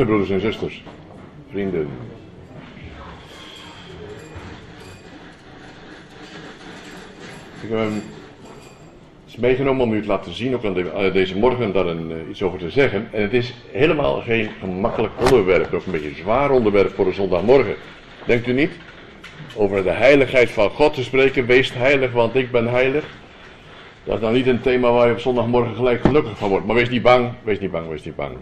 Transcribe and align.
Goedemorgen, 0.00 0.28
broeders 0.28 0.44
en 0.44 0.52
zusters, 0.52 0.82
vrienden. 1.50 1.88
Ik 7.62 7.68
heb 7.68 7.78
hem 7.78 8.02
meegenomen 9.38 9.82
om 9.82 9.92
u 9.92 10.00
te 10.00 10.06
laten 10.06 10.34
zien, 10.34 10.54
ook 10.54 10.64
aan 10.64 10.74
de- 10.74 11.10
deze 11.12 11.38
morgen, 11.38 11.72
daar 11.72 11.86
een, 11.86 12.10
eh, 12.10 12.28
iets 12.30 12.42
over 12.42 12.58
te 12.58 12.70
zeggen. 12.70 13.08
En 13.12 13.22
het 13.22 13.32
is 13.32 13.54
helemaal 13.72 14.20
geen 14.20 14.48
gemakkelijk 14.60 15.12
onderwerp, 15.20 15.72
of 15.72 15.86
een 15.86 15.92
beetje 15.92 16.14
zwaar 16.14 16.50
onderwerp 16.50 16.94
voor 16.94 17.06
een 17.06 17.14
zondagmorgen. 17.14 17.74
Denkt 18.26 18.46
u 18.46 18.52
niet? 18.52 18.72
Over 19.56 19.82
de 19.82 19.90
heiligheid 19.90 20.50
van 20.50 20.70
God 20.70 20.94
te 20.94 21.04
spreken, 21.04 21.46
wees 21.46 21.72
heilig, 21.72 22.12
want 22.12 22.34
ik 22.34 22.50
ben 22.50 22.66
heilig. 22.66 23.04
Dat 24.04 24.14
is 24.14 24.20
nou 24.20 24.34
niet 24.34 24.46
een 24.46 24.60
thema 24.60 24.92
waar 24.92 25.06
je 25.06 25.12
op 25.12 25.20
zondagmorgen 25.20 25.74
gelijk 25.74 26.00
gelukkig 26.00 26.38
van 26.38 26.48
wordt. 26.48 26.66
Maar 26.66 26.76
wees 26.76 26.88
niet 26.90 27.02
bang, 27.02 27.32
wees 27.42 27.58
niet 27.58 27.70
bang, 27.70 27.88
wees 27.88 28.04
niet 28.04 28.16
bang. 28.16 28.36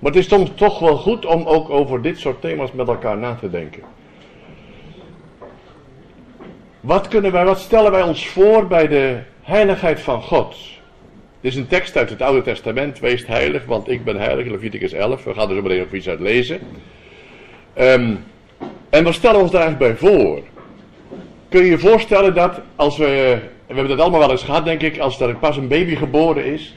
Maar 0.00 0.12
het 0.12 0.20
is 0.20 0.28
soms 0.28 0.50
toch 0.54 0.78
wel 0.78 0.96
goed 0.96 1.26
om 1.26 1.46
ook 1.46 1.70
over 1.70 2.02
dit 2.02 2.18
soort 2.18 2.40
thema's 2.40 2.72
met 2.72 2.88
elkaar 2.88 3.18
na 3.18 3.34
te 3.34 3.50
denken. 3.50 3.82
Wat, 6.80 7.08
kunnen 7.08 7.32
wij, 7.32 7.44
wat 7.44 7.58
stellen 7.58 7.90
wij 7.90 8.02
ons 8.02 8.28
voor 8.28 8.66
bij 8.66 8.88
de 8.88 9.18
heiligheid 9.42 10.00
van 10.00 10.22
God? 10.22 10.56
Dit 11.40 11.52
is 11.52 11.58
een 11.58 11.66
tekst 11.66 11.96
uit 11.96 12.10
het 12.10 12.22
Oude 12.22 12.42
Testament. 12.42 12.98
Wees 12.98 13.26
heilig, 13.26 13.64
want 13.64 13.88
ik 13.88 14.04
ben 14.04 14.16
heilig. 14.16 14.46
Leviticus 14.46 14.92
11. 14.92 15.24
We 15.24 15.34
gaan 15.34 15.48
er 15.48 15.54
zo 15.54 15.62
meteen 15.62 15.78
nog 15.78 15.92
iets 15.92 16.08
uit 16.08 16.20
lezen. 16.20 16.60
Ehm, 17.74 18.14
en 18.90 19.04
wat 19.04 19.14
stellen 19.14 19.36
we 19.36 19.42
ons 19.42 19.52
daar 19.52 19.62
eigenlijk 19.62 20.00
bij 20.00 20.08
voor? 20.10 20.42
Kun 21.48 21.64
je 21.64 21.70
je 21.70 21.78
voorstellen 21.78 22.34
dat 22.34 22.60
als 22.76 22.96
we. 22.96 23.38
We 23.66 23.76
hebben 23.76 23.96
dat 23.96 24.00
allemaal 24.00 24.20
wel 24.20 24.30
eens 24.30 24.42
gehad, 24.42 24.64
denk 24.64 24.82
ik. 24.82 24.98
Als 24.98 25.20
er 25.20 25.36
pas 25.36 25.56
een 25.56 25.68
baby 25.68 25.96
geboren 25.96 26.44
is. 26.44 26.74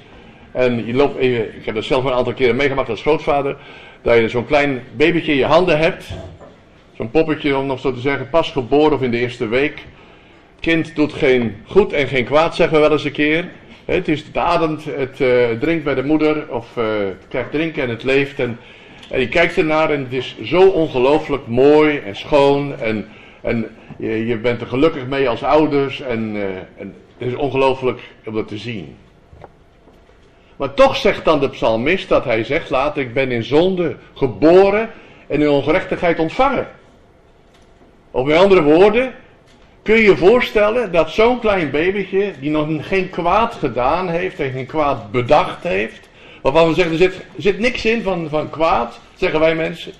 En 0.53 0.85
je 0.85 0.93
loopt, 0.93 1.23
je- 1.23 1.53
ik 1.57 1.65
heb 1.65 1.75
dat 1.75 1.83
zelf 1.83 2.03
een 2.03 2.11
aantal 2.13 2.33
keren 2.33 2.55
meegemaakt 2.55 2.89
als 2.89 3.01
grootvader. 3.01 3.55
Dat 4.01 4.17
je 4.17 4.29
zo'n 4.29 4.45
klein 4.45 4.81
babytje 4.95 5.31
in 5.31 5.37
je 5.37 5.45
handen 5.45 5.77
hebt. 5.77 6.05
Zo'n 6.97 7.11
poppetje, 7.11 7.57
om 7.57 7.65
nog 7.65 7.79
zo 7.79 7.93
te 7.93 7.99
zeggen, 7.99 8.29
pas 8.29 8.51
geboren 8.51 8.93
of 8.93 9.01
in 9.01 9.11
de 9.11 9.17
eerste 9.19 9.47
week. 9.47 9.83
Kind 10.59 10.95
doet 10.95 11.13
geen 11.13 11.55
goed 11.65 11.93
en 11.93 12.07
geen 12.07 12.25
kwaad, 12.25 12.55
zeggen 12.55 12.75
we 12.75 12.81
wel 12.83 12.91
eens 12.91 13.03
een 13.05 13.11
keer. 13.11 13.45
Het, 13.85 14.07
is, 14.07 14.23
het 14.23 14.37
ademt, 14.37 14.85
het 14.85 15.21
eh, 15.21 15.49
drinkt 15.59 15.83
bij 15.83 15.95
de 15.95 16.03
moeder, 16.03 16.45
of 16.49 16.77
eh, 16.77 16.83
het 16.97 17.25
krijgt 17.29 17.51
drinken 17.51 17.83
en 17.83 17.89
het 17.89 18.03
leeft. 18.03 18.39
En, 18.39 18.57
en 19.09 19.19
je 19.19 19.27
kijkt 19.27 19.57
ernaar 19.57 19.89
en 19.91 19.99
het 20.03 20.13
is 20.13 20.35
zo 20.43 20.69
ongelooflijk 20.69 21.47
mooi 21.47 21.97
en 21.97 22.15
schoon. 22.15 22.79
En, 22.79 23.07
en 23.41 23.67
je, 23.97 24.25
je 24.25 24.37
bent 24.37 24.61
er 24.61 24.67
gelukkig 24.67 25.07
mee 25.07 25.29
als 25.29 25.43
ouders. 25.43 26.01
En, 26.01 26.31
eh, 26.35 26.81
en 26.81 26.93
het 27.17 27.27
is 27.27 27.35
ongelooflijk 27.35 27.99
om 28.25 28.33
dat 28.33 28.47
te 28.47 28.57
zien. 28.57 28.95
Maar 30.63 30.73
toch 30.73 30.95
zegt 30.95 31.25
dan 31.25 31.39
de 31.39 31.49
psalmist 31.49 32.09
dat 32.09 32.25
hij 32.25 32.43
zegt 32.43 32.69
later, 32.69 33.01
ik 33.01 33.13
ben 33.13 33.31
in 33.31 33.43
zonde 33.43 33.95
geboren 34.13 34.89
en 35.27 35.41
in 35.41 35.49
ongerechtigheid 35.49 36.19
ontvangen. 36.19 36.67
Of 38.11 38.25
met 38.25 38.37
andere 38.37 38.61
woorden, 38.61 39.13
kun 39.81 39.95
je 39.95 40.03
je 40.03 40.17
voorstellen 40.17 40.91
dat 40.91 41.09
zo'n 41.09 41.39
klein 41.39 41.71
babytje, 41.71 42.33
die 42.39 42.49
nog 42.49 42.87
geen 42.87 43.09
kwaad 43.09 43.53
gedaan 43.53 44.09
heeft 44.09 44.39
en 44.39 44.51
geen 44.51 44.65
kwaad 44.65 45.11
bedacht 45.11 45.63
heeft, 45.63 46.09
waarvan 46.41 46.67
we 46.67 46.73
zeggen, 46.73 46.93
er 46.93 46.99
zit, 46.99 47.25
zit 47.37 47.59
niks 47.59 47.85
in 47.85 48.01
van, 48.01 48.29
van 48.29 48.49
kwaad, 48.49 48.99
zeggen 49.15 49.39
wij 49.39 49.55
mensen, 49.55 49.93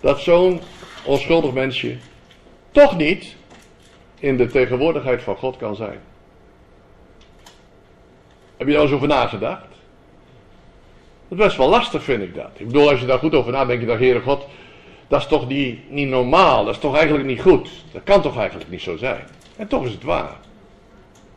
dat 0.00 0.20
zo'n 0.20 0.60
onschuldig 1.04 1.52
mensje 1.52 1.96
toch 2.70 2.96
niet 2.96 3.36
in 4.18 4.36
de 4.36 4.46
tegenwoordigheid 4.46 5.22
van 5.22 5.36
God 5.36 5.56
kan 5.56 5.76
zijn. 5.76 5.98
Heb 8.56 8.66
je 8.66 8.72
daar 8.72 8.82
eens 8.82 8.92
over 8.92 9.08
nagedacht? 9.08 9.68
Dat 11.28 11.38
is 11.38 11.44
best 11.44 11.56
wel 11.56 11.68
lastig, 11.68 12.02
vind 12.02 12.22
ik 12.22 12.34
dat. 12.34 12.50
Ik 12.56 12.66
bedoel, 12.66 12.90
als 12.90 13.00
je 13.00 13.06
daar 13.06 13.18
goed 13.18 13.34
over 13.34 13.52
nadenkt, 13.52 13.86
denk 13.86 13.98
dan, 13.98 14.06
Heere 14.06 14.20
God, 14.20 14.46
dat 15.08 15.20
is 15.20 15.26
toch 15.26 15.48
niet, 15.48 15.90
niet 15.90 16.08
normaal, 16.08 16.64
dat 16.64 16.74
is 16.74 16.80
toch 16.80 16.96
eigenlijk 16.96 17.26
niet 17.26 17.42
goed. 17.42 17.70
Dat 17.92 18.02
kan 18.04 18.22
toch 18.22 18.38
eigenlijk 18.38 18.70
niet 18.70 18.82
zo 18.82 18.96
zijn. 18.96 19.24
En 19.56 19.66
toch 19.66 19.84
is 19.84 19.92
het 19.92 20.02
waar. 20.02 20.36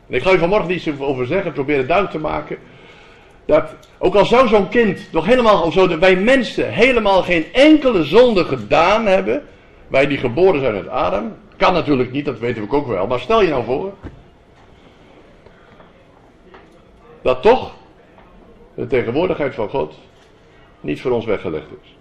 En 0.07 0.13
ik 0.15 0.21
ga 0.21 0.31
je 0.31 0.37
vanmorgen 0.37 0.71
iets 0.71 0.99
over 0.99 1.27
zeggen, 1.27 1.51
proberen 1.51 1.87
duidelijk 1.87 2.15
te 2.15 2.21
maken. 2.21 2.57
Dat, 3.45 3.75
ook 3.97 4.15
al 4.15 4.25
zou 4.25 4.47
zo'n 4.47 4.69
kind 4.69 5.07
nog 5.11 5.25
helemaal, 5.25 5.61
of 5.63 5.73
zo 5.73 5.99
wij 5.99 6.15
mensen 6.15 6.73
helemaal 6.73 7.23
geen 7.23 7.45
enkele 7.53 8.03
zonde 8.03 8.45
gedaan 8.45 9.05
hebben. 9.05 9.43
Wij 9.87 10.07
die 10.07 10.17
geboren 10.17 10.59
zijn 10.59 10.75
uit 10.75 10.87
Adam. 10.87 11.33
Kan 11.57 11.73
natuurlijk 11.73 12.11
niet, 12.11 12.25
dat 12.25 12.39
weten 12.39 12.67
we 12.67 12.75
ook 12.75 12.87
wel. 12.87 13.07
Maar 13.07 13.19
stel 13.19 13.41
je 13.41 13.49
nou 13.49 13.63
voor. 13.63 13.93
Dat 17.27 17.41
toch 17.41 17.71
de 18.75 18.87
tegenwoordigheid 18.87 19.55
van 19.55 19.69
God 19.69 19.93
niet 20.81 21.01
voor 21.01 21.11
ons 21.11 21.25
weggelegd 21.25 21.67
is. 21.83 21.95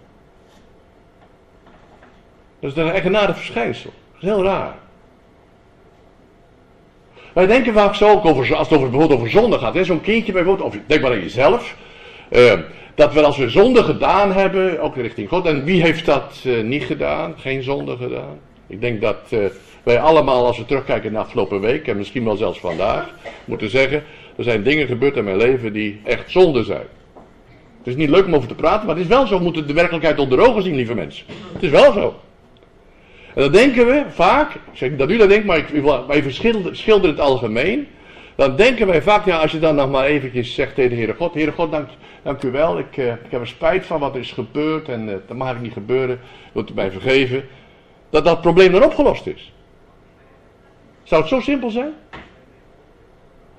Dat 2.59 2.71
is 2.71 2.77
een 2.77 2.89
eigenaardig 2.89 3.35
verschijnsel. 3.35 3.91
Dat 4.11 4.21
is 4.21 4.27
heel 4.27 4.43
raar. 4.43 4.75
Wij 7.33 7.47
denken 7.47 7.73
vaak 7.73 7.95
zo, 7.95 8.09
ook 8.09 8.25
over, 8.25 8.55
als 8.55 8.69
het 8.69 8.77
over, 8.77 8.89
bijvoorbeeld 8.89 9.19
over 9.19 9.31
zonde 9.31 9.57
gaat. 9.59 9.85
Zo'n 9.85 10.01
kindje 10.01 10.31
bijvoorbeeld, 10.31 10.67
of 10.67 10.79
denk 10.85 11.01
maar 11.01 11.11
aan 11.11 11.19
jezelf. 11.19 11.75
eh, 12.29 12.59
dat 12.95 13.13
we 13.13 13.23
als 13.23 13.37
we 13.37 13.49
zonde 13.49 13.83
gedaan 13.83 14.33
hebben, 14.33 14.79
ook 14.79 14.95
richting 14.95 15.29
God. 15.29 15.45
En 15.45 15.63
wie 15.63 15.81
heeft 15.81 16.05
dat 16.05 16.43
eh, 16.45 16.61
niet 16.63 16.83
gedaan? 16.83 17.33
Geen 17.37 17.63
zonde 17.63 17.97
gedaan. 17.97 18.39
Ik 18.67 18.81
denk 18.81 19.01
dat 19.01 19.17
eh, 19.29 19.39
wij 19.83 19.99
allemaal, 19.99 20.45
als 20.45 20.57
we 20.57 20.65
terugkijken 20.65 21.11
naar 21.11 21.21
de 21.21 21.27
afgelopen 21.27 21.59
week, 21.59 21.87
en 21.87 21.97
misschien 21.97 22.23
wel 22.23 22.35
zelfs 22.35 22.59
vandaag, 22.59 23.09
moeten 23.45 23.69
zeggen, 23.69 24.03
er 24.37 24.43
zijn 24.43 24.63
dingen 24.63 24.87
gebeurd 24.87 25.15
in 25.15 25.23
mijn 25.23 25.37
leven 25.37 25.73
die 25.73 26.01
echt 26.03 26.31
zonde 26.31 26.63
zijn. 26.63 26.85
Het 27.77 27.87
is 27.87 27.95
niet 27.95 28.09
leuk 28.09 28.25
om 28.25 28.35
over 28.35 28.47
te 28.47 28.55
praten, 28.55 28.85
maar 28.85 28.95
het 28.95 29.03
is 29.03 29.09
wel 29.09 29.27
zo. 29.27 29.37
We 29.37 29.43
moeten 29.43 29.67
de 29.67 29.73
werkelijkheid 29.73 30.19
onder 30.19 30.39
ogen 30.47 30.63
zien, 30.63 30.75
lieve 30.75 30.95
mensen. 30.95 31.25
Het 31.53 31.63
is 31.63 31.69
wel 31.69 31.91
zo. 31.91 32.19
En 33.33 33.43
dan 33.43 33.51
denken 33.51 33.85
we 33.85 34.05
vaak, 34.09 34.53
ik 34.53 34.61
zeg 34.73 34.89
niet 34.89 34.99
dat 34.99 35.09
u 35.09 35.17
dat 35.17 35.29
denkt, 35.29 35.45
maar 35.45 35.57
ik 35.57 36.23
wil 36.23 36.31
schilderen 36.71 37.15
het 37.15 37.19
algemeen. 37.19 37.87
Dan 38.35 38.55
denken 38.55 38.87
wij 38.87 39.01
vaak, 39.01 39.25
ja, 39.25 39.37
als 39.37 39.51
je 39.51 39.59
dan 39.59 39.75
nog 39.75 39.89
maar 39.89 40.05
eventjes 40.05 40.53
zegt 40.53 40.75
tegen 40.75 40.89
de 40.89 40.95
Heere 40.95 41.13
God, 41.13 41.33
Heere 41.33 41.51
God, 41.51 41.71
dank, 41.71 41.89
dank 42.23 42.43
u 42.43 42.51
wel, 42.51 42.79
ik, 42.79 42.97
eh, 42.97 43.07
ik 43.07 43.29
heb 43.29 43.41
er 43.41 43.47
spijt 43.47 43.85
van 43.85 43.99
wat 43.99 44.13
er 44.13 44.19
is 44.19 44.31
gebeurd 44.31 44.89
en 44.89 45.09
eh, 45.09 45.15
dat 45.27 45.37
mag 45.37 45.61
niet 45.61 45.73
gebeuren, 45.73 46.19
wilt 46.51 46.69
u 46.69 46.73
mij 46.73 46.91
vergeven, 46.91 47.43
dat 48.09 48.25
dat 48.25 48.41
probleem 48.41 48.71
dan 48.71 48.83
opgelost 48.83 49.27
is. 49.27 49.53
Zou 51.03 51.21
het 51.21 51.29
zo 51.29 51.39
simpel 51.39 51.69
zijn? 51.69 51.93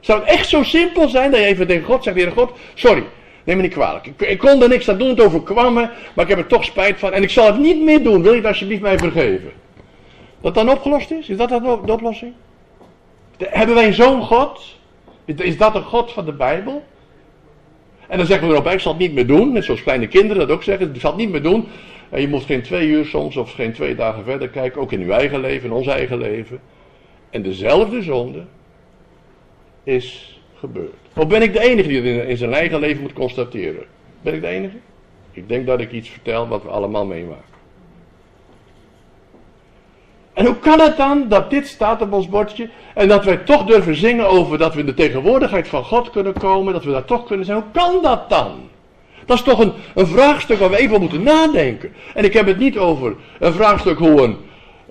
Zou 0.01 0.21
het 0.21 0.29
echt 0.29 0.49
zo 0.49 0.63
simpel 0.63 1.09
zijn 1.09 1.31
dat 1.31 1.41
je 1.41 1.47
even 1.47 1.67
tegen 1.67 1.85
God 1.85 2.03
zegt, 2.03 2.17
Heere 2.17 2.31
God, 2.31 2.53
sorry, 2.75 3.05
neem 3.45 3.57
me 3.57 3.63
niet 3.63 3.73
kwalijk. 3.73 4.07
Ik, 4.17 4.39
kon 4.39 4.63
er 4.63 4.69
niks 4.69 4.89
aan 4.89 4.99
doen, 4.99 5.09
het 5.09 5.21
overkwam 5.21 5.75
me, 5.75 5.89
maar 6.15 6.25
ik 6.25 6.31
heb 6.31 6.39
er 6.39 6.47
toch 6.47 6.65
spijt 6.65 6.99
van 6.99 7.13
en 7.13 7.23
ik 7.23 7.31
zal 7.31 7.47
het 7.47 7.59
niet 7.59 7.81
meer 7.81 8.03
doen, 8.03 8.23
wil 8.23 8.33
je 8.33 8.39
het 8.39 8.47
alsjeblieft 8.47 8.83
mij 8.83 8.99
vergeven? 8.99 9.53
Dat 10.41 10.55
dan 10.55 10.71
opgelost 10.71 11.11
is? 11.11 11.29
Is 11.29 11.37
dat 11.37 11.49
de 11.49 11.93
oplossing? 11.93 12.33
Hebben 13.39 13.75
wij 13.75 13.93
zo'n 13.93 14.23
God? 14.23 14.77
Is, 15.25 15.35
is 15.35 15.57
dat 15.57 15.75
een 15.75 15.83
God 15.83 16.13
van 16.13 16.25
de 16.25 16.33
Bijbel? 16.33 16.83
En 18.09 18.19
dan 18.19 18.27
zeggen 18.27 18.49
we 18.49 18.55
erop, 18.55 18.67
ik 18.67 18.81
zal 18.81 18.93
het 18.93 19.01
niet 19.01 19.13
meer 19.13 19.27
doen. 19.27 19.53
Net 19.53 19.65
zoals 19.65 19.83
kleine 19.83 20.07
kinderen 20.07 20.47
dat 20.47 20.57
ook 20.57 20.63
zeggen, 20.63 20.95
ik 20.95 21.01
zal 21.01 21.11
het 21.11 21.21
niet 21.21 21.31
meer 21.31 21.43
doen. 21.43 21.69
En 22.11 22.21
je 22.21 22.29
moet 22.29 22.45
geen 22.45 22.63
twee 22.63 22.89
uur 22.89 23.05
soms 23.05 23.37
of 23.37 23.53
geen 23.53 23.73
twee 23.73 23.95
dagen 23.95 24.25
verder 24.25 24.49
kijken, 24.49 24.81
ook 24.81 24.93
in 24.93 25.01
uw 25.01 25.11
eigen 25.11 25.41
leven, 25.41 25.69
in 25.69 25.75
ons 25.75 25.87
eigen 25.87 26.19
leven. 26.19 26.61
En 27.31 27.43
dezelfde 27.43 28.03
zonde 28.03 28.45
is 29.85 30.41
gebeurd. 30.59 30.95
Of 31.15 31.27
ben 31.27 31.43
ik 31.43 31.53
de 31.53 31.61
enige 31.61 31.89
die 31.89 32.03
het 32.03 32.29
in, 32.29 32.37
zijn 32.37 32.53
eigen 32.53 32.81
leven 32.81 33.03
moet 33.03 33.13
constateren? 33.13 33.85
Ben 34.23 34.35
ik 34.35 34.41
de 34.41 34.47
enige? 34.47 34.77
Ik 35.33 35.49
denk 35.49 35.67
dat 35.67 35.81
ik 35.81 35.93
iets 35.93 36.09
vertel 36.09 36.49
wat 36.49 36.63
we 36.63 36.69
allemaal 36.69 37.07
meemaken. 37.07 37.57
En 40.33 40.47
hoe 40.47 40.59
kan 40.59 40.81
het 40.81 40.97
dan 40.97 41.29
dat 41.29 41.51
dit 41.51 41.67
staat 41.67 42.03
op 42.03 42.13
ons 42.13 42.29
bordje 42.29 42.71
en 42.95 43.09
dat 43.09 43.25
wij 43.25 43.37
toch 43.37 43.65
durven 43.65 43.97
zingen 43.97 44.29
over 44.29 44.59
dat 44.59 44.75
we 44.75 44.81
in 44.81 44.87
de 44.87 44.95
tegenwoordigheid 44.95 45.69
van 45.69 45.85
God 45.85 46.11
kunnen 46.11 46.33
komen, 46.33 46.73
dat 46.73 46.85
we 46.85 46.91
daar 46.91 47.05
toch 47.05 47.27
kunnen 47.27 47.47
zijn? 47.47 47.59
Hoe 47.59 47.71
kan 47.73 48.03
dat 48.03 48.29
dan? 48.29 48.69
Dat 49.27 49.37
is 49.37 49.43
toch 49.43 49.59
een, 49.59 49.73
een 49.95 50.07
vraagstuk 50.07 50.59
waar 50.59 50.71
we 50.71 50.79
even 50.79 51.01
moeten 51.01 51.23
nadenken. 51.23 51.93
En 52.15 52.25
ik 52.25 52.33
heb 52.33 52.47
het 52.47 52.59
niet 52.59 52.79
over 52.79 53.17
een 53.39 53.53
vraagstuk 53.53 53.99
hoe 53.99 54.23
een, 54.23 54.37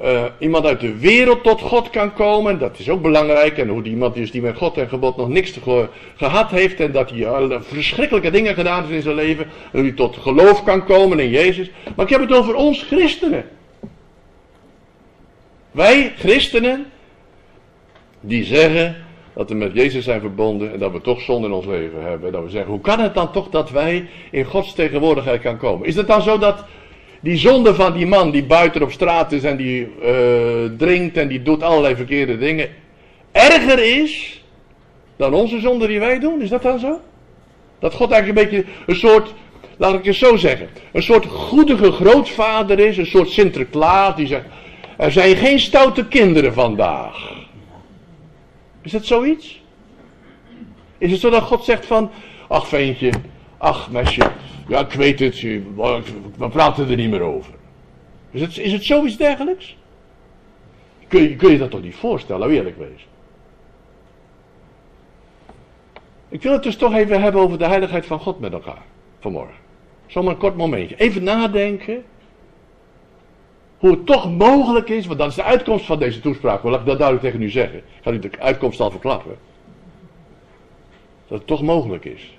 eh, 0.01 0.23
iemand 0.39 0.65
uit 0.65 0.79
de 0.79 0.97
wereld 0.97 1.43
tot 1.43 1.61
God 1.61 1.89
kan 1.89 2.13
komen. 2.13 2.59
Dat 2.59 2.79
is 2.79 2.89
ook 2.89 3.01
belangrijk. 3.01 3.57
En 3.57 3.67
hoe 3.67 3.81
die 3.81 3.91
iemand 3.91 4.15
is 4.15 4.31
die 4.31 4.41
met 4.41 4.57
God 4.57 4.77
en 4.77 4.89
gebod 4.89 5.17
nog 5.17 5.29
niks 5.29 5.51
te 5.51 5.61
ge- 5.61 5.87
gehad 6.15 6.49
heeft. 6.51 6.79
En 6.79 6.91
dat 6.91 7.09
hij 7.09 7.27
alle 7.27 7.61
verschrikkelijke 7.61 8.31
dingen 8.31 8.53
gedaan 8.53 8.81
heeft 8.81 8.93
in 8.93 9.01
zijn 9.01 9.15
leven. 9.15 9.45
En 9.45 9.51
hoe 9.71 9.81
hij 9.81 9.91
tot 9.91 10.17
geloof 10.17 10.63
kan 10.63 10.85
komen 10.85 11.19
in 11.19 11.29
Jezus. 11.29 11.69
Maar 11.95 12.05
ik 12.05 12.11
heb 12.11 12.21
het 12.21 12.33
over 12.33 12.55
ons 12.55 12.83
christenen. 12.83 13.45
Wij 15.71 16.13
christenen, 16.17 16.85
die 18.19 18.43
zeggen 18.43 18.95
dat 19.33 19.49
we 19.49 19.55
met 19.55 19.73
Jezus 19.73 20.03
zijn 20.03 20.19
verbonden 20.21 20.73
en 20.73 20.79
dat 20.79 20.91
we 20.91 21.01
toch 21.01 21.21
zonde 21.21 21.47
in 21.47 21.53
ons 21.53 21.65
leven 21.65 22.01
hebben. 22.01 22.27
En 22.27 22.33
dat 22.33 22.43
we 22.43 22.49
zeggen, 22.49 22.71
hoe 22.71 22.81
kan 22.81 22.99
het 22.99 23.13
dan 23.13 23.31
toch 23.31 23.49
dat 23.49 23.69
wij 23.69 24.07
in 24.31 24.45
Gods 24.45 24.73
tegenwoordigheid 24.73 25.41
kan 25.41 25.57
komen? 25.57 25.87
Is 25.87 25.95
het 25.95 26.07
dan 26.07 26.21
zo 26.21 26.37
dat 26.37 26.63
die 27.21 27.37
zonde 27.37 27.75
van 27.75 27.93
die 27.93 28.07
man 28.07 28.31
die 28.31 28.43
buiten 28.43 28.81
op 28.81 28.91
straat 28.91 29.31
is 29.31 29.43
en 29.43 29.57
die 29.57 29.87
eh, 30.01 30.11
drinkt 30.77 31.17
en 31.17 31.27
die 31.27 31.41
doet 31.41 31.63
allerlei 31.63 31.95
verkeerde 31.95 32.37
dingen, 32.37 32.69
erger 33.31 33.79
is 33.79 34.43
dan 35.15 35.33
onze 35.33 35.59
zonde 35.59 35.87
die 35.87 35.99
wij 35.99 36.19
doen? 36.19 36.41
Is 36.41 36.49
dat 36.49 36.61
dan 36.61 36.79
zo? 36.79 36.99
Dat 37.79 37.93
God 37.93 38.11
eigenlijk 38.11 38.41
een 38.41 38.49
beetje 38.49 38.71
een 38.85 38.95
soort, 38.95 39.33
laat 39.77 39.93
ik 39.93 40.05
het 40.05 40.15
zo 40.15 40.35
zeggen, 40.35 40.69
een 40.91 41.03
soort 41.03 41.25
goedige 41.25 41.91
grootvader 41.91 42.79
is, 42.79 42.97
een 42.97 43.05
soort 43.05 43.29
Sinterklaas 43.29 44.15
die 44.15 44.27
zegt, 44.27 44.45
er 44.97 45.11
zijn 45.11 45.35
geen 45.35 45.59
stoute 45.59 46.07
kinderen 46.07 46.53
vandaag. 46.53 47.45
Is 48.81 48.91
dat 48.91 49.05
zoiets? 49.05 49.61
Is 50.97 51.11
het 51.11 51.19
zo 51.19 51.29
dat 51.29 51.43
God 51.43 51.63
zegt 51.63 51.85
van, 51.85 52.11
ach 52.47 52.67
ventje, 52.67 53.11
ach 53.57 53.91
mesje, 53.91 54.31
ja 54.67 54.79
ik 54.79 54.91
weet 54.91 55.19
het, 55.19 55.41
we 55.41 56.49
praten 56.49 56.89
er 56.89 56.95
niet 56.95 57.09
meer 57.09 57.21
over. 57.21 57.53
Is 58.31 58.41
het, 58.41 58.57
is 58.57 58.71
het 58.71 58.83
zoiets 58.83 59.17
dergelijks? 59.17 59.77
Kun 61.07 61.21
je, 61.21 61.35
kun 61.35 61.51
je 61.51 61.57
dat 61.57 61.71
toch 61.71 61.81
niet 61.81 61.95
voorstellen, 61.95 62.41
nou 62.41 62.53
eerlijk 62.53 62.77
wezen. 62.77 63.07
Ik 66.29 66.41
wil 66.41 66.51
het 66.51 66.63
dus 66.63 66.75
toch 66.75 66.93
even 66.93 67.21
hebben 67.21 67.41
over 67.41 67.57
de 67.57 67.67
heiligheid 67.67 68.05
van 68.05 68.19
God 68.19 68.39
met 68.39 68.53
elkaar, 68.53 68.81
vanmorgen. 69.19 69.55
Zomaar 70.05 70.33
een 70.33 70.39
kort 70.39 70.57
momentje. 70.57 70.95
Even 70.95 71.23
nadenken 71.23 72.03
hoe 73.77 73.91
het 73.91 74.05
toch 74.05 74.31
mogelijk 74.31 74.89
is, 74.89 75.05
want 75.05 75.19
dat 75.19 75.29
is 75.29 75.35
de 75.35 75.43
uitkomst 75.43 75.85
van 75.85 75.99
deze 75.99 76.19
toespraak, 76.19 76.61
wil 76.61 76.73
ik 76.73 76.85
dat 76.85 76.97
duidelijk 76.97 77.27
tegen 77.27 77.41
u 77.41 77.49
zeggen. 77.49 77.77
Ik 77.77 77.83
ga 78.01 78.11
u 78.11 78.19
de 78.19 78.29
uitkomst 78.39 78.79
al 78.79 78.91
verklappen. 78.91 79.37
Dat 81.27 81.37
het 81.37 81.47
toch 81.47 81.61
mogelijk 81.61 82.05
is. 82.05 82.36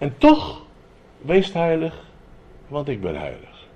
En 0.00 0.14
toch, 0.18 0.62
wees 1.18 1.52
heilig, 1.52 1.94
want 2.68 2.88
ik 2.88 3.00
ben 3.00 3.18
heilig. 3.18 3.66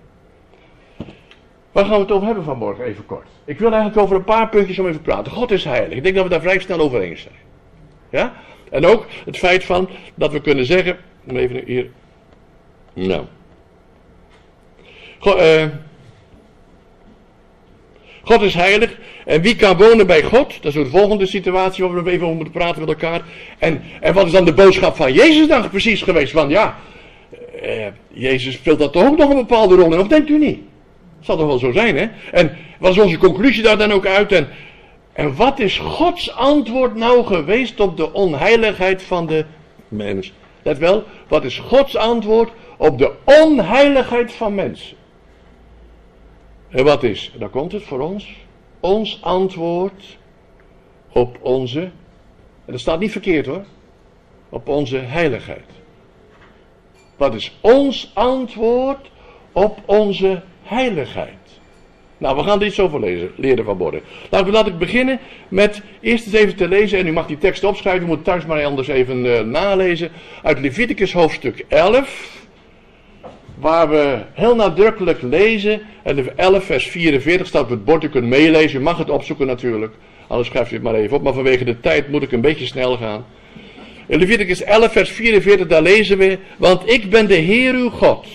Waar 1.73 1.85
gaan 1.85 1.95
we 1.95 2.01
het 2.01 2.11
over 2.11 2.27
hebben 2.27 2.45
vanmorgen, 2.45 2.85
even 2.85 3.07
kort? 3.07 3.27
Ik 3.45 3.59
wil 3.59 3.73
eigenlijk 3.73 4.03
over 4.03 4.17
een 4.17 4.25
paar 4.25 4.49
puntjes 4.49 4.79
om 4.79 4.87
even 4.87 4.97
te 4.97 5.03
praten. 5.03 5.33
God 5.33 5.51
is 5.51 5.65
heilig. 5.65 5.97
Ik 5.97 6.03
denk 6.03 6.15
dat 6.15 6.25
we 6.25 6.31
daar 6.31 6.41
vrij 6.41 6.59
snel 6.59 6.81
over 6.81 7.01
eens 7.01 7.21
zijn. 7.21 7.35
Ja? 8.11 8.35
En 8.71 8.87
ook 8.87 9.07
het 9.25 9.37
feit 9.37 9.65
van 9.65 9.89
dat 10.15 10.33
we 10.33 10.41
kunnen 10.41 10.67
zeggen. 10.67 10.97
Even 11.27 11.65
hier. 11.65 11.91
Nou. 12.93 13.25
God, 15.19 15.35
eh, 15.35 15.67
God 18.25 18.43
is 18.43 18.55
heilig. 18.55 18.99
En 19.25 19.41
wie 19.41 19.57
kan 19.57 19.77
wonen 19.77 20.07
bij 20.07 20.23
God? 20.23 20.63
Dat 20.63 20.75
is 20.75 20.83
de 20.83 20.87
volgende 20.87 21.27
situatie 21.27 21.85
waar 21.85 22.05
we 22.05 22.11
even 22.11 22.25
over 22.25 22.37
moeten 22.37 22.55
praten 22.55 22.81
met 22.81 22.89
elkaar. 22.89 23.23
En, 23.59 23.83
en 24.01 24.15
wat 24.15 24.27
is 24.27 24.33
dan 24.33 24.45
de 24.45 24.55
boodschap 24.55 24.97
van 24.97 25.13
Jezus 25.13 25.49
dan 25.49 25.71
precies 25.71 26.03
geweest? 26.03 26.33
Want 26.33 26.51
ja, 26.51 26.79
eh, 27.63 27.87
Jezus 28.09 28.55
speelt 28.55 28.79
dat 28.79 28.93
toch 28.93 29.07
ook 29.07 29.17
nog 29.17 29.31
een 29.31 29.37
bepaalde 29.37 29.75
rol 29.75 29.93
in, 29.93 30.01
of 30.01 30.09
denkt 30.09 30.31
u 30.31 30.39
niet? 30.39 30.59
Dat 31.17 31.27
zal 31.27 31.37
toch 31.37 31.47
wel 31.47 31.59
zo 31.59 31.73
zijn, 31.73 31.97
hè? 31.97 32.07
En 32.33 32.57
wat 32.79 32.91
is 32.91 32.99
onze 32.99 33.19
conclusie 33.19 33.63
daar 33.63 33.79
dan 33.79 33.93
ook 33.93 34.07
uit? 34.07 34.33
En, 34.33 34.49
en 35.13 35.37
wat 35.37 35.59
is 35.59 35.79
Gods 35.79 36.35
antwoord 36.35 36.95
nou 36.95 37.25
geweest 37.27 37.81
op 37.81 37.97
de 37.97 38.13
onheiligheid 38.13 39.03
van 39.03 39.27
de 39.27 39.45
mens? 39.89 40.33
Let 40.63 40.79
wel, 40.79 41.05
wat 41.29 41.45
is 41.45 41.59
Gods 41.59 41.97
antwoord 41.97 42.51
op 42.77 42.99
de 42.99 43.13
onheiligheid 43.25 44.33
van 44.33 44.55
mensen? 44.55 44.97
En 46.75 46.85
wat 46.85 47.03
is, 47.03 47.33
daar 47.39 47.49
komt 47.49 47.73
het 47.73 47.83
voor 47.83 48.01
ons, 48.01 48.35
ons 48.81 49.19
antwoord 49.23 50.19
op 51.13 51.39
onze, 51.41 51.81
en 52.65 52.73
dat 52.73 52.81
staat 52.81 53.01
niet 53.01 53.13
verkeerd 53.13 53.47
hoor, 53.47 53.65
op 54.49 54.69
onze 54.69 54.97
heiligheid. 54.97 55.65
Wat 57.17 57.35
is 57.35 57.59
ons 57.61 58.11
antwoord 58.15 59.11
op 59.53 59.79
onze 59.87 60.43
heiligheid? 60.63 61.61
Nou, 62.19 62.37
we 62.37 62.43
gaan 62.43 62.61
er 62.61 62.67
iets 62.67 62.81
over 62.81 63.01
lezen, 63.01 63.31
leren 63.37 63.65
van 63.65 63.79
we 64.45 64.51
laat 64.51 64.67
ik 64.67 64.79
beginnen 64.79 65.21
met 65.49 65.83
eerst 66.01 66.27
eens 66.27 66.35
even 66.35 66.57
te 66.57 66.69
lezen, 66.69 66.99
en 66.99 67.07
u 67.07 67.13
mag 67.13 67.27
die 67.27 67.39
tekst 67.39 67.65
opschrijven, 67.65 68.05
u 68.05 68.07
moet 68.07 68.25
thuis 68.25 68.47
maar 68.47 68.65
anders 68.65 68.89
even 68.89 69.37
eh, 69.37 69.45
nalezen, 69.45 70.11
uit 70.43 70.59
Leviticus 70.59 71.13
hoofdstuk 71.13 71.65
11 71.69 72.44
waar 73.59 73.89
we 73.89 74.19
heel 74.33 74.57
nadrukkelijk 74.57 75.23
lezen. 75.23 75.81
En 76.03 76.17
de 76.17 76.33
11 76.37 76.65
vers 76.65 76.89
44 76.89 77.47
staat 77.47 77.63
op 77.63 77.71
het 77.71 77.85
bord, 77.85 78.05
u 78.05 78.09
kunt 78.09 78.27
meelezen, 78.27 78.81
u 78.81 78.83
mag 78.83 78.99
het 78.99 79.11
opzoeken 79.11 79.47
natuurlijk. 79.47 79.95
Anders 80.27 80.49
schrijf 80.49 80.69
je 80.69 80.75
het 80.75 80.85
maar 80.85 80.95
even 80.95 81.17
op, 81.17 81.23
maar 81.23 81.33
vanwege 81.33 81.65
de 81.65 81.81
tijd 81.81 82.09
moet 82.09 82.23
ik 82.23 82.33
een 82.33 82.41
beetje 82.41 82.67
snel 82.67 82.97
gaan. 82.97 83.25
In 84.07 84.19
Leviticus 84.19 84.63
11 84.63 84.93
vers 84.93 85.11
44 85.11 85.67
daar 85.67 85.83
lezen 85.83 86.19
we, 86.19 86.39
want 86.59 86.91
ik 86.91 87.11
ben 87.11 87.27
de 87.27 87.35
Heer 87.35 87.75
uw 87.75 87.91
God. 87.91 88.27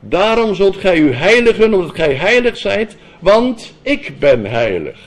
Daarom 0.00 0.54
zult 0.54 0.76
gij 0.76 0.98
u 0.98 1.12
heiligen, 1.12 1.74
omdat 1.74 1.94
gij 1.94 2.14
heilig 2.14 2.56
zijt, 2.56 2.96
want 3.18 3.74
ik 3.82 4.12
ben 4.18 4.44
heilig. 4.44 4.98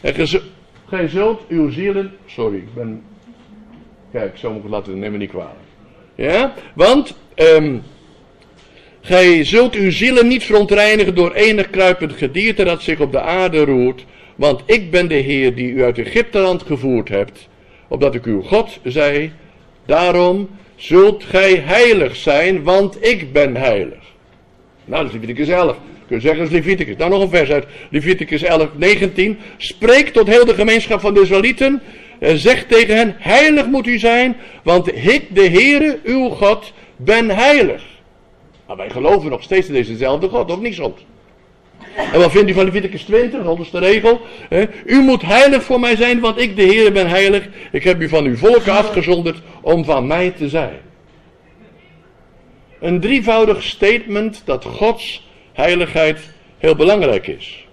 En 0.00 0.14
gij 0.14 0.40
gij 0.86 1.08
zult 1.08 1.42
uw 1.48 1.70
zielen, 1.70 2.12
sorry, 2.26 2.56
ik 2.56 2.74
ben, 2.74 3.02
kijk, 4.12 4.36
zo 4.38 4.48
moet 4.48 4.56
ik 4.56 4.62
het 4.62 4.72
laten, 4.72 4.98
neem 4.98 5.16
niet 5.16 5.30
kwalijk. 5.30 5.58
Ja, 6.14 6.54
want, 6.74 7.16
ehm 7.34 7.76
Gij 9.06 9.44
zult 9.44 9.74
uw 9.74 9.90
zielen 9.90 10.26
niet 10.26 10.44
verontreinigen 10.44 11.14
door 11.14 11.32
enig 11.32 11.70
kruipend 11.70 12.12
gedierte 12.12 12.64
dat 12.64 12.82
zich 12.82 13.00
op 13.00 13.12
de 13.12 13.20
aarde 13.20 13.64
roert. 13.64 14.04
Want 14.36 14.62
ik 14.66 14.90
ben 14.90 15.08
de 15.08 15.14
Heer 15.14 15.54
die 15.54 15.72
u 15.72 15.84
uit 15.84 15.98
Egypteland 15.98 16.62
gevoerd 16.62 17.08
hebt, 17.08 17.48
opdat 17.88 18.14
ik 18.14 18.24
uw 18.24 18.42
God 18.42 18.80
zei. 18.84 19.32
Daarom 19.86 20.48
zult 20.76 21.24
gij 21.24 21.62
heilig 21.64 22.16
zijn, 22.16 22.62
want 22.62 23.06
ik 23.06 23.32
ben 23.32 23.56
heilig. 23.56 24.02
Nou, 24.84 25.02
dat 25.02 25.14
is 25.14 25.20
Leviticus 25.20 25.48
11. 25.48 25.76
Kun 26.06 26.16
je 26.16 26.22
zeggen, 26.22 26.48
Leviticus. 26.50 26.96
Nou, 26.96 27.10
nog 27.10 27.22
een 27.22 27.28
vers 27.28 27.50
uit 27.50 27.66
Leviticus 27.90 28.42
11, 28.42 28.68
19. 28.76 29.38
Spreek 29.56 30.08
tot 30.08 30.26
heel 30.26 30.44
de 30.44 30.54
gemeenschap 30.54 31.00
van 31.00 31.14
de 31.14 31.20
Israëlieten 31.20 31.82
en 32.18 32.38
zeg 32.38 32.64
tegen 32.66 32.96
hen, 32.96 33.16
heilig 33.18 33.66
moet 33.66 33.86
u 33.86 33.98
zijn, 33.98 34.36
want 34.62 34.96
ik, 34.96 35.24
de 35.28 35.48
Heere, 35.48 35.98
uw 36.04 36.28
God, 36.28 36.72
ben 36.96 37.30
heilig. 37.30 37.92
Maar 38.66 38.76
wij 38.76 38.90
geloven 38.90 39.30
nog 39.30 39.42
steeds 39.42 39.66
in 39.66 39.74
dezezelfde 39.74 40.28
God, 40.28 40.50
of 40.50 40.60
niet 40.60 40.74
soms? 40.74 41.04
En 42.12 42.20
wat 42.20 42.30
vindt 42.30 42.50
u 42.50 42.52
van 42.52 42.64
Leviticus 42.64 43.02
20, 43.02 43.42
de 43.42 43.48
onderste 43.48 43.78
regel? 43.78 44.20
Hè? 44.48 44.64
U 44.86 45.00
moet 45.00 45.22
heilig 45.22 45.62
voor 45.62 45.80
mij 45.80 45.96
zijn, 45.96 46.20
want 46.20 46.40
ik, 46.40 46.56
de 46.56 46.62
Heer, 46.62 46.92
ben 46.92 47.08
heilig. 47.08 47.48
Ik 47.72 47.84
heb 47.84 48.00
u 48.00 48.08
van 48.08 48.24
uw 48.24 48.36
volken 48.36 48.72
afgezonderd 48.72 49.38
om 49.60 49.84
van 49.84 50.06
mij 50.06 50.30
te 50.30 50.48
zijn. 50.48 50.80
Een 52.80 53.00
drievoudig 53.00 53.62
statement 53.62 54.42
dat 54.44 54.64
Gods 54.64 55.28
heiligheid 55.52 56.18
heel 56.58 56.76
belangrijk 56.76 57.26
is. 57.26 57.66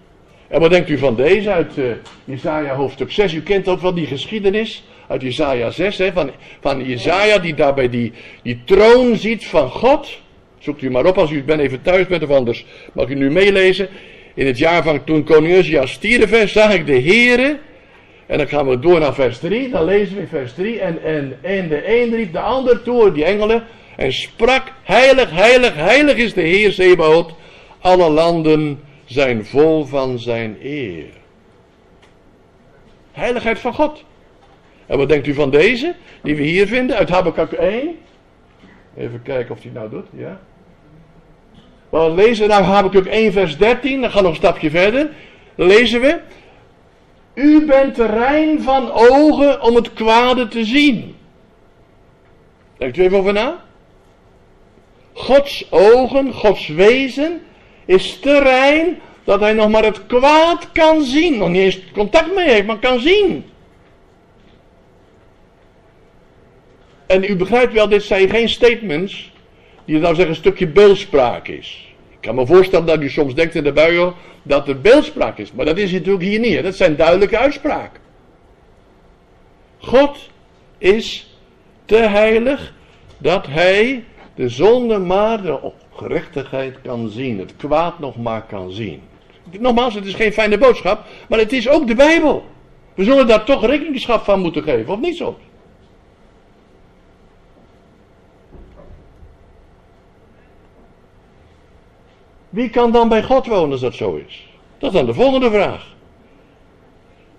En 0.48 0.60
wat 0.60 0.70
denkt 0.70 0.90
u 0.90 0.98
van 0.98 1.16
deze 1.16 1.52
uit 1.52 1.78
uh, 1.78 2.72
hoofdstuk 2.76 3.12
6? 3.12 3.34
U 3.34 3.42
kent 3.42 3.68
ook 3.68 3.82
wel 3.82 3.94
die 3.94 4.06
geschiedenis 4.08 4.84
uit 5.08 5.22
Jesaja 5.22 5.70
6, 5.70 5.98
hè, 5.98 6.12
van, 6.12 6.32
van 6.62 6.86
Jesaja 6.86 7.38
die 7.38 7.54
daarbij 7.54 7.90
die, 7.90 8.12
die 8.44 8.62
troon 8.66 9.16
ziet 9.16 9.46
van 9.46 9.70
God. 9.70 10.20
Zoekt 10.62 10.82
u 10.82 10.92
maar 10.92 11.06
op 11.06 11.18
als 11.18 11.32
u 11.32 11.44
bent 11.44 11.62
even 11.62 11.82
thuis 11.82 12.08
bent 12.08 12.24
of 12.24 12.30
anders 12.30 12.66
mag 12.94 13.10
u 13.10 13.16
nu 13.16 13.32
meelezen. 13.32 13.88
In 14.34 14.46
het 14.46 14.58
jaar 14.58 14.84
van 14.84 15.04
toen 15.04 15.24
koning 15.24 15.54
Uzia 15.54 15.86
stierf, 15.86 16.50
zag 16.50 16.74
ik 16.74 16.86
de 16.86 17.02
Here. 17.02 17.60
En 18.26 18.38
dan 18.38 18.48
gaan 18.48 18.68
we 18.68 18.80
door 18.80 19.00
naar 19.00 19.14
vers 19.14 19.40
3. 19.40 19.70
Dan 19.70 19.86
lezen 19.86 20.16
we 20.16 20.22
in 20.22 20.28
vers 20.28 20.54
3. 20.54 20.80
En, 20.80 21.04
en, 21.04 21.38
en 21.42 21.68
de 21.68 22.02
een 22.02 22.16
riep 22.16 22.32
de 22.32 22.40
ander 22.40 22.82
toe, 22.82 23.12
die 23.12 23.26
engelen. 23.26 23.64
En 23.98 24.14
sprak, 24.14 24.72
heilig, 24.84 25.32
heilig, 25.32 25.76
heilig 25.76 26.16
is 26.16 26.34
de 26.34 26.42
Heer 26.42 26.72
Zebaot. 26.72 27.34
Alle 27.80 28.10
landen 28.10 28.80
zijn 29.06 29.46
vol 29.46 29.86
van 29.86 30.20
zijn 30.20 30.58
eer. 30.62 31.06
Heiligheid 33.12 33.60
van 33.60 33.74
God. 33.74 34.04
En 34.86 34.98
wat 34.98 35.10
denkt 35.10 35.28
u 35.28 35.34
van 35.34 35.50
deze, 35.50 35.96
die 36.24 36.36
we 36.36 36.44
hier 36.44 36.68
vinden, 36.68 36.96
uit 36.96 37.10
Habakkuk 37.10 37.52
1? 37.52 37.98
Even 38.98 39.22
kijken 39.22 39.52
of 39.52 39.62
die 39.62 39.72
nou 39.72 39.90
doet, 39.90 40.08
ja. 40.18 40.40
We 41.92 42.12
lezen 42.12 42.48
nou 42.48 42.64
Habakkuk 42.64 43.06
1 43.06 43.32
vers 43.32 43.58
13, 43.58 44.02
dan 44.02 44.10
gaan 44.10 44.18
we 44.20 44.28
nog 44.28 44.32
een 44.32 44.44
stapje 44.44 44.70
verder. 44.70 45.10
Dan 45.56 45.68
lezen 45.68 46.02
we, 46.02 46.20
u 47.34 47.66
bent 47.66 47.98
rein 47.98 48.62
van 48.62 48.92
ogen 48.92 49.62
om 49.62 49.76
het 49.76 49.94
kwade 49.94 50.48
te 50.48 50.66
zien. 50.66 51.16
Denkt 52.78 52.98
u 52.98 53.04
even 53.04 53.18
over 53.18 53.34
na? 53.34 53.64
Gods 55.14 55.72
ogen, 55.72 56.34
Gods 56.34 56.68
wezen 56.68 57.42
is 57.86 58.20
te 58.20 58.40
rein 58.40 59.00
dat 59.24 59.40
hij 59.40 59.54
nog 59.54 59.70
maar 59.70 59.84
het 59.84 60.06
kwaad 60.06 60.72
kan 60.72 61.02
zien. 61.04 61.38
Nog 61.38 61.50
niet 61.50 61.62
eens 61.62 61.80
contact 61.94 62.36
mee 62.36 62.50
heeft, 62.50 62.66
maar 62.66 62.80
kan 62.80 63.00
zien. 63.00 63.46
En 67.08 67.24
u 67.24 67.36
begrijpt 67.36 67.74
wel, 67.74 67.90
dit 67.90 68.04
zijn 68.04 68.30
geen 68.30 68.50
statements 68.50 69.32
die 69.92 70.00
nou 70.00 70.16
zeggen 70.16 70.34
een 70.34 70.42
stukje 70.42 70.68
beeldspraak 70.68 71.48
is. 71.48 71.94
Ik 72.10 72.18
kan 72.22 72.36
me 72.36 72.46
voorstellen 72.46 72.86
dat 72.86 73.02
u 73.02 73.10
soms 73.10 73.36
denkt 73.36 73.56
in 73.56 73.64
de 73.64 73.72
buien 73.72 74.14
dat 74.44 74.68
er 74.68 74.82
beeldspraak 74.82 75.38
is. 75.38 75.52
Maar 75.52 75.66
dat 75.66 75.78
is 75.78 75.92
natuurlijk 75.92 76.24
hier 76.24 76.40
niet. 76.40 76.64
Dat 76.64 76.76
zijn 76.76 76.96
duidelijke 76.96 77.38
uitspraken. 77.38 78.02
God 79.78 80.30
is 80.78 81.36
te 81.86 81.96
heilig 81.96 82.74
dat 83.18 83.48
hij 83.48 84.04
de 84.36 84.50
zonde 84.50 84.98
maar 84.98 85.42
de 85.42 85.72
gerechtigheid 85.94 86.82
kan 86.82 87.10
zien. 87.10 87.40
Het 87.40 87.56
kwaad 87.56 88.00
nog 88.00 88.18
maar 88.18 88.46
kan 88.46 88.72
zien. 88.72 89.02
Nogmaals, 89.60 89.94
het 89.94 90.06
is 90.06 90.14
geen 90.14 90.34
fijne 90.34 90.58
boodschap, 90.58 91.06
maar 91.30 91.40
het 91.40 91.54
is 91.54 91.70
ook 91.70 91.88
de 91.88 91.96
Bijbel. 91.96 92.46
We 92.96 93.04
zullen 93.04 93.28
daar 93.28 93.44
toch 93.44 93.66
rekenschap 93.66 94.24
van 94.24 94.40
moeten 94.40 94.64
geven, 94.64 94.94
of 94.94 95.00
niet 95.00 95.18
zo? 95.18 95.38
Wie 102.52 102.70
kan 102.70 102.92
dan 102.92 103.10
bij 103.10 103.24
God 103.24 103.48
wonen 103.48 103.72
als 103.72 103.82
dat 103.82 103.94
zo 103.94 104.22
is? 104.28 104.50
Dat 104.78 104.90
is 104.92 104.98
dan 104.98 105.06
de 105.06 105.14
volgende 105.14 105.50
vraag. 105.50 105.86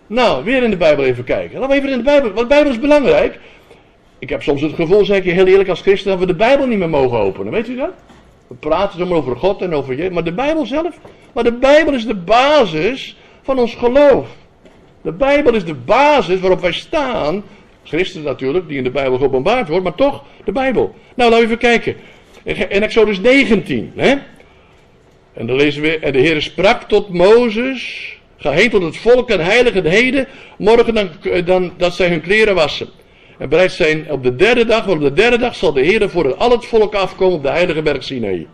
Nou, 0.06 0.44
weer 0.44 0.62
in 0.62 0.70
de 0.70 0.76
Bijbel 0.76 1.04
even 1.04 1.24
kijken. 1.24 1.58
Laten 1.58 1.70
we 1.70 1.80
even 1.80 1.90
in 1.90 1.98
de 1.98 2.04
Bijbel, 2.04 2.28
want 2.28 2.40
de 2.40 2.54
Bijbel 2.54 2.72
is 2.72 2.78
belangrijk. 2.78 3.38
Ik 4.18 4.28
heb 4.28 4.42
soms 4.42 4.60
het 4.60 4.74
gevoel, 4.74 5.04
zeg 5.04 5.16
ik 5.16 5.24
je 5.24 5.30
heel 5.30 5.46
eerlijk 5.46 5.68
als 5.68 5.80
christen, 5.80 6.10
dat 6.10 6.20
we 6.20 6.26
de 6.26 6.34
Bijbel 6.34 6.66
niet 6.66 6.78
meer 6.78 6.88
mogen 6.88 7.18
openen. 7.18 7.52
Weet 7.52 7.68
u 7.68 7.76
dat? 7.76 7.92
We 8.46 8.54
praten 8.54 8.98
zomaar 8.98 9.16
over 9.16 9.36
God 9.36 9.62
en 9.62 9.74
over 9.74 10.02
je, 10.02 10.10
maar 10.10 10.24
de 10.24 10.32
Bijbel 10.32 10.66
zelf. 10.66 10.98
Maar 11.32 11.44
de 11.44 11.52
Bijbel 11.52 11.94
is 11.94 12.06
de 12.06 12.14
basis 12.14 13.16
van 13.42 13.58
ons 13.58 13.74
geloof. 13.74 14.28
De 15.02 15.12
Bijbel 15.12 15.54
is 15.54 15.64
de 15.64 15.74
basis 15.74 16.40
waarop 16.40 16.60
wij 16.60 16.72
staan. 16.72 17.42
Christen 17.82 18.22
natuurlijk, 18.22 18.68
die 18.68 18.76
in 18.76 18.84
de 18.84 18.90
Bijbel 18.90 19.18
geopenbaard 19.18 19.68
wordt, 19.68 19.84
maar 19.84 19.94
toch 19.94 20.24
de 20.44 20.52
Bijbel. 20.52 20.94
Nou, 21.14 21.30
laten 21.30 21.48
we 21.48 21.54
even 21.54 21.58
kijken. 21.58 21.96
In 22.68 22.82
Exodus 22.82 23.20
19, 23.20 23.92
hè? 23.96 24.14
En 25.32 25.46
dan 25.46 25.56
lezen 25.56 25.82
we, 25.82 25.98
en 25.98 26.12
de 26.12 26.18
Heer 26.18 26.42
sprak 26.42 26.82
tot 26.82 27.08
Mozes, 27.08 28.12
ga 28.36 28.50
heen 28.50 28.70
tot 28.70 28.82
het 28.82 28.96
volk 28.96 29.30
en 29.30 29.40
heilige 29.40 29.76
het 29.76 29.88
heden, 29.88 30.26
morgen 30.58 30.94
dan, 30.94 31.10
dan, 31.44 31.72
dat 31.76 31.94
zij 31.94 32.08
hun 32.08 32.20
kleren 32.20 32.54
wassen. 32.54 32.88
En 33.38 33.48
bereid 33.48 33.72
zijn 33.72 34.10
op 34.10 34.22
de 34.22 34.36
derde 34.36 34.64
dag, 34.64 34.84
want 34.84 34.98
op 34.98 35.04
de 35.04 35.22
derde 35.22 35.38
dag 35.38 35.54
zal 35.54 35.72
de 35.72 35.80
Heer 35.80 36.10
voor 36.10 36.34
al 36.34 36.50
het 36.50 36.66
volk 36.66 36.94
afkomen 36.94 37.36
op 37.36 37.42
de 37.42 37.50
heilige 37.50 37.82
berg 37.82 38.02
Sinai. 38.02 38.46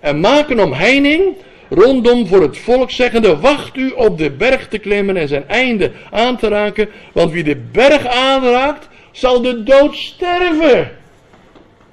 En 0.00 0.20
maken 0.20 0.60
omheining 0.60 1.22
rondom 1.68 2.26
voor 2.26 2.42
het 2.42 2.58
volk, 2.58 2.90
zeggende, 2.90 3.36
wacht 3.36 3.76
u 3.76 3.90
op 3.90 4.18
de 4.18 4.30
berg 4.30 4.68
te 4.68 4.78
klimmen 4.78 5.16
en 5.16 5.28
zijn 5.28 5.48
einde 5.48 5.90
aan 6.10 6.36
te 6.36 6.48
raken, 6.48 6.88
want 7.12 7.32
wie 7.32 7.44
de 7.44 7.56
berg 7.72 8.06
aanraakt, 8.06 8.88
zal 9.12 9.40
de 9.40 9.62
dood 9.62 9.96
sterven. 9.96 10.90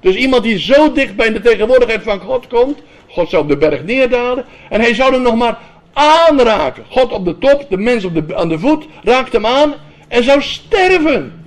Dus 0.00 0.14
iemand 0.14 0.42
die 0.42 0.58
zo 0.58 0.92
dicht 0.92 1.16
bij 1.16 1.32
de 1.32 1.40
tegenwoordigheid 1.40 2.02
van 2.02 2.20
God 2.20 2.46
komt, 2.46 2.78
God 3.16 3.30
zou 3.30 3.42
op 3.42 3.48
de 3.48 3.56
berg 3.56 3.84
neerdalen 3.84 4.44
en 4.70 4.80
hij 4.80 4.94
zou 4.94 5.12
hem 5.12 5.22
nog 5.22 5.36
maar 5.36 5.58
aanraken. 5.92 6.84
God 6.88 7.12
op 7.12 7.24
de 7.24 7.38
top, 7.38 7.66
de 7.68 7.76
mens 7.76 8.04
op 8.04 8.14
de, 8.14 8.36
aan 8.36 8.48
de 8.48 8.58
voet, 8.58 8.86
raakt 9.02 9.32
hem 9.32 9.46
aan 9.46 9.74
en 10.08 10.24
zou 10.24 10.42
sterven. 10.42 11.46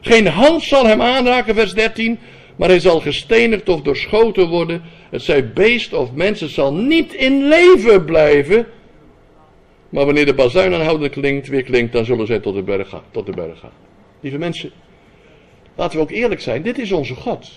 Geen 0.00 0.26
hand 0.26 0.62
zal 0.62 0.86
hem 0.86 1.02
aanraken, 1.02 1.54
vers 1.54 1.74
13, 1.74 2.18
maar 2.56 2.68
hij 2.68 2.80
zal 2.80 3.00
gestenigd 3.00 3.68
of 3.68 3.82
doorschoten 3.82 4.48
worden. 4.48 4.82
Het 5.10 5.22
zij 5.22 5.52
beest 5.52 5.92
of 5.92 6.12
mens, 6.12 6.40
het 6.40 6.50
zal 6.50 6.74
niet 6.74 7.14
in 7.14 7.48
leven 7.48 8.04
blijven. 8.04 8.66
Maar 9.88 10.04
wanneer 10.04 10.26
de 10.26 10.34
bazuin 10.34 10.74
aanhoudend 10.74 11.12
klinkt, 11.12 11.48
weer 11.48 11.62
klinkt, 11.62 11.92
dan 11.92 12.04
zullen 12.04 12.26
zij 12.26 12.38
tot 12.38 12.54
de 12.54 12.62
berg 12.62 12.88
gaan. 12.88 13.02
Tot 13.10 13.26
de 13.26 13.32
berg 13.32 13.58
gaan. 13.58 13.72
Lieve 14.20 14.38
mensen, 14.38 14.70
laten 15.74 15.96
we 15.96 16.02
ook 16.02 16.10
eerlijk 16.10 16.40
zijn, 16.40 16.62
dit 16.62 16.78
is 16.78 16.92
onze 16.92 17.14
God. 17.14 17.50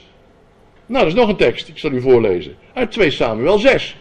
Nou, 0.91 1.04
dat 1.04 1.13
is 1.13 1.19
nog 1.19 1.30
een 1.30 1.36
tekst, 1.36 1.67
ik 1.67 1.77
zal 1.77 1.91
u 1.91 2.01
voorlezen. 2.01 2.56
Uit 2.73 2.91
2 2.91 3.12
Samuel 3.12 3.58
6. 3.58 3.95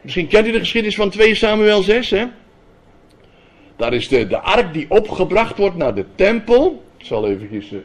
Misschien 0.00 0.26
kent 0.26 0.46
u 0.46 0.50
de 0.50 0.58
geschiedenis 0.58 0.96
van 0.96 1.10
2 1.10 1.34
Samuel 1.34 1.82
6, 1.82 2.10
hè? 2.10 2.24
Daar 3.76 3.92
is 3.92 4.08
de, 4.08 4.26
de 4.26 4.38
ark 4.38 4.72
die 4.72 4.86
opgebracht 4.88 5.58
wordt 5.58 5.76
naar 5.76 5.94
de 5.94 6.04
tempel. 6.14 6.84
Ik 6.98 7.06
zal 7.06 7.28
even 7.28 7.84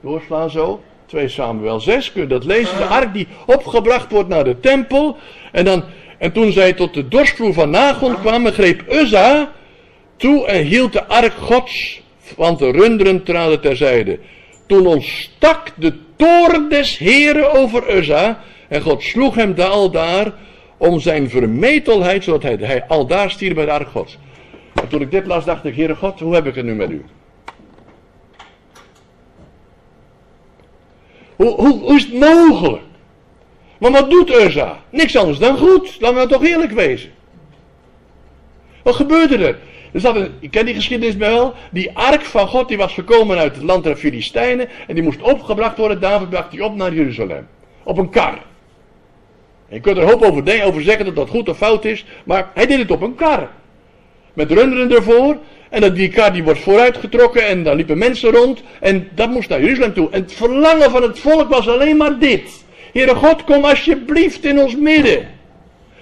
doorslaan 0.00 0.50
zo. 0.50 0.82
2 1.06 1.28
Samuel 1.28 1.80
6, 1.80 2.12
kun 2.12 2.22
je 2.22 2.28
dat 2.28 2.44
lezen. 2.44 2.76
De 2.76 2.84
ark 2.84 3.12
die 3.12 3.26
opgebracht 3.46 4.10
wordt 4.10 4.28
naar 4.28 4.44
de 4.44 4.60
tempel. 4.60 5.16
En, 5.52 5.64
dan, 5.64 5.84
en 6.18 6.32
toen 6.32 6.52
zij 6.52 6.72
tot 6.72 6.94
de 6.94 7.08
dorstvloer 7.08 7.52
van 7.52 7.70
Nagon 7.70 8.20
kwamen, 8.20 8.52
greep 8.52 8.92
Uzza 8.92 9.52
toe 10.16 10.46
en 10.46 10.64
hield 10.64 10.92
de 10.92 11.04
ark 11.04 11.34
gods, 11.34 12.02
want 12.36 12.58
de 12.58 12.70
runderen 12.70 13.22
traden 13.22 13.60
terzijde. 13.60 14.18
Toen 14.66 14.86
ontstak 14.86 15.72
de 15.76 15.92
toorn 16.16 16.68
des 16.68 16.98
heren 16.98 17.52
over 17.52 17.96
Uzza 17.96 18.40
en 18.68 18.82
God 18.82 19.02
sloeg 19.02 19.34
hem 19.34 19.54
al 19.60 19.90
daar 19.90 20.32
om 20.76 21.00
zijn 21.00 21.30
vermetelheid, 21.30 22.24
zodat 22.24 22.42
hij, 22.42 22.56
hij 22.60 22.86
al 22.86 23.06
daar 23.06 23.30
stierf 23.30 23.54
bij 23.54 23.64
de 23.64 23.70
ark 23.70 23.88
gods. 23.88 24.18
En 24.74 24.88
toen 24.88 25.00
ik 25.00 25.10
dit 25.10 25.26
las, 25.26 25.44
dacht 25.44 25.64
ik, 25.64 25.76
Heere 25.76 25.94
God, 25.94 26.20
hoe 26.20 26.34
heb 26.34 26.46
ik 26.46 26.54
het 26.54 26.64
nu 26.64 26.74
met 26.74 26.90
u? 26.90 27.04
Hoe, 31.36 31.54
hoe, 31.54 31.78
hoe 31.78 31.96
is 31.96 32.04
het 32.04 32.14
mogelijk? 32.14 32.82
Maar 33.78 33.90
wat 33.90 34.10
doet 34.10 34.30
Urza? 34.30 34.78
Niks 34.90 35.16
anders 35.16 35.38
dan 35.38 35.58
goed. 35.58 35.96
Laten 36.00 36.18
we 36.18 36.26
toch 36.26 36.44
eerlijk 36.44 36.72
wezen. 36.72 37.10
Wat 38.82 38.94
gebeurde 38.94 39.36
er? 39.46 39.58
Er 40.04 40.30
ik 40.40 40.50
ken 40.50 40.64
die 40.64 40.74
geschiedenis 40.74 41.16
wel. 41.16 41.54
Die 41.70 41.90
ark 41.96 42.22
van 42.24 42.48
God 42.48 42.68
die 42.68 42.76
was 42.76 42.92
gekomen 42.94 43.38
uit 43.38 43.54
het 43.54 43.64
land 43.64 43.84
der 43.84 43.96
Filistijnen. 43.96 44.68
En 44.86 44.94
die 44.94 45.04
moest 45.04 45.20
opgebracht 45.22 45.76
worden. 45.78 46.00
David 46.00 46.30
bracht 46.30 46.50
die 46.50 46.64
op 46.64 46.74
naar 46.74 46.94
Jeruzalem. 46.94 47.46
op 47.82 47.98
een 47.98 48.10
kar. 48.10 48.38
Je 49.68 49.80
kunt 49.80 49.96
er 49.96 50.04
hoop 50.10 50.22
over, 50.22 50.44
de- 50.44 50.62
over 50.64 50.82
zeggen 50.82 51.04
dat 51.04 51.16
dat 51.16 51.28
goed 51.28 51.48
of 51.48 51.56
fout 51.56 51.84
is, 51.84 52.04
maar 52.24 52.50
hij 52.54 52.66
deed 52.66 52.78
het 52.78 52.90
op 52.90 53.02
een 53.02 53.14
kar. 53.14 53.48
Met 54.32 54.50
runderen 54.50 54.90
ervoor, 54.92 55.36
en 55.70 55.80
dat 55.80 55.96
die 55.96 56.08
kar 56.08 56.32
die 56.32 56.42
wordt 56.44 56.60
vooruitgetrokken 56.60 57.46
en 57.46 57.62
daar 57.64 57.74
liepen 57.74 57.98
mensen 57.98 58.30
rond 58.30 58.62
en 58.80 59.08
dat 59.14 59.30
moest 59.30 59.48
naar 59.48 59.60
Jeruzalem 59.60 59.94
toe. 59.94 60.10
En 60.10 60.22
het 60.22 60.32
verlangen 60.32 60.90
van 60.90 61.02
het 61.02 61.18
volk 61.18 61.48
was 61.48 61.68
alleen 61.68 61.96
maar 61.96 62.18
dit. 62.18 62.64
Heere 62.92 63.14
God, 63.14 63.44
kom 63.44 63.64
alsjeblieft 63.64 64.44
in 64.44 64.58
ons 64.58 64.76
midden. 64.76 65.26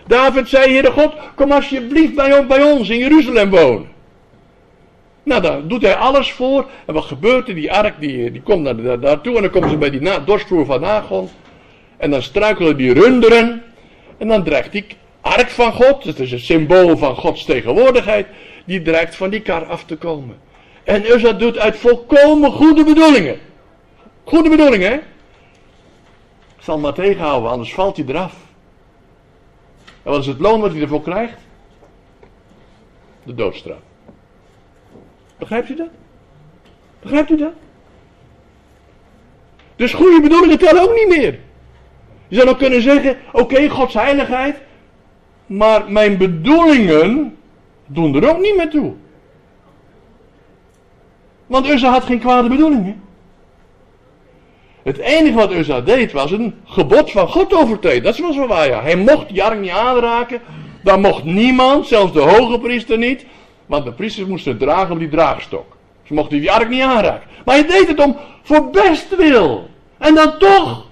David 0.07 0.49
zei, 0.49 0.71
Heere 0.71 0.91
God, 0.91 1.13
kom 1.35 1.53
alsjeblieft 1.53 2.15
bij, 2.15 2.47
bij 2.47 2.63
ons 2.63 2.89
in 2.89 2.99
Jeruzalem 2.99 3.51
wonen. 3.51 3.93
Nou, 5.23 5.43
daar 5.43 5.67
doet 5.67 5.83
hij 5.83 5.95
alles 5.97 6.33
voor. 6.33 6.67
En 6.87 6.95
wat 6.95 7.05
gebeurt 7.05 7.49
er? 7.49 7.55
Die 7.55 7.73
ark 7.73 8.01
die, 8.01 8.31
die 8.31 8.43
komt 8.43 8.63
naar, 8.63 8.77
daar, 8.77 9.01
daartoe 9.01 9.37
en 9.37 9.43
dan 9.43 9.51
komen 9.51 9.71
ze 9.71 9.77
bij 9.77 9.91
die 9.91 10.01
na, 10.01 10.25
van 10.47 10.81
Nagon. 10.81 11.29
En 11.97 12.11
dan 12.11 12.23
struikelen 12.23 12.77
die 12.77 12.93
runderen. 12.93 13.63
En 14.19 14.29
dan 14.29 14.45
dreigt 14.45 14.73
die 14.73 14.87
ark 15.21 15.51
van 15.51 15.73
God, 15.73 16.05
dat 16.05 16.19
is 16.19 16.33
een 16.33 16.41
symbool 16.41 16.97
van 16.97 17.17
Gods 17.17 17.45
tegenwoordigheid, 17.45 18.27
die 18.65 18.83
dreigt 18.83 19.17
van 19.17 19.31
die 19.31 19.41
kar 19.41 19.67
af 19.67 19.85
te 19.85 19.97
komen. 19.97 20.37
En 20.85 21.05
Uzza 21.11 21.33
doet 21.33 21.59
uit 21.59 21.77
volkomen 21.77 22.51
goede 22.51 22.85
bedoelingen. 22.85 23.39
Goede 24.25 24.49
bedoelingen, 24.49 24.91
hè? 24.91 24.97
Ik 26.57 26.71
zal 26.71 26.79
maar 26.79 26.93
tegenhouden, 26.93 27.51
anders 27.51 27.75
valt 27.75 27.97
hij 27.97 28.07
eraf. 28.09 28.44
En 30.05 30.11
wat 30.11 30.21
is 30.21 30.27
het 30.27 30.41
loon 30.41 30.61
wat 30.61 30.73
hij 30.73 30.81
ervoor 30.81 31.03
krijgt? 31.03 31.39
De 33.23 33.35
doodstraf. 33.35 33.79
Begrijpt 35.39 35.69
u 35.69 35.75
dat? 35.75 35.89
Begrijpt 37.01 37.31
u 37.31 37.37
dat? 37.37 37.53
Dus 39.77 39.93
goede 39.93 40.21
bedoelingen 40.21 40.59
tellen 40.59 40.83
ook 40.83 40.95
niet 40.95 41.09
meer. 41.09 41.39
Je 42.29 42.37
zou 42.37 42.47
nog 42.49 42.57
kunnen 42.59 42.83
zeggen, 42.83 43.17
oké, 43.33 43.69
Gods 43.69 43.95
heiligheid, 43.95 44.57
maar 45.47 45.91
mijn 45.91 46.17
bedoelingen 46.17 47.37
doen 47.87 48.15
er 48.15 48.29
ook 48.29 48.41
niet 48.41 48.57
meer 48.57 48.71
toe. 48.71 48.95
Want 51.47 51.69
Uzza 51.69 51.91
had 51.91 52.05
geen 52.05 52.19
kwade 52.19 52.49
bedoelingen. 52.49 53.03
Het 54.85 54.99
enige 54.99 55.35
wat 55.35 55.53
Uzza 55.53 55.81
deed 55.81 56.13
was 56.13 56.31
een 56.31 56.55
gebod 56.65 57.11
van 57.11 57.29
God 57.29 57.55
overtreden. 57.55 58.03
Dat 58.03 58.19
was 58.19 58.37
wel 58.37 58.47
waar, 58.47 58.69
ja. 58.69 58.83
Hij 58.83 58.97
mocht 58.97 59.29
die 59.29 59.43
ark 59.43 59.61
niet 59.61 59.71
aanraken. 59.71 60.41
Dan 60.83 61.01
mocht 61.01 61.25
niemand, 61.25 61.87
zelfs 61.87 62.13
de 62.13 62.21
hoge 62.21 62.59
priester 62.59 62.99
niet. 62.99 63.27
Want 63.67 63.85
de 63.85 63.93
priesters 63.93 64.29
moesten 64.29 64.51
het 64.51 64.61
dragen 64.61 64.93
op 64.93 64.99
die 64.99 65.09
draagstok. 65.09 65.77
Ze 66.03 66.15
mochten 66.15 66.41
die 66.41 66.53
ark 66.53 66.69
niet 66.69 66.83
aanraken. 66.83 67.29
Maar 67.45 67.55
hij 67.55 67.67
deed 67.67 67.89
het 67.89 68.01
om 68.01 68.17
voor 68.43 68.71
bestwil. 68.71 69.69
En 69.99 70.15
dan 70.15 70.39
toch. 70.39 70.87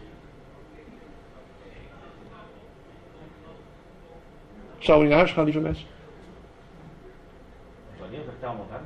Zou 4.78 5.02
we 5.02 5.08
naar 5.08 5.16
huis 5.16 5.32
gaan, 5.32 5.44
lieve 5.44 5.60
mensen? 5.60 5.86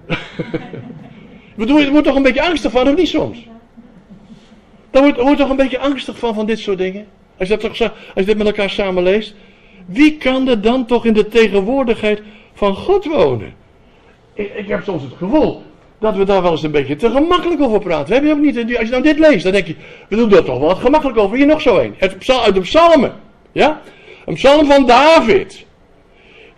Bedoel, 1.57 1.79
je 1.79 1.91
wordt 1.91 2.07
toch 2.07 2.17
een 2.17 2.23
beetje 2.23 2.43
angstig 2.43 2.71
van, 2.73 2.89
of 2.89 2.97
niet 2.97 3.09
soms? 3.09 3.47
Daar 4.97 5.05
wordt, 5.05 5.21
wordt 5.21 5.39
toch 5.39 5.51
een 5.51 5.57
beetje 5.57 5.79
angstig 5.79 6.19
van, 6.19 6.35
van 6.35 6.47
dit 6.47 6.59
soort 6.59 6.79
dingen? 6.79 7.07
Als 7.39 7.49
je, 7.49 7.57
dat 7.57 7.77
toch, 7.77 7.91
als 7.91 7.91
je 8.15 8.25
dit 8.25 8.37
met 8.37 8.47
elkaar 8.47 8.71
samen 8.71 9.03
leest. 9.03 9.35
Wie 9.87 10.17
kan 10.17 10.49
er 10.49 10.61
dan 10.61 10.87
toch 10.87 11.05
in 11.05 11.13
de 11.13 11.29
tegenwoordigheid 11.29 12.23
van 12.55 12.75
God 12.75 13.05
wonen? 13.05 13.55
Ik, 14.35 14.55
ik 14.55 14.69
heb 14.69 14.85
soms 14.85 15.03
het 15.03 15.13
gevoel 15.17 15.63
dat 15.99 16.17
we 16.17 16.25
daar 16.25 16.43
wel 16.43 16.51
eens 16.51 16.63
een 16.63 16.71
beetje 16.71 16.97
te 16.97 17.11
gemakkelijk 17.11 17.61
over 17.61 17.81
praten. 17.81 18.07
We 18.07 18.15
hebben 18.15 18.33
ook 18.33 18.55
niet, 18.55 18.57
als 18.77 18.85
je 18.85 18.91
nou 18.91 19.03
dit 19.03 19.19
leest, 19.19 19.43
dan 19.43 19.53
denk 19.53 19.67
je, 19.67 19.75
we 20.09 20.17
doen 20.17 20.33
er 20.33 20.45
toch 20.45 20.59
wel 20.59 20.69
wat 20.69 20.79
gemakkelijk 20.79 21.19
over. 21.19 21.37
Hier 21.37 21.47
nog 21.47 21.61
zo 21.61 21.79
een. 21.79 21.95
Uit 21.99 22.55
de 22.55 22.61
psalmen. 22.61 23.13
Ja? 23.53 23.81
Een 24.27 24.35
psalm 24.35 24.67
van 24.67 24.87
David. 24.87 25.67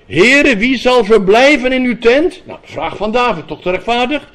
Here, 0.07 0.57
wie 0.57 0.79
zal 0.79 1.05
verblijven 1.05 1.73
in 1.73 1.85
uw 1.85 1.99
tent? 1.99 2.43
Nou, 2.45 2.59
vraag 2.63 2.97
van 2.97 3.13
David, 3.13 3.47
toch 3.47 3.63
te 3.63 3.71
rechtvaardig? 3.71 4.33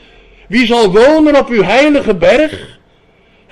Wie 0.47 0.65
zal 0.65 0.91
wonen 0.91 1.39
op 1.39 1.49
uw 1.49 1.63
heilige 1.63 2.15
berg? 2.15 2.81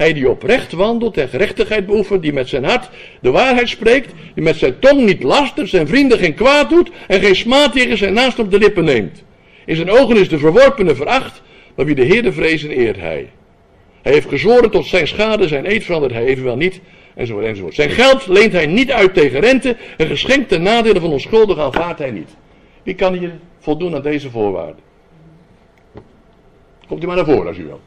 Hij 0.02 0.14
die 0.14 0.30
oprecht 0.30 0.72
wandelt 0.72 1.18
en 1.18 1.30
gerechtigheid 1.30 1.86
beoefent, 1.86 2.22
die 2.22 2.34
met 2.34 2.50
zijn 2.50 2.64
hart 2.64 2.90
de 3.22 3.32
waarheid 3.32 3.70
spreekt, 3.70 4.14
die 4.34 4.44
met 4.44 4.56
zijn 4.56 4.80
tong 4.80 5.06
niet 5.06 5.24
lastert, 5.24 5.70
zijn 5.70 5.88
vrienden 5.88 6.18
geen 6.18 6.34
kwaad 6.34 6.70
doet 6.70 6.92
en 7.08 7.20
geen 7.22 7.36
smaad 7.36 7.74
tegen 7.74 7.98
zijn 7.98 8.14
naast 8.14 8.40
op 8.40 8.52
de 8.52 8.58
lippen 8.58 8.84
neemt. 8.84 9.24
In 9.66 9.76
zijn 9.76 9.90
ogen 9.90 10.18
is 10.18 10.30
de 10.30 10.38
verworpene 10.38 10.96
veracht, 10.96 11.42
maar 11.76 11.86
wie 11.86 11.96
de 11.96 12.04
Heerde 12.04 12.34
vrezen 12.34 12.70
eert 12.70 12.96
hij. 12.98 13.30
Hij 14.02 14.12
heeft 14.12 14.30
gezworen 14.30 14.72
tot 14.72 14.86
zijn 14.86 15.08
schade, 15.08 15.48
zijn 15.48 15.72
eed 15.72 15.84
verandert 15.84 16.14
hij 16.14 16.26
evenwel 16.26 16.56
niet, 16.58 16.82
enzovoort, 17.16 17.46
enzovoort. 17.46 17.76
Zijn 17.76 17.90
geld 17.90 18.28
leent 18.28 18.52
hij 18.52 18.66
niet 18.66 18.92
uit 18.92 19.14
tegen 19.14 19.40
rente, 19.40 19.76
en 19.98 20.08
geschenkt 20.08 20.50
ten 20.50 20.62
nadele 20.62 21.00
van 21.00 21.12
onschuldigen 21.12 21.64
aanvaardt 21.64 22.00
hij 22.00 22.12
niet. 22.12 22.30
Wie 22.84 22.96
kan 22.96 23.14
hier 23.14 23.32
voldoen 23.60 23.96
aan 23.96 24.02
deze 24.02 24.30
voorwaarden? 24.30 24.84
Komt 26.88 27.04
u 27.04 27.08
maar 27.08 27.16
naar 27.16 27.26
voren 27.26 27.48
als 27.48 27.58
u 27.58 27.64
wil. 27.64 27.82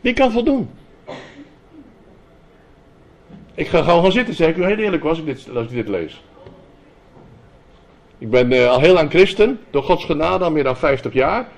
Wie 0.00 0.12
kan 0.12 0.32
voldoen? 0.32 0.70
Ik 3.54 3.68
ga 3.68 3.82
gewoon 3.82 4.02
gaan 4.02 4.12
zitten, 4.12 4.34
zeg 4.34 4.48
ik 4.48 4.56
u 4.56 4.64
heel 4.64 4.76
eerlijk 4.76 5.04
als 5.04 5.18
ik 5.18 5.24
dit, 5.24 5.48
als 5.54 5.66
ik 5.66 5.70
dit 5.70 5.88
lees. 5.88 6.22
Ik 8.18 8.30
ben 8.30 8.52
eh, 8.52 8.70
al 8.70 8.80
heel 8.80 8.94
lang 8.94 9.10
christen, 9.10 9.60
door 9.70 9.82
Gods 9.82 10.04
genade 10.04 10.44
al 10.44 10.50
meer 10.50 10.64
dan 10.64 10.76
50 10.76 11.12
jaar. 11.12 11.48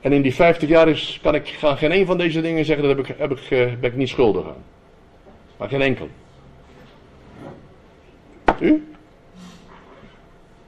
En 0.00 0.12
in 0.12 0.22
die 0.22 0.34
50 0.34 0.68
jaar 0.68 0.88
is, 0.88 1.18
kan 1.22 1.34
ik 1.34 1.48
gaan 1.48 1.76
geen 1.76 1.92
een 1.92 2.06
van 2.06 2.18
deze 2.18 2.40
dingen 2.40 2.64
zeggen, 2.64 2.86
dat 2.86 2.96
heb 2.96 3.06
ik, 3.06 3.14
heb 3.18 3.30
ik, 3.30 3.50
eh, 3.50 3.74
ben 3.80 3.90
ik 3.90 3.96
niet 3.96 4.08
schuldig 4.08 4.46
aan. 4.46 4.64
Maar 5.56 5.68
geen 5.68 5.82
enkel. 5.82 6.08
U? 8.60 8.88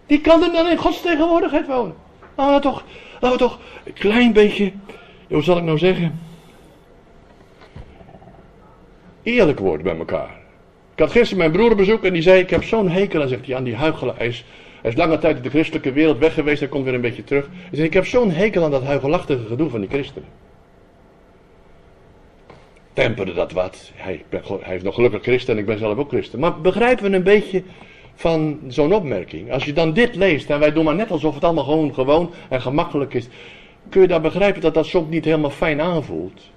Die 0.06 0.20
kan 0.20 0.42
er 0.42 0.52
dan 0.52 0.68
in 0.68 0.76
Gods 0.76 1.02
tegenwoordigheid 1.02 1.66
wonen. 1.66 1.94
Laten 2.36 2.54
we 2.54 2.60
toch, 2.60 2.84
laten 3.20 3.38
we 3.38 3.44
toch 3.44 3.58
een 3.84 3.92
klein 3.92 4.32
beetje, 4.32 4.72
hoe 5.28 5.42
zal 5.42 5.56
ik 5.56 5.62
nou 5.62 5.78
zeggen? 5.78 6.20
Eerlijk 9.26 9.58
worden 9.58 9.82
bij 9.82 9.96
elkaar. 9.96 10.38
Ik 10.92 10.98
had 10.98 11.10
gisteren 11.10 11.38
mijn 11.38 11.50
broer 11.50 11.76
bezoek 11.76 12.04
en 12.04 12.12
die 12.12 12.22
zei: 12.22 12.40
Ik 12.40 12.50
heb 12.50 12.64
zo'n 12.64 12.88
hekel 12.88 13.22
aan, 13.22 13.28
zegt 13.28 13.46
hij, 13.46 13.56
aan 13.56 13.64
die 13.64 13.74
huichelaar. 13.74 14.16
Hij 14.16 14.26
is, 14.26 14.44
hij 14.80 14.90
is 14.90 14.96
lange 14.96 15.18
tijd 15.18 15.34
uit 15.34 15.44
de 15.44 15.50
christelijke 15.50 15.92
wereld 15.92 16.18
weg 16.18 16.34
geweest, 16.34 16.60
hij 16.60 16.68
komt 16.68 16.84
weer 16.84 16.94
een 16.94 17.00
beetje 17.00 17.24
terug. 17.24 17.48
Hij 17.52 17.68
zei: 17.72 17.86
Ik 17.86 17.92
heb 17.92 18.06
zo'n 18.06 18.30
hekel 18.30 18.64
aan 18.64 18.70
dat 18.70 18.82
huigelachtige 18.82 19.46
gedoe 19.46 19.70
van 19.70 19.80
die 19.80 19.88
christenen. 19.88 20.28
Temperde 22.92 23.32
dat 23.32 23.52
wat. 23.52 23.92
Hij, 23.94 24.24
hij 24.60 24.76
is 24.76 24.82
nog 24.82 24.94
gelukkig 24.94 25.22
christen 25.22 25.54
en 25.54 25.60
ik 25.60 25.66
ben 25.66 25.78
zelf 25.78 25.98
ook 25.98 26.08
christen. 26.08 26.38
Maar 26.38 26.60
begrijpen 26.60 27.10
we 27.10 27.16
een 27.16 27.22
beetje 27.22 27.62
van 28.14 28.60
zo'n 28.68 28.94
opmerking? 28.94 29.52
Als 29.52 29.64
je 29.64 29.72
dan 29.72 29.92
dit 29.92 30.14
leest 30.14 30.50
en 30.50 30.58
wij 30.58 30.72
doen 30.72 30.84
maar 30.84 30.94
net 30.94 31.10
alsof 31.10 31.34
het 31.34 31.44
allemaal 31.44 31.64
gewoon 31.64 31.94
gewoon 31.94 32.32
en 32.48 32.62
gemakkelijk 32.62 33.14
is. 33.14 33.28
Kun 33.88 34.00
je 34.00 34.08
daar 34.08 34.20
begrijpen 34.20 34.60
dat 34.60 34.74
dat 34.74 34.86
soms 34.86 35.08
niet 35.08 35.24
helemaal 35.24 35.50
fijn 35.50 35.80
aanvoelt? 35.80 36.54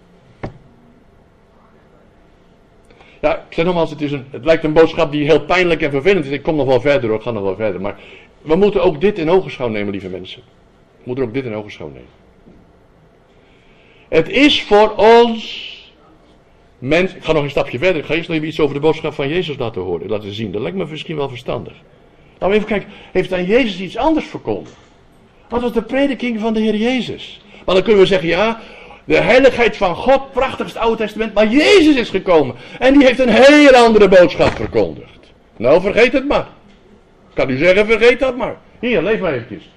Ja, 3.22 3.36
ik 3.36 3.54
zeg 3.54 3.66
nogmaals, 3.66 3.90
het, 3.90 4.02
is 4.02 4.12
een, 4.12 4.26
het 4.30 4.46
lijkt 4.46 4.64
een 4.64 4.74
boodschap 4.74 5.12
die 5.12 5.26
heel 5.26 5.42
pijnlijk 5.42 5.82
en 5.82 5.92
vervelend 5.92 6.26
is. 6.26 6.32
Ik 6.32 6.44
kom 6.44 6.56
nog 6.56 6.68
wel 6.68 6.82
verder 6.82 7.10
hoor, 7.10 7.18
ik 7.18 7.24
ga 7.24 7.32
nog 7.32 7.44
wel 7.44 7.56
verder. 7.56 7.82
Maar 7.82 8.00
we 8.42 8.56
moeten 8.56 8.84
ook 8.84 9.02
dit 9.02 9.18
in 9.18 9.30
ogenschouw 9.30 9.68
nemen, 9.68 9.92
lieve 9.92 10.10
mensen. 10.10 10.42
We 10.98 11.04
moeten 11.04 11.24
ook 11.24 11.34
dit 11.34 11.46
in 11.46 11.56
ogenschouw 11.56 11.88
nemen. 11.88 12.18
Het 14.10 14.30
is 14.30 14.64
voor 14.64 14.96
ons, 14.96 15.74
mens, 16.80 17.16
ik 17.16 17.24
ga 17.24 17.32
nog 17.32 17.44
een 17.44 17.50
stapje 17.50 17.78
verder. 17.78 18.02
Ik 18.02 18.08
ga 18.08 18.14
eerst 18.14 18.28
nog 18.28 18.38
even 18.38 18.50
iets 18.50 18.60
over 18.60 18.74
de 18.76 18.82
boodschap 18.82 19.14
van 19.14 19.30
Jezus 19.30 19.58
laten 19.58 19.82
horen, 19.82 20.10
laten 20.10 20.34
zien. 20.34 20.52
Dat 20.52 20.62
lijkt 20.62 20.78
me 20.78 20.86
misschien 20.90 21.16
wel 21.16 21.30
verstandig. 21.30 21.74
Laten 22.32 22.50
we 22.50 22.56
even 22.56 22.68
kijken, 22.68 22.90
heeft 23.12 23.30
dan 23.30 23.46
Jezus 23.46 23.80
iets 23.80 23.98
anders 23.98 24.26
verkondigd? 24.26 24.76
Wat 25.50 25.62
was 25.62 25.74
de 25.74 25.82
prediking 25.82 26.40
van 26.40 26.54
de 26.54 26.60
Heer 26.60 26.76
Jezus? 26.76 27.42
Maar 27.66 27.76
dan 27.76 27.84
kunnen 27.84 28.02
we 28.02 28.08
zeggen, 28.08 28.30
ja, 28.30 28.62
de 29.10 29.22
heiligheid 29.22 29.78
van 29.78 29.96
God, 29.96 30.32
prachtigst 30.32 30.78
Oude 30.78 30.98
Testament, 30.98 31.34
maar 31.34 31.48
Jezus 31.48 31.96
is 31.96 32.10
gekomen. 32.10 32.56
En 32.80 32.94
die 32.94 33.06
heeft 33.06 33.20
een 33.20 33.30
heel 33.30 33.72
andere 33.72 34.08
boodschap 34.08 34.56
verkondigd. 34.56 35.20
Nou, 35.58 35.82
vergeet 35.82 36.14
het 36.14 36.28
maar. 36.28 36.48
Ik 37.30 37.36
kan 37.36 37.50
u 37.50 37.58
zeggen, 37.58 37.86
vergeet 37.86 38.20
dat 38.20 38.38
maar. 38.38 38.56
Hier, 38.80 39.02
leef 39.02 39.20
maar 39.20 39.34
eventjes. 39.34 39.70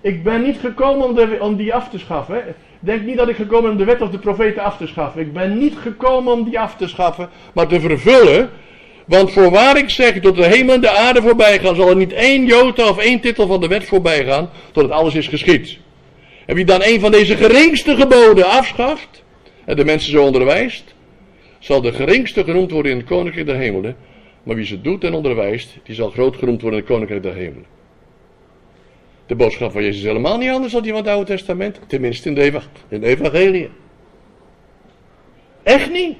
Ik 0.00 0.22
ben 0.22 0.42
niet 0.42 0.58
gekomen 0.60 1.06
om, 1.06 1.14
de, 1.14 1.36
om 1.40 1.56
die 1.56 1.74
af 1.74 1.88
te 1.88 1.98
schaffen. 1.98 2.34
hè. 2.34 2.40
Denk 2.80 3.02
niet 3.02 3.16
dat 3.16 3.28
ik 3.28 3.36
gekomen 3.36 3.62
ben 3.62 3.70
om 3.70 3.76
de 3.76 3.84
wet 3.84 4.02
of 4.02 4.10
de 4.10 4.18
profeten 4.18 4.62
af 4.62 4.76
te 4.76 4.86
schaffen. 4.86 5.20
Ik 5.20 5.32
ben 5.32 5.58
niet 5.58 5.74
gekomen 5.82 6.32
om 6.32 6.44
die 6.44 6.60
af 6.60 6.76
te 6.76 6.88
schaffen, 6.88 7.28
maar 7.52 7.66
te 7.66 7.80
vervullen. 7.80 8.50
Want 9.06 9.32
voorwaar 9.32 9.76
ik 9.76 9.90
zeg, 9.90 10.20
tot 10.20 10.36
de 10.36 10.46
hemel 10.46 10.74
en 10.74 10.80
de 10.80 10.90
aarde 10.90 11.22
voorbij 11.22 11.58
gaan, 11.58 11.76
zal 11.76 11.88
er 11.88 11.96
niet 11.96 12.12
één 12.12 12.46
jota 12.46 12.88
of 12.88 12.98
één 12.98 13.20
titel 13.20 13.46
van 13.46 13.60
de 13.60 13.68
wet 13.68 13.84
voorbij 13.84 14.24
gaan, 14.24 14.50
tot 14.72 14.82
het 14.82 14.92
alles 14.92 15.14
is 15.14 15.28
geschied. 15.28 15.78
En 16.52 16.58
wie 16.58 16.66
dan 16.66 16.82
een 16.82 17.00
van 17.00 17.10
deze 17.10 17.36
geringste 17.36 17.96
geboden 17.96 18.44
afschaft, 18.44 19.22
en 19.64 19.76
de 19.76 19.84
mensen 19.84 20.10
zo 20.10 20.24
onderwijst, 20.24 20.94
zal 21.58 21.80
de 21.80 21.92
geringste 21.92 22.44
genoemd 22.44 22.70
worden 22.70 22.92
in 22.92 22.98
het 22.98 23.06
koninkrijk 23.06 23.46
der 23.46 23.56
hemelen. 23.56 23.96
Maar 24.42 24.56
wie 24.56 24.64
ze 24.64 24.80
doet 24.80 25.04
en 25.04 25.14
onderwijst, 25.14 25.76
die 25.82 25.94
zal 25.94 26.10
groot 26.10 26.36
genoemd 26.36 26.60
worden 26.60 26.78
in 26.78 26.84
het 26.84 26.94
koninkrijk 26.94 27.22
der 27.22 27.34
hemelen. 27.34 27.66
De 29.26 29.34
boodschap 29.34 29.72
van 29.72 29.82
Jezus 29.82 30.00
is 30.00 30.06
helemaal 30.06 30.38
niet 30.38 30.50
anders 30.50 30.72
dan 30.72 30.82
die 30.82 30.92
van 30.92 31.00
het 31.00 31.10
Oude 31.10 31.26
Testament. 31.26 31.80
Tenminste 31.86 32.28
in 32.28 32.34
de, 32.34 32.42
eva- 32.42 32.62
in 32.88 33.00
de 33.00 33.06
evangelie. 33.06 33.70
Echt 35.62 35.90
niet. 35.90 36.16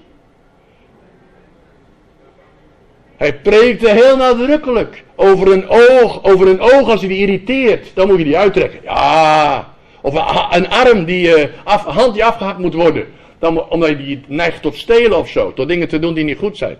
Hij 3.16 3.34
preekte 3.38 3.88
heel 3.88 4.16
nadrukkelijk 4.16 5.04
over 5.14 5.52
een 5.52 5.68
oog, 5.68 6.24
over 6.24 6.48
een 6.48 6.60
oog 6.60 6.88
als 6.88 7.00
hij 7.00 7.08
die 7.08 7.18
irriteert, 7.18 7.90
dan 7.94 8.08
moet 8.08 8.18
je 8.18 8.24
die 8.24 8.38
uittrekken. 8.38 8.80
Ja, 8.82 9.71
of 10.02 10.14
een, 10.50 10.68
arm 10.68 11.04
die, 11.04 11.34
eh, 11.34 11.86
hand 11.86 12.14
die 12.14 12.24
afgehakt 12.24 12.58
moet 12.58 12.74
worden, 12.74 13.06
dan, 13.38 13.68
omdat 13.68 13.98
die 13.98 14.22
neigt 14.26 14.62
tot 14.62 14.76
stelen 14.76 15.18
of 15.18 15.28
zo, 15.28 15.52
tot 15.52 15.68
dingen 15.68 15.88
te 15.88 15.98
doen 15.98 16.14
die 16.14 16.24
niet 16.24 16.38
goed 16.38 16.56
zijn. 16.56 16.76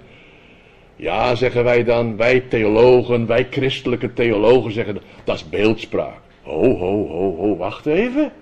Ja, 0.96 1.34
zeggen 1.34 1.64
wij 1.64 1.84
dan, 1.84 2.16
wij 2.16 2.40
theologen, 2.40 3.26
wij 3.26 3.46
christelijke 3.50 4.12
theologen 4.12 4.72
zeggen, 4.72 4.98
dat 5.24 5.36
is 5.36 5.48
beeldspraak. 5.48 6.20
Ho, 6.42 6.76
ho, 6.76 7.08
ho, 7.08 7.36
ho, 7.36 7.56
wacht 7.56 7.86
even. 7.86 8.32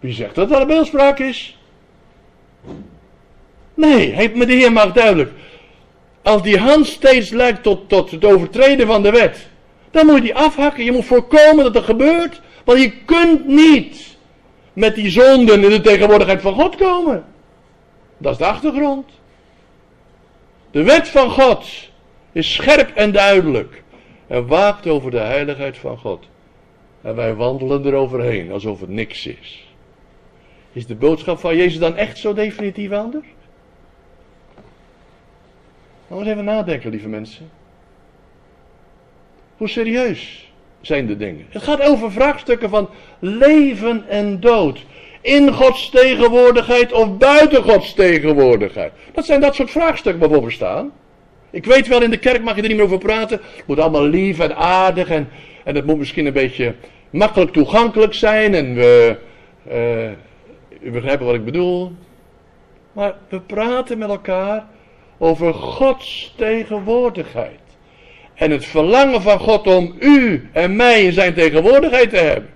Wie 0.00 0.12
zegt 0.12 0.34
dat 0.34 0.48
dat 0.48 0.60
een 0.60 0.66
beeldspraak 0.66 1.18
is? 1.18 1.58
Nee, 3.74 4.10
heeft 4.10 4.34
me 4.34 4.46
de 4.46 4.52
Heer 4.52 4.72
maakt 4.72 4.94
duidelijk. 4.94 5.30
Als 6.22 6.42
die 6.42 6.58
hand 6.58 6.86
steeds 6.86 7.30
lijkt 7.30 7.62
tot, 7.62 7.88
tot 7.88 8.10
het 8.10 8.24
overtreden 8.24 8.86
van 8.86 9.02
de 9.02 9.10
wet, 9.10 9.48
dan 9.90 10.06
moet 10.06 10.14
je 10.14 10.22
die 10.22 10.34
afhakken. 10.34 10.84
Je 10.84 10.92
moet 10.92 11.04
voorkomen 11.04 11.64
dat 11.64 11.76
er 11.76 11.82
gebeurt. 11.82 12.40
Want 12.64 12.80
je 12.80 12.92
kunt 13.04 13.46
niet 13.46 14.17
met 14.78 14.94
die 14.94 15.10
zonden 15.10 15.64
in 15.64 15.70
de 15.70 15.80
tegenwoordigheid 15.80 16.40
van 16.40 16.54
God 16.54 16.76
komen. 16.76 17.24
Dat 18.18 18.32
is 18.32 18.38
de 18.38 18.46
achtergrond. 18.46 19.10
De 20.70 20.82
wet 20.82 21.08
van 21.08 21.30
God 21.30 21.90
is 22.32 22.54
scherp 22.54 22.90
en 22.94 23.12
duidelijk. 23.12 23.82
En 24.26 24.46
waakt 24.46 24.86
over 24.86 25.10
de 25.10 25.18
heiligheid 25.18 25.78
van 25.78 25.98
God. 25.98 26.26
En 27.02 27.14
wij 27.14 27.34
wandelen 27.34 27.86
eroverheen 27.86 28.52
alsof 28.52 28.80
het 28.80 28.88
niks 28.88 29.26
is. 29.26 29.72
Is 30.72 30.86
de 30.86 30.94
boodschap 30.94 31.38
van 31.38 31.56
Jezus 31.56 31.78
dan 31.78 31.96
echt 31.96 32.18
zo 32.18 32.34
definitief 32.34 32.90
anders? 32.90 33.26
Nou 36.08 36.20
eens 36.20 36.30
even 36.30 36.44
nadenken, 36.44 36.90
lieve 36.90 37.08
mensen. 37.08 37.50
Hoe 39.56 39.68
serieus 39.68 40.47
zijn 40.88 41.06
de 41.06 41.16
dingen? 41.16 41.46
Het 41.48 41.62
gaat 41.62 41.82
over 41.82 42.12
vraagstukken 42.12 42.68
van 42.68 42.88
leven 43.18 44.04
en 44.08 44.40
dood. 44.40 44.84
In 45.20 45.52
Gods 45.52 45.90
tegenwoordigheid 45.90 46.92
of 46.92 47.16
buiten 47.16 47.62
Gods 47.62 47.94
tegenwoordigheid. 47.94 48.92
Dat 49.12 49.24
zijn 49.24 49.40
dat 49.40 49.54
soort 49.54 49.70
vraagstukken 49.70 50.20
waarvoor 50.20 50.44
we 50.44 50.52
staan. 50.52 50.92
Ik 51.50 51.64
weet 51.64 51.88
wel, 51.88 52.02
in 52.02 52.10
de 52.10 52.18
kerk 52.18 52.42
mag 52.42 52.56
je 52.56 52.62
er 52.62 52.68
niet 52.68 52.76
meer 52.76 52.86
over 52.86 52.98
praten. 52.98 53.40
Het 53.56 53.66
moet 53.66 53.78
allemaal 53.78 54.06
lief 54.06 54.38
en 54.38 54.56
aardig 54.56 55.08
en, 55.08 55.28
en 55.64 55.74
het 55.74 55.86
moet 55.86 55.98
misschien 55.98 56.26
een 56.26 56.32
beetje 56.32 56.74
makkelijk 57.10 57.52
toegankelijk 57.52 58.14
zijn. 58.14 58.54
En 58.54 58.74
we, 58.74 59.16
eh, 59.68 60.10
u 60.80 60.90
begrijpt 60.90 61.22
wat 61.22 61.34
ik 61.34 61.44
bedoel. 61.44 61.92
Maar 62.92 63.14
we 63.28 63.40
praten 63.40 63.98
met 63.98 64.08
elkaar 64.08 64.66
over 65.18 65.54
Gods 65.54 66.34
tegenwoordigheid. 66.36 67.67
En 68.38 68.50
het 68.50 68.64
verlangen 68.64 69.22
van 69.22 69.38
God 69.38 69.66
om 69.66 69.94
u 69.98 70.48
en 70.52 70.76
mij 70.76 71.04
in 71.04 71.12
zijn 71.12 71.34
tegenwoordigheid 71.34 72.10
te 72.10 72.16
hebben. 72.16 72.50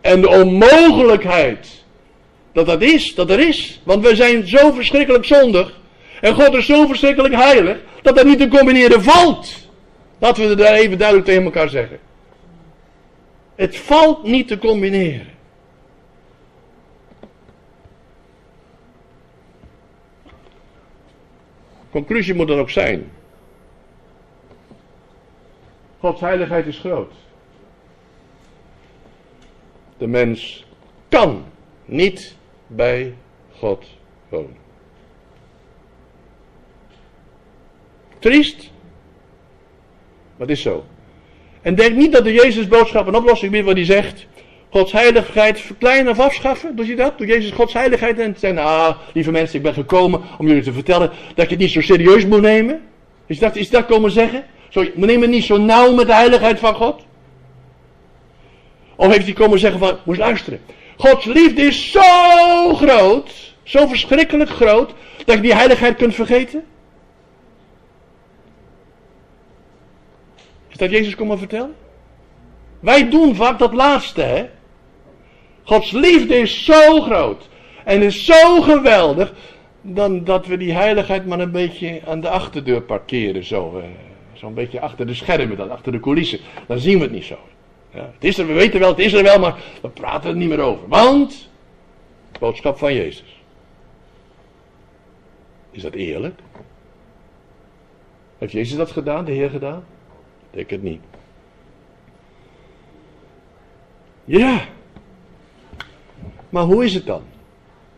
En 0.00 0.20
de 0.20 0.28
onmogelijkheid 0.28 1.84
dat 2.54 2.66
dat 2.66 2.82
is, 2.82 3.14
dat 3.14 3.30
er 3.30 3.40
is. 3.40 3.80
Want 3.84 4.06
we 4.06 4.16
zijn 4.16 4.46
zo 4.48 4.72
verschrikkelijk 4.72 5.24
zondig. 5.24 5.80
En 6.20 6.34
God 6.34 6.54
is 6.54 6.66
zo 6.66 6.86
verschrikkelijk 6.86 7.34
heilig. 7.34 7.76
Dat 8.02 8.16
dat 8.16 8.24
niet 8.24 8.38
te 8.38 8.48
combineren 8.48 9.02
valt. 9.02 9.68
Laten 10.18 10.48
we 10.48 10.54
daar 10.54 10.74
even 10.74 10.98
duidelijk 10.98 11.26
tegen 11.28 11.44
elkaar 11.44 11.68
zeggen. 11.68 11.98
Het 13.54 13.76
valt 13.76 14.22
niet 14.22 14.48
te 14.48 14.58
combineren. 14.58 15.33
Conclusie 21.94 22.34
moet 22.34 22.48
dan 22.48 22.58
ook 22.58 22.70
zijn. 22.70 23.10
Gods 25.98 26.20
heiligheid 26.20 26.66
is 26.66 26.78
groot. 26.78 27.12
De 29.98 30.06
mens 30.06 30.66
kan 31.08 31.44
niet 31.84 32.36
bij 32.66 33.14
God 33.58 33.86
wonen. 34.28 34.56
Triest, 38.18 38.70
maar 40.30 40.46
het 40.46 40.50
is 40.50 40.62
zo. 40.62 40.84
En 41.62 41.74
denk 41.74 41.96
niet 41.96 42.12
dat 42.12 42.24
de 42.24 42.32
Jezus 42.32 42.68
boodschap 42.68 43.06
een 43.06 43.16
oplossing 43.16 43.52
biedt 43.52 43.66
wat 43.66 43.76
hij 43.76 43.84
zegt. 43.84 44.26
Gods 44.74 44.92
heiligheid 44.92 45.60
verkleinen 45.60 46.12
of 46.12 46.20
afschaffen. 46.20 46.76
Doe 46.76 46.86
je 46.86 46.96
dat? 46.96 47.18
Doe 47.18 47.26
Jezus 47.26 47.50
Gods 47.50 47.72
heiligheid 47.72 48.18
en 48.18 48.34
zeggen, 48.38 48.62
ah, 48.62 48.96
lieve 49.12 49.30
mensen, 49.30 49.56
ik 49.56 49.62
ben 49.62 49.74
gekomen 49.74 50.20
om 50.38 50.46
jullie 50.46 50.62
te 50.62 50.72
vertellen 50.72 51.10
dat 51.34 51.44
je 51.44 51.50
het 51.50 51.58
niet 51.58 51.70
zo 51.70 51.80
serieus 51.80 52.26
moet 52.26 52.40
nemen. 52.40 52.82
Is 53.26 53.38
dat, 53.38 53.56
is 53.56 53.70
dat 53.70 53.86
komen 53.86 54.10
zeggen? 54.10 54.44
Zo, 54.68 54.86
nemen 54.94 55.20
het 55.20 55.30
niet 55.30 55.44
zo 55.44 55.56
nauw 55.56 55.94
met 55.94 56.06
de 56.06 56.14
heiligheid 56.14 56.58
van 56.58 56.74
God. 56.74 57.02
Of 58.96 59.12
heeft 59.12 59.24
hij 59.24 59.32
komen 59.32 59.58
zeggen 59.58 59.80
van, 59.80 59.98
moet 60.04 60.16
je 60.16 60.22
luisteren. 60.22 60.60
Gods 60.96 61.24
liefde 61.24 61.62
is 61.62 61.90
zo 61.90 62.74
groot, 62.74 63.54
zo 63.62 63.86
verschrikkelijk 63.86 64.50
groot, 64.50 64.94
dat 65.24 65.34
je 65.36 65.42
die 65.42 65.54
heiligheid 65.54 65.96
kunt 65.96 66.14
vergeten? 66.14 66.64
Is 70.68 70.76
dat 70.76 70.90
Jezus 70.90 71.14
komen 71.14 71.38
vertellen? 71.38 71.74
Wij 72.80 73.08
doen 73.08 73.34
vaak 73.34 73.58
dat 73.58 73.72
laatste, 73.72 74.22
hè? 74.22 74.46
Gods 75.64 75.90
liefde 75.90 76.34
is 76.34 76.64
zo 76.64 77.00
groot 77.00 77.48
en 77.84 78.02
is 78.02 78.24
zo 78.24 78.60
geweldig, 78.60 79.32
dan 79.82 80.24
dat 80.24 80.46
we 80.46 80.56
die 80.56 80.72
heiligheid 80.72 81.26
maar 81.26 81.40
een 81.40 81.50
beetje 81.50 82.00
aan 82.06 82.20
de 82.20 82.28
achterdeur 82.28 82.82
parkeren, 82.82 83.44
zo. 83.44 83.78
eh, 83.78 83.84
Zo'n 84.32 84.54
beetje 84.54 84.80
achter 84.80 85.06
de 85.06 85.14
schermen, 85.14 85.56
dan 85.56 85.70
achter 85.70 85.92
de 85.92 86.00
coulissen. 86.00 86.38
Dan 86.66 86.78
zien 86.78 86.96
we 86.98 87.02
het 87.02 87.12
niet 87.12 87.24
zo. 87.24 87.38
Ja, 87.90 88.10
het 88.14 88.24
is 88.24 88.38
er, 88.38 88.46
we 88.46 88.52
weten 88.52 88.80
wel, 88.80 88.88
het 88.88 88.98
is 88.98 89.12
er 89.12 89.22
wel, 89.22 89.38
maar 89.38 89.58
we 89.82 89.88
praten 89.88 90.30
er 90.30 90.36
niet 90.36 90.48
meer 90.48 90.60
over. 90.60 90.88
Want, 90.88 91.48
boodschap 92.38 92.78
van 92.78 92.94
Jezus. 92.94 93.42
Is 95.70 95.82
dat 95.82 95.92
eerlijk? 95.94 96.40
Heeft 98.38 98.52
Jezus 98.52 98.76
dat 98.76 98.90
gedaan, 98.90 99.24
de 99.24 99.32
Heer 99.32 99.50
gedaan? 99.50 99.84
Ik 100.50 100.56
denk 100.56 100.70
het 100.70 100.82
niet. 100.82 101.00
Ja. 104.24 104.60
Maar 106.54 106.64
hoe 106.64 106.84
is 106.84 106.94
het 106.94 107.06
dan? 107.06 107.22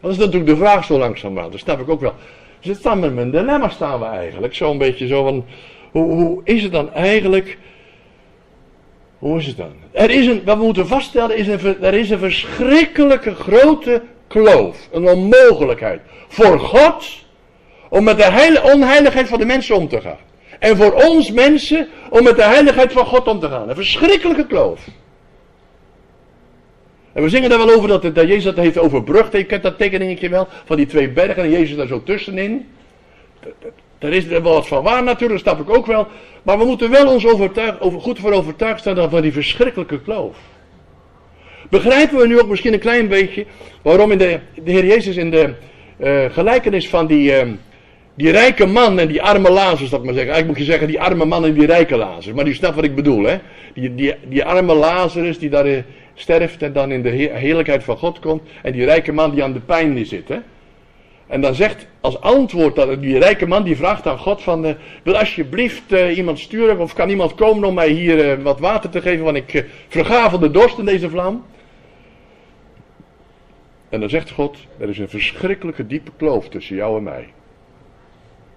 Dat 0.00 0.10
is 0.10 0.16
natuurlijk 0.16 0.46
de 0.46 0.56
vraag 0.56 0.84
zo 0.84 0.98
langzamerhand, 0.98 1.52
dat 1.52 1.60
snap 1.60 1.80
ik 1.80 1.88
ook 1.88 2.00
wel. 2.00 2.14
Dus 2.60 2.78
staan 2.78 2.98
met 2.98 3.14
mijn 3.14 3.30
dilemma 3.30 3.68
staan 3.68 4.00
we 4.00 4.06
eigenlijk. 4.06 4.54
Zo'n 4.54 4.78
beetje 4.78 5.06
zo 5.06 5.24
van, 5.24 5.44
hoe, 5.90 6.12
hoe 6.12 6.40
is 6.44 6.62
het 6.62 6.72
dan 6.72 6.92
eigenlijk? 6.92 7.58
Hoe 9.18 9.38
is 9.38 9.46
het 9.46 9.56
dan? 9.56 9.72
Er 9.90 10.10
is 10.10 10.26
een, 10.26 10.42
wat 10.44 10.56
we 10.56 10.64
moeten 10.64 10.86
vaststellen 10.86 11.36
is, 11.36 11.46
een, 11.46 11.82
er 11.82 11.94
is 11.94 12.10
een 12.10 12.18
verschrikkelijke 12.18 13.34
grote 13.34 14.02
kloof. 14.26 14.88
Een 14.92 15.08
onmogelijkheid. 15.08 16.00
Voor 16.28 16.58
God 16.60 17.24
om 17.88 18.04
met 18.04 18.16
de 18.16 18.30
heile, 18.30 18.72
onheiligheid 18.72 19.28
van 19.28 19.38
de 19.38 19.46
mensen 19.46 19.76
om 19.76 19.88
te 19.88 20.00
gaan. 20.00 20.18
En 20.58 20.76
voor 20.76 20.92
ons 20.92 21.32
mensen 21.32 21.88
om 22.10 22.22
met 22.22 22.36
de 22.36 22.44
heiligheid 22.44 22.92
van 22.92 23.06
God 23.06 23.26
om 23.26 23.40
te 23.40 23.48
gaan. 23.48 23.68
Een 23.68 23.74
verschrikkelijke 23.74 24.46
kloof. 24.46 24.88
En 27.16 27.22
we 27.22 27.28
zingen 27.28 27.50
daar 27.50 27.58
wel 27.58 27.74
over 27.74 27.88
dat, 27.88 28.02
dat 28.02 28.28
Jezus 28.28 28.44
dat 28.44 28.56
heeft 28.56 28.78
overbrugd. 28.78 29.32
Je 29.32 29.44
kent 29.44 29.62
dat 29.62 29.78
tekeningetje 29.78 30.28
wel. 30.28 30.48
Van 30.64 30.76
die 30.76 30.86
twee 30.86 31.08
bergen 31.08 31.42
en 31.42 31.50
Jezus 31.50 31.76
daar 31.76 31.86
zo 31.86 32.02
tussenin. 32.02 32.66
Daar 33.98 34.12
is 34.12 34.26
er 34.26 34.42
wel 34.42 34.52
wat 34.52 34.66
van 34.66 34.82
waar 34.82 35.02
natuurlijk, 35.02 35.44
dat 35.44 35.54
snap 35.54 35.68
ik 35.68 35.76
ook 35.76 35.86
wel. 35.86 36.06
Maar 36.42 36.58
we 36.58 36.64
moeten 36.64 36.90
wel 36.90 37.12
ons 37.12 37.26
over, 37.26 37.50
goed 38.00 38.18
voor 38.18 38.32
overtuigd 38.32 38.80
staan 38.80 39.10
van 39.10 39.22
die 39.22 39.32
verschrikkelijke 39.32 40.00
kloof. 40.00 40.36
Begrijpen 41.70 42.18
we 42.18 42.26
nu 42.26 42.40
ook 42.40 42.48
misschien 42.48 42.72
een 42.72 42.78
klein 42.78 43.08
beetje 43.08 43.46
waarom 43.82 44.12
in 44.12 44.18
de, 44.18 44.38
de 44.64 44.70
Heer 44.70 44.86
Jezus 44.86 45.16
in 45.16 45.30
de 45.30 45.54
eh, 45.98 46.24
gelijkenis 46.30 46.88
van 46.88 47.06
die, 47.06 47.32
eh, 47.32 47.48
die 48.14 48.30
rijke 48.30 48.66
man 48.66 48.98
en 48.98 49.08
die 49.08 49.22
arme 49.22 49.50
Lazarus, 49.50 49.90
dat 49.90 50.04
maar 50.04 50.14
zeggen. 50.14 50.32
Eigenlijk 50.32 50.46
moet 50.46 50.66
je 50.66 50.72
zeggen 50.72 50.88
die 50.88 51.00
arme 51.00 51.24
man 51.24 51.44
en 51.44 51.54
die 51.54 51.66
rijke 51.66 51.96
Lazarus. 51.96 52.32
Maar 52.32 52.46
u 52.46 52.54
snapt 52.54 52.74
wat 52.74 52.84
ik 52.84 52.94
bedoel, 52.94 53.24
hè? 53.24 53.36
Die, 53.74 53.94
die, 53.94 54.14
die 54.28 54.44
arme 54.44 54.74
Lazarus 54.74 55.38
die 55.38 55.50
daar 55.50 55.64
eh, 55.64 55.78
sterft 56.16 56.62
en 56.62 56.72
dan 56.72 56.90
in 56.90 57.02
de 57.02 57.10
he- 57.10 57.38
heerlijkheid 57.38 57.84
van 57.84 57.96
God 57.96 58.18
komt. 58.18 58.42
En 58.62 58.72
die 58.72 58.84
rijke 58.84 59.12
man 59.12 59.30
die 59.30 59.42
aan 59.42 59.52
de 59.52 59.60
pijn 59.60 60.06
zit, 60.06 60.28
hè? 60.28 60.38
En 61.26 61.40
dan 61.40 61.54
zegt 61.54 61.86
als 62.00 62.20
antwoord 62.20 62.74
dat 62.74 63.00
die 63.02 63.18
rijke 63.18 63.46
man 63.46 63.62
die 63.62 63.76
vraagt 63.76 64.06
aan 64.06 64.18
God 64.18 64.42
van, 64.42 64.64
eh, 64.64 64.74
wil 65.02 65.16
alsjeblieft 65.16 65.92
eh, 65.92 66.16
iemand 66.16 66.38
sturen 66.38 66.78
of 66.78 66.94
kan 66.94 67.08
iemand 67.08 67.34
komen 67.34 67.68
om 67.68 67.74
mij 67.74 67.88
hier 67.88 68.30
eh, 68.30 68.42
wat 68.42 68.60
water 68.60 68.90
te 68.90 69.00
geven, 69.00 69.24
want 69.24 69.36
ik 69.36 69.66
verga 69.88 70.30
van 70.30 70.40
de 70.40 70.50
dorst 70.50 70.78
in 70.78 70.84
deze 70.84 71.10
vlam. 71.10 71.44
En 73.88 74.00
dan 74.00 74.08
zegt 74.08 74.30
God, 74.30 74.58
er 74.78 74.88
is 74.88 74.98
een 74.98 75.08
verschrikkelijke 75.08 75.86
diepe 75.86 76.10
kloof 76.16 76.48
tussen 76.48 76.76
jou 76.76 76.96
en 76.96 77.02
mij. 77.02 77.22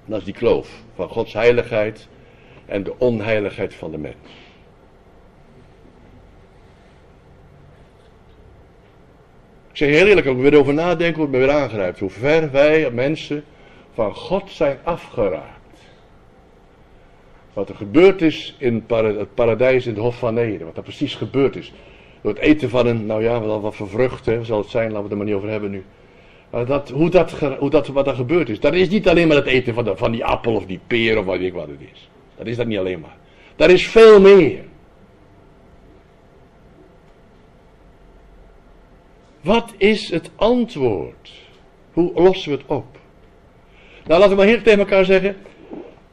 En 0.06 0.16
dat 0.16 0.20
is 0.20 0.26
die 0.26 0.34
kloof 0.34 0.70
van 0.96 1.10
Gods 1.10 1.34
heiligheid 1.34 2.08
en 2.66 2.84
de 2.84 2.94
onheiligheid 2.98 3.74
van 3.74 3.92
de 3.92 3.98
mens. 3.98 4.16
Ik 9.72 9.78
zeg 9.78 9.90
heel 9.90 10.08
eerlijk, 10.08 10.28
ook 10.28 10.42
weer 10.42 10.58
over 10.58 10.74
nadenken, 10.74 11.18
wordt 11.18 11.32
me 11.32 11.38
weer 11.38 11.52
aangrijpt. 11.52 12.00
Hoe 12.00 12.10
ver 12.10 12.52
wij 12.52 12.92
mensen 12.92 13.44
van 13.94 14.16
God 14.16 14.52
zijn 14.52 14.78
afgeraakt. 14.84 15.58
Wat 17.54 17.70
er 17.70 17.76
gebeurd 17.76 18.22
is 18.22 18.56
in 18.58 18.84
het 18.88 19.34
paradijs 19.34 19.86
in 19.86 19.94
het 19.94 20.02
Hof 20.02 20.18
van 20.18 20.38
Eden. 20.38 20.66
Wat 20.66 20.78
er 20.78 20.84
precies 20.84 21.16
gebeurd 21.16 21.56
is. 21.56 21.74
Door 22.22 22.34
het 22.34 22.42
eten 22.42 22.70
van 22.70 22.88
een, 22.88 23.06
nou 23.06 23.24
ja, 23.24 23.42
wat, 23.42 23.62
wat 23.62 23.76
voor 23.76 23.90
vruchten 23.90 24.46
zal 24.46 24.58
het 24.58 24.70
zijn, 24.70 24.92
laten 24.92 24.98
we 24.98 25.04
het 25.04 25.12
er 25.12 25.18
maar 25.18 25.26
niet 25.26 25.36
over 25.36 25.50
hebben 25.50 25.72
nu. 25.72 25.84
Maar 26.50 26.66
dat, 26.66 26.90
hoe 26.90 27.10
dat, 27.10 27.32
hoe 27.60 27.70
dat, 27.70 27.88
wat 27.88 28.08
er 28.08 28.16
gebeurd 28.16 28.50
is. 28.50 28.60
Dat 28.60 28.74
is 28.74 28.90
niet 28.90 29.08
alleen 29.08 29.28
maar 29.28 29.38
het 29.38 29.46
eten 29.46 29.74
van, 29.74 29.84
de, 29.84 29.96
van 29.96 30.12
die 30.12 30.26
appel 30.26 30.56
of 30.56 30.66
die 30.66 30.80
peer 30.88 31.18
of 31.18 31.26
wat 31.26 31.38
weet 31.38 31.48
ik 31.48 31.54
wat 31.54 31.68
het 31.68 31.82
is. 31.94 32.10
Dat 32.38 32.48
is 32.48 32.56
dat 32.56 32.68
niet 32.68 32.78
alleen 32.78 33.00
maar. 33.00 33.18
Daar 33.56 33.70
is 33.70 33.88
veel 33.88 34.22
meer. 34.22 34.64
Wat 39.42 39.74
is 39.78 40.10
het 40.10 40.30
antwoord? 40.36 41.32
Hoe 41.94 42.12
lossen 42.14 42.52
we 42.52 42.58
het 42.58 42.66
op? 42.68 42.98
Nou, 44.06 44.20
laten 44.20 44.30
we 44.30 44.36
maar 44.36 44.46
hier 44.46 44.64
tegen 44.64 44.80
elkaar 44.80 45.06
zeggen. 45.06 45.36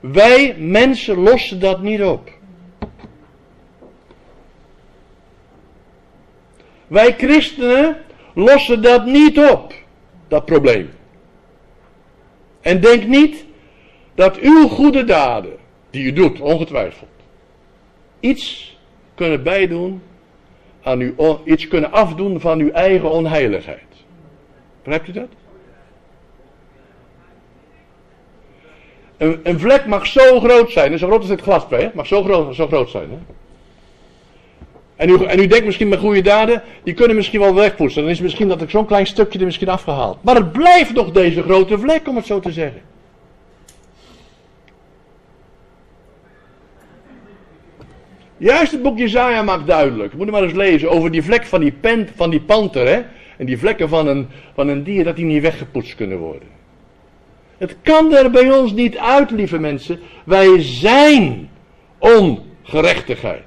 Wij 0.00 0.54
mensen 0.58 1.18
lossen 1.18 1.60
dat 1.60 1.82
niet 1.82 2.02
op. 2.02 2.30
Wij 6.86 7.14
christenen 7.18 7.96
lossen 8.34 8.82
dat 8.82 9.06
niet 9.06 9.38
op, 9.38 9.74
dat 10.28 10.44
probleem. 10.44 10.90
En 12.60 12.80
denk 12.80 13.06
niet 13.06 13.44
dat 14.14 14.36
uw 14.36 14.68
goede 14.68 15.04
daden, 15.04 15.56
die 15.90 16.04
u 16.04 16.12
doet, 16.12 16.40
ongetwijfeld, 16.40 17.08
iets 18.20 18.76
kunnen 19.14 19.42
bijdoen 19.42 20.02
aan 20.86 21.00
uw, 21.00 21.40
iets 21.44 21.68
kunnen 21.68 21.92
afdoen 21.92 22.40
van 22.40 22.60
uw 22.60 22.70
eigen 22.70 23.10
onheiligheid. 23.10 23.80
Begrijpt 24.82 25.08
u 25.08 25.12
dat? 25.12 25.28
Een, 29.42 29.58
vlek 29.60 29.86
mag 29.86 30.06
zo 30.06 30.40
groot 30.40 30.70
zijn, 30.70 30.98
zo 30.98 31.06
groot 31.06 31.30
als 31.30 31.40
glasplay, 31.40 31.80
hè? 31.80 31.88
mag 31.94 32.06
zo 32.06 32.22
groot, 32.22 32.54
zo 32.54 32.66
groot 32.66 32.90
zijn. 32.90 33.10
Hè? 33.10 33.16
En, 34.96 35.08
u, 35.08 35.24
en 35.24 35.38
u 35.38 35.46
denkt 35.46 35.64
misschien 35.64 35.88
met 35.88 35.98
goede 35.98 36.22
daden, 36.22 36.62
die 36.82 36.94
kunnen 36.94 37.16
misschien 37.16 37.40
wel 37.40 37.54
wegpoetsen. 37.54 38.02
Dan 38.02 38.10
is 38.10 38.20
misschien 38.20 38.48
dat 38.48 38.62
ik 38.62 38.70
zo'n 38.70 38.86
klein 38.86 39.06
stukje 39.06 39.38
er 39.38 39.44
misschien 39.44 39.68
afgehaald. 39.68 40.18
Maar 40.22 40.34
het 40.34 40.52
blijft 40.52 40.94
nog 40.94 41.10
deze 41.10 41.42
grote 41.42 41.78
vlek, 41.78 42.08
om 42.08 42.16
het 42.16 42.26
zo 42.26 42.40
te 42.40 42.52
zeggen. 42.52 42.80
Juist 48.36 48.72
het 48.72 48.82
boek 48.82 48.98
Jezaja 48.98 49.42
maakt 49.42 49.66
duidelijk. 49.66 50.12
Moet 50.12 50.26
je 50.26 50.32
maar 50.32 50.42
eens 50.42 50.52
lezen 50.52 50.90
over 50.90 51.10
die 51.10 51.22
vlek 51.22 51.44
van 51.44 51.60
die, 51.60 51.72
pen, 51.72 52.08
van 52.14 52.30
die 52.30 52.40
panter. 52.40 52.86
Hè? 52.86 53.02
En 53.36 53.46
die 53.46 53.58
vlekken 53.58 53.88
van 53.88 54.06
een, 54.06 54.28
van 54.54 54.68
een 54.68 54.82
dier, 54.82 55.04
dat 55.04 55.16
die 55.16 55.24
niet 55.24 55.42
weggepoetst 55.42 55.94
kunnen 55.94 56.18
worden. 56.18 56.48
Het 57.58 57.76
kan 57.82 58.14
er 58.14 58.30
bij 58.30 58.52
ons 58.52 58.72
niet 58.72 58.98
uit, 58.98 59.30
lieve 59.30 59.58
mensen. 59.58 60.00
Wij 60.24 60.62
zijn 60.62 61.48
ongerechtigheid. 61.98 63.44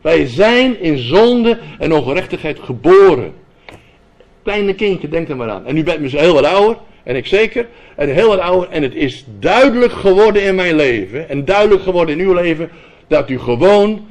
Wij 0.00 0.26
zijn 0.26 0.80
in 0.80 0.98
zonde 0.98 1.58
en 1.78 1.92
ongerechtigheid 1.92 2.58
geboren. 2.58 3.32
Kleine 4.42 4.74
kindje, 4.74 5.08
denk 5.08 5.28
er 5.28 5.36
maar 5.36 5.50
aan. 5.50 5.66
En 5.66 5.76
u 5.76 5.82
bent 5.82 6.00
misschien 6.00 6.22
heel 6.22 6.34
wat 6.34 6.44
ouder, 6.44 6.76
en 7.02 7.16
ik 7.16 7.26
zeker, 7.26 7.66
en 7.96 8.08
heel 8.08 8.28
wat 8.28 8.38
ouder. 8.38 8.68
En 8.68 8.82
het 8.82 8.94
is 8.94 9.24
duidelijk 9.38 9.92
geworden 9.92 10.42
in 10.42 10.54
mijn 10.54 10.74
leven, 10.74 11.28
en 11.28 11.44
duidelijk 11.44 11.82
geworden 11.82 12.18
in 12.18 12.26
uw 12.26 12.34
leven, 12.34 12.70
dat 13.12 13.30
u 13.30 13.38
gewoon, 13.38 14.06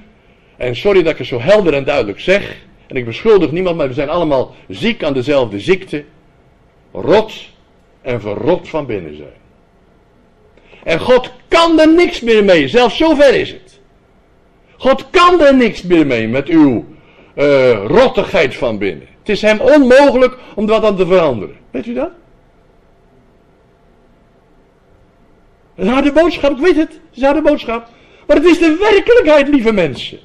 en 0.58 0.76
sorry 0.76 1.04
dat 1.04 1.12
ik 1.12 1.18
het 1.18 1.28
zo 1.28 1.40
helder 1.40 1.74
en 1.74 1.84
duidelijk 1.84 2.20
zeg, 2.20 2.58
en 2.88 2.96
ik 2.96 3.06
beschuldig 3.06 3.52
niemand, 3.52 3.78
maar 3.78 3.88
we 3.88 3.94
zijn 3.94 4.10
allemaal 4.10 4.56
ziek 4.68 5.04
aan 5.04 5.14
dezelfde 5.14 5.60
ziekte, 5.60 6.04
rot 6.92 7.34
en 8.02 8.22
verrot 8.22 8.70
van 8.70 8.86
binnen 8.86 9.16
zijn. 9.16 9.40
En 10.84 11.00
God 11.00 11.32
kan 11.48 11.80
er 11.80 11.94
niks 11.94 12.22
meer 12.22 12.44
mee, 12.44 12.68
zelfs 12.68 12.98
zover 12.98 13.34
is 13.34 13.52
het. 13.52 13.80
God 14.78 15.10
kan 15.10 15.42
er 15.42 15.56
niks 15.56 15.82
meer 15.82 16.08
mee 16.08 16.28
met 16.28 16.48
uw 16.48 16.86
eh, 17.36 17.86
rottigheid 17.86 18.56
van 18.56 18.78
binnen. 18.78 19.08
Het 19.20 19.30
is 19.30 19.42
hem 19.42 19.60
onmogelijk 19.60 20.38
om 20.56 20.66
dat 20.66 20.84
aan 20.84 20.96
te 20.96 21.06
veranderen. 21.06 21.56
Weet 21.72 21.86
u 21.86 21.94
dat? 21.94 22.12
Een 25.76 25.88
harde 25.88 26.12
boodschap, 26.12 26.52
ik 26.52 26.58
weet 26.58 26.76
het. 26.76 26.92
Het 26.92 27.00
is 27.12 27.18
een 27.18 27.26
harde 27.26 27.42
boodschap. 27.42 27.90
Maar 28.32 28.40
het 28.40 28.50
is 28.50 28.60
de 28.60 28.76
werkelijkheid, 28.76 29.48
lieve 29.48 29.72
mensen. 29.72 30.20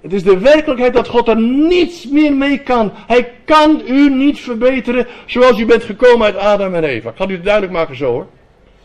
Het 0.00 0.12
is 0.12 0.22
de 0.22 0.38
werkelijkheid 0.38 0.94
dat 0.94 1.08
God 1.08 1.28
er 1.28 1.40
niets 1.40 2.06
meer 2.06 2.32
mee 2.32 2.58
kan. 2.58 2.92
Hij 2.94 3.32
kan 3.44 3.82
u 3.86 4.10
niet 4.10 4.40
verbeteren 4.40 5.06
zoals 5.26 5.58
u 5.58 5.66
bent 5.66 5.84
gekomen 5.84 6.26
uit 6.26 6.36
Adam 6.36 6.74
en 6.74 6.84
Eva. 6.84 7.10
Ik 7.10 7.16
ga 7.16 7.28
u 7.28 7.32
het 7.32 7.44
duidelijk 7.44 7.72
maken 7.72 7.96
zo 7.96 8.10
hoor. 8.10 8.26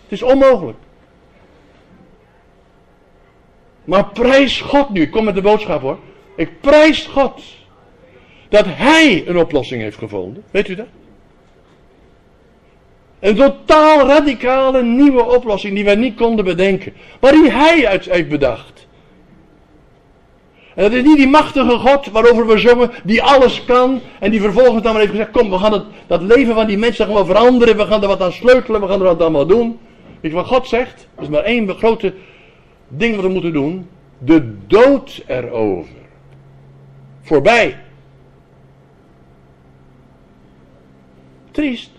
Het 0.03 0.11
is 0.11 0.21
onmogelijk. 0.21 0.77
Maar 3.83 4.05
prijs 4.05 4.61
God 4.61 4.89
nu. 4.89 5.01
Ik 5.01 5.11
kom 5.11 5.23
met 5.23 5.35
de 5.35 5.41
boodschap 5.41 5.81
hoor. 5.81 5.99
Ik 6.35 6.61
prijs 6.61 7.05
God. 7.05 7.43
Dat 8.49 8.65
Hij 8.67 9.27
een 9.27 9.37
oplossing 9.37 9.81
heeft 9.81 9.97
gevonden. 9.97 10.43
Weet 10.51 10.67
u 10.67 10.75
dat? 10.75 10.87
Een 13.19 13.35
totaal 13.35 14.07
radicale 14.07 14.83
nieuwe 14.83 15.23
oplossing 15.23 15.75
die 15.75 15.85
wij 15.85 15.95
niet 15.95 16.15
konden 16.15 16.45
bedenken. 16.45 16.93
Maar 17.19 17.31
die 17.31 17.51
Hij 17.51 17.87
uit 17.87 18.05
heeft 18.05 18.29
bedacht. 18.29 18.87
En 20.75 20.83
dat 20.83 20.91
is 20.91 21.03
niet 21.03 21.17
die 21.17 21.27
machtige 21.27 21.77
God 21.77 22.05
waarover 22.05 22.47
we 22.47 22.57
zongen, 22.57 22.91
die 23.03 23.23
alles 23.23 23.65
kan. 23.65 23.99
En 24.19 24.31
die 24.31 24.41
vervolgens 24.41 24.83
dan 24.83 24.91
maar 24.91 25.01
heeft 25.01 25.13
gezegd, 25.13 25.31
kom 25.31 25.49
we 25.49 25.57
gaan 25.57 25.71
het, 25.71 25.83
dat 26.07 26.21
leven 26.21 26.53
van 26.53 26.67
die 26.67 26.77
mensen 26.77 27.05
gewoon 27.05 27.25
veranderen. 27.25 27.77
We 27.77 27.85
gaan 27.85 28.01
er 28.01 28.07
wat 28.07 28.21
aan 28.21 28.31
sleutelen, 28.31 28.81
we 28.81 28.87
gaan 28.87 28.99
er 28.99 29.05
wat 29.05 29.21
allemaal 29.21 29.45
doen. 29.45 29.79
Weet 30.21 30.31
wat 30.31 30.45
God 30.47 30.67
zegt? 30.67 31.07
Er 31.15 31.23
is 31.23 31.29
maar 31.29 31.43
één 31.43 31.75
grote 31.75 32.13
ding 32.87 33.15
wat 33.15 33.25
we 33.25 33.31
moeten 33.31 33.53
doen. 33.53 33.89
De 34.17 34.67
dood 34.67 35.23
erover. 35.27 35.95
Voorbij. 37.21 37.77
Triest. 41.51 41.96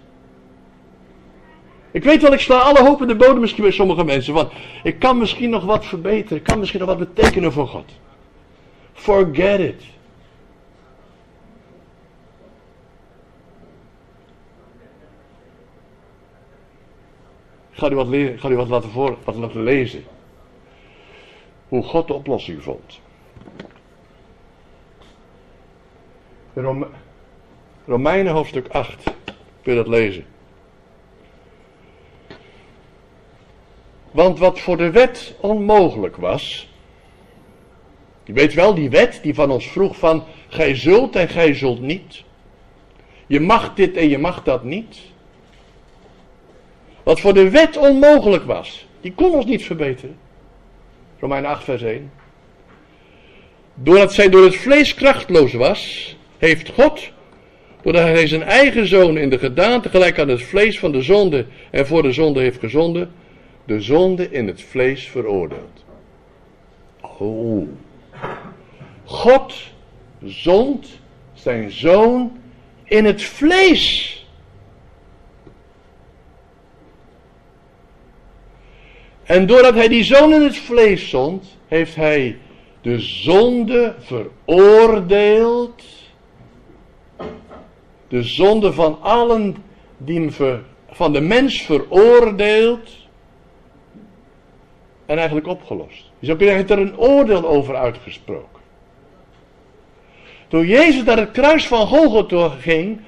Ik 1.91 2.05
weet 2.05 2.23
wel, 2.23 2.33
ik 2.33 2.41
sla 2.41 2.59
alle 2.59 2.83
hoop 2.83 3.01
in 3.01 3.09
de 3.09 3.17
bodem 3.17 3.41
misschien 3.41 3.63
bij 3.63 3.73
sommige 3.73 4.05
mensen. 4.05 4.35
Want 4.35 4.53
ik 4.83 4.99
kan 4.99 5.19
misschien 5.19 5.51
nog 5.51 5.65
wat 5.65 5.85
verbeteren. 5.85 6.39
Ik 6.39 6.45
kan 6.45 6.59
misschien 6.59 6.81
nog 6.81 6.89
wat 6.89 6.99
betekenen 6.99 7.53
voor 7.53 7.67
God. 7.67 7.91
Forget 8.93 9.61
it. 9.61 9.83
Ik 17.71 17.85
ga 17.85 17.91
u 17.91 17.95
wat, 17.95 18.09
ga 18.37 18.51
wat, 18.51 18.69
laten, 18.69 18.91
voor, 18.91 19.17
wat 19.25 19.55
lezen. 19.55 20.05
Hoe 21.69 21.83
God 21.83 22.07
de 22.07 22.13
oplossing 22.13 22.63
vond. 22.63 23.01
Rome- 26.55 26.89
Romeinen 27.87 28.33
hoofdstuk 28.33 28.69
8. 28.69 29.03
Kun 29.63 29.73
je 29.73 29.75
dat 29.75 29.89
lezen? 29.89 30.25
Want 34.11 34.39
wat 34.39 34.61
voor 34.61 34.77
de 34.77 34.91
wet 34.91 35.35
onmogelijk 35.41 36.17
was. 36.17 36.69
Je 38.25 38.33
weet 38.33 38.55
wel, 38.55 38.75
die 38.75 38.91
wet 38.91 39.19
die 39.23 39.35
van 39.35 39.51
ons 39.51 39.67
vroeg 39.67 39.97
van 39.97 40.25
gij 40.49 40.75
zult 40.75 41.17
en 41.17 41.29
gij 41.29 41.55
zult 41.55 41.81
niet. 41.81 42.25
Je 43.27 43.41
mag 43.41 43.75
dit 43.75 43.97
en 43.97 44.09
je 44.09 44.19
mag 44.19 44.43
dat 44.43 44.65
niet. 44.65 44.99
Wat 47.03 47.21
voor 47.21 47.35
de 47.35 47.51
wet 47.51 47.77
onmogelijk 47.77 48.45
was, 48.45 48.87
die 49.01 49.13
kon 49.13 49.31
ons 49.31 49.45
niet 49.45 49.65
verbeteren. 49.65 50.17
Romeinen 51.21 51.51
8 51.51 51.65
vers 51.65 51.83
1. 51.83 52.11
Doordat 53.75 54.13
zij 54.13 54.29
door 54.29 54.45
het 54.45 54.57
vlees 54.57 54.95
krachtloos 54.95 55.53
was, 55.53 56.17
heeft 56.39 56.69
God, 56.69 57.11
doordat 57.83 58.03
hij 58.03 58.27
zijn 58.27 58.43
eigen 58.43 58.87
zoon 58.87 59.19
in 59.19 59.31
de 59.31 59.39
gedaante 59.39 59.89
gelijk 59.89 60.19
aan 60.19 60.29
het 60.29 60.43
vlees 60.43 60.79
van 60.79 60.93
de 60.93 61.03
zonde 61.03 61.47
en 61.71 61.87
voor 61.87 62.03
de 62.03 62.13
zonde 62.13 62.41
heeft 62.41 62.59
gezonden, 62.59 63.13
de 63.69 63.81
zonde 63.81 64.31
in 64.31 64.47
het 64.47 64.63
vlees 64.63 65.09
veroordeeld. 65.09 65.85
Oh. 67.01 67.69
God 69.05 69.55
zond 70.25 71.01
zijn 71.33 71.71
zoon 71.71 72.39
in 72.85 73.05
het 73.05 73.23
vlees. 73.23 74.15
En 79.23 79.47
doordat 79.47 79.75
hij 79.75 79.89
die 79.89 80.05
zoon 80.05 80.33
in 80.33 80.43
het 80.43 80.57
vlees 80.57 81.09
zond, 81.09 81.59
heeft 81.67 81.95
hij 81.95 82.39
de 82.81 83.01
zonde 83.01 83.95
veroordeeld. 83.99 85.83
De 88.09 88.23
zonde 88.23 88.73
van 88.73 88.99
allen 89.01 89.57
die 89.97 90.21
hem 90.21 90.33
ver, 90.33 90.63
van 90.91 91.13
de 91.13 91.21
mens 91.21 91.63
veroordeeld. 91.63 92.98
En 95.09 95.17
eigenlijk 95.17 95.47
opgelost. 95.47 96.05
Je 96.19 96.27
zou 96.27 96.39
kunnen 96.39 96.57
zeggen, 96.57 96.77
er 96.77 96.83
een 96.83 96.99
oordeel 96.99 97.49
over 97.49 97.77
uitgesproken. 97.77 98.61
Toen 100.49 100.67
Jezus 100.67 101.05
naar 101.05 101.17
het 101.17 101.31
kruis 101.31 101.67
van 101.67 101.87
Golgotha 101.87 102.49
ging, 102.49 103.01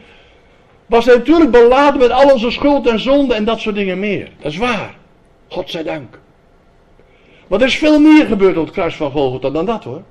was 0.86 1.04
hij 1.04 1.16
natuurlijk 1.16 1.50
beladen 1.50 2.00
met 2.00 2.10
al 2.10 2.32
onze 2.32 2.50
schuld 2.50 2.86
en 2.86 3.00
zonde 3.00 3.34
en 3.34 3.44
dat 3.44 3.60
soort 3.60 3.74
dingen 3.74 3.98
meer. 3.98 4.30
Dat 4.38 4.52
is 4.52 4.58
waar. 4.58 4.94
God 5.48 5.70
zij 5.70 5.82
dank. 5.82 6.18
Maar 7.46 7.60
er 7.60 7.66
is 7.66 7.78
veel 7.78 8.00
meer 8.00 8.26
gebeurd 8.26 8.56
op 8.56 8.64
het 8.64 8.74
kruis 8.74 8.96
van 8.96 9.10
Golgotha 9.10 9.50
dan 9.50 9.66
dat 9.66 9.84
hoor. 9.84 10.02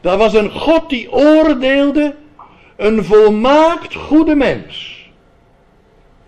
Daar 0.00 0.18
was 0.18 0.34
een 0.34 0.50
God 0.50 0.88
die 0.88 1.12
oordeelde, 1.12 2.14
een 2.76 3.04
volmaakt 3.04 3.94
goede 3.94 4.34
mens. 4.34 5.04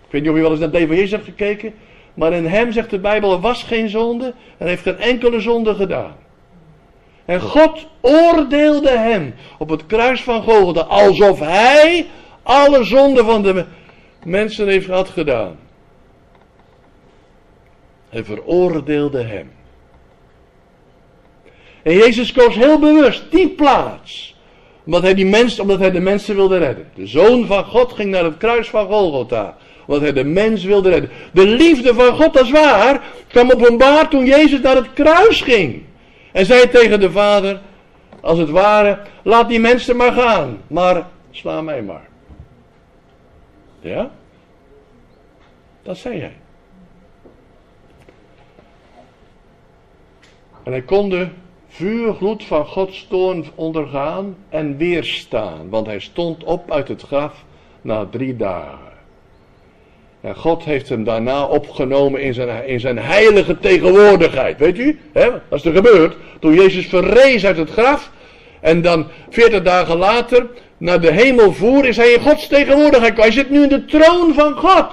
Ik 0.05 0.11
weet 0.11 0.21
niet 0.21 0.29
of 0.29 0.35
je 0.35 0.41
wel 0.41 0.51
eens 0.51 0.59
naar 0.59 0.69
het 0.69 0.77
leven 0.77 0.87
van 0.87 0.97
Jezus 0.97 1.11
hebt 1.11 1.25
gekeken, 1.25 1.73
maar 2.13 2.33
in 2.33 2.45
hem 2.45 2.71
zegt 2.71 2.89
de 2.89 2.99
Bijbel, 2.99 3.31
er 3.31 3.39
was 3.39 3.63
geen 3.63 3.89
zonde 3.89 4.33
en 4.57 4.67
heeft 4.67 4.83
geen 4.83 4.99
enkele 4.99 5.39
zonde 5.39 5.75
gedaan. 5.75 6.15
En 7.25 7.41
God 7.41 7.87
oordeelde 8.01 8.89
hem 8.89 9.35
op 9.57 9.69
het 9.69 9.85
kruis 9.85 10.23
van 10.23 10.43
Golgotha 10.43 10.81
alsof 10.81 11.39
hij 11.39 12.07
alle 12.43 12.83
zonden 12.83 13.25
van 13.25 13.41
de 13.41 13.65
mensen 14.23 14.67
heeft 14.67 14.87
had 14.87 15.09
gedaan. 15.09 15.57
Hij 18.09 18.23
veroordeelde 18.23 19.23
hem. 19.23 19.51
En 21.83 21.93
Jezus 21.93 22.31
koos 22.31 22.55
heel 22.55 22.79
bewust 22.79 23.31
die 23.31 23.49
plaats. 23.49 24.35
Omdat 24.85 25.01
hij, 25.01 25.13
die 25.13 25.25
mens, 25.25 25.59
omdat 25.59 25.79
hij 25.79 25.91
de 25.91 25.99
mensen 25.99 26.35
wilde 26.35 26.57
redden. 26.57 26.89
De 26.95 27.07
zoon 27.07 27.45
van 27.45 27.65
God 27.65 27.93
ging 27.93 28.11
naar 28.11 28.23
het 28.23 28.37
kruis 28.37 28.69
van 28.69 28.87
Golgotha. 28.87 29.57
Omdat 29.89 30.03
hij 30.03 30.13
de 30.13 30.23
mens 30.23 30.63
wilde 30.63 30.89
redden. 30.89 31.09
De 31.33 31.47
liefde 31.47 31.93
van 31.93 32.15
God, 32.15 32.33
dat 32.33 32.43
is 32.43 32.51
waar, 32.51 33.03
kwam 33.27 33.51
openbaar 33.51 34.09
toen 34.09 34.25
Jezus 34.25 34.61
naar 34.61 34.75
het 34.75 34.93
kruis 34.93 35.41
ging. 35.41 35.83
En 36.31 36.45
zei 36.45 36.69
tegen 36.69 36.99
de 36.99 37.11
vader, 37.11 37.59
als 38.21 38.39
het 38.39 38.49
ware, 38.49 38.99
laat 39.23 39.49
die 39.49 39.59
mensen 39.59 39.95
maar 39.95 40.11
gaan. 40.11 40.57
Maar 40.67 41.07
sla 41.31 41.61
mij 41.61 41.81
maar. 41.81 42.07
Ja? 43.79 44.11
Dat 45.83 45.97
zei 45.97 46.19
hij. 46.19 46.33
En 50.63 50.71
hij 50.71 50.81
kon 50.81 51.09
de 51.09 51.27
vuurgloed 51.67 52.43
van 52.43 52.65
Gods 52.65 53.07
toorn 53.07 53.45
ondergaan 53.55 54.35
en 54.49 54.77
weerstaan, 54.77 55.69
want 55.69 55.85
hij 55.85 55.99
stond 55.99 56.43
op 56.43 56.71
uit 56.71 56.87
het 56.87 57.01
graf 57.01 57.43
na 57.81 58.05
drie 58.05 58.35
dagen. 58.35 58.88
En 60.21 60.35
God 60.35 60.63
heeft 60.63 60.89
hem 60.89 61.03
daarna 61.03 61.45
opgenomen 61.45 62.21
in 62.21 62.33
zijn, 62.33 62.67
in 62.67 62.79
zijn 62.79 62.97
heilige 62.97 63.59
tegenwoordigheid. 63.59 64.59
Weet 64.59 64.77
u? 64.77 64.99
Hè? 65.13 65.29
Dat 65.49 65.59
is 65.59 65.65
er 65.65 65.73
gebeurd. 65.73 66.15
Toen 66.39 66.53
Jezus 66.53 66.85
verrees 66.85 67.45
uit 67.45 67.57
het 67.57 67.69
graf. 67.69 68.11
En 68.61 68.81
dan 68.81 69.07
veertig 69.29 69.63
dagen 69.63 69.97
later 69.97 70.47
naar 70.77 71.01
de 71.01 71.11
hemel 71.11 71.53
voer. 71.53 71.85
Is 71.85 71.97
hij 71.97 72.11
in 72.11 72.21
Gods 72.21 72.47
tegenwoordigheid. 72.47 73.17
Hij 73.17 73.31
zit 73.31 73.49
nu 73.49 73.63
in 73.63 73.69
de 73.69 73.85
troon 73.85 74.33
van 74.33 74.53
God. 74.53 74.87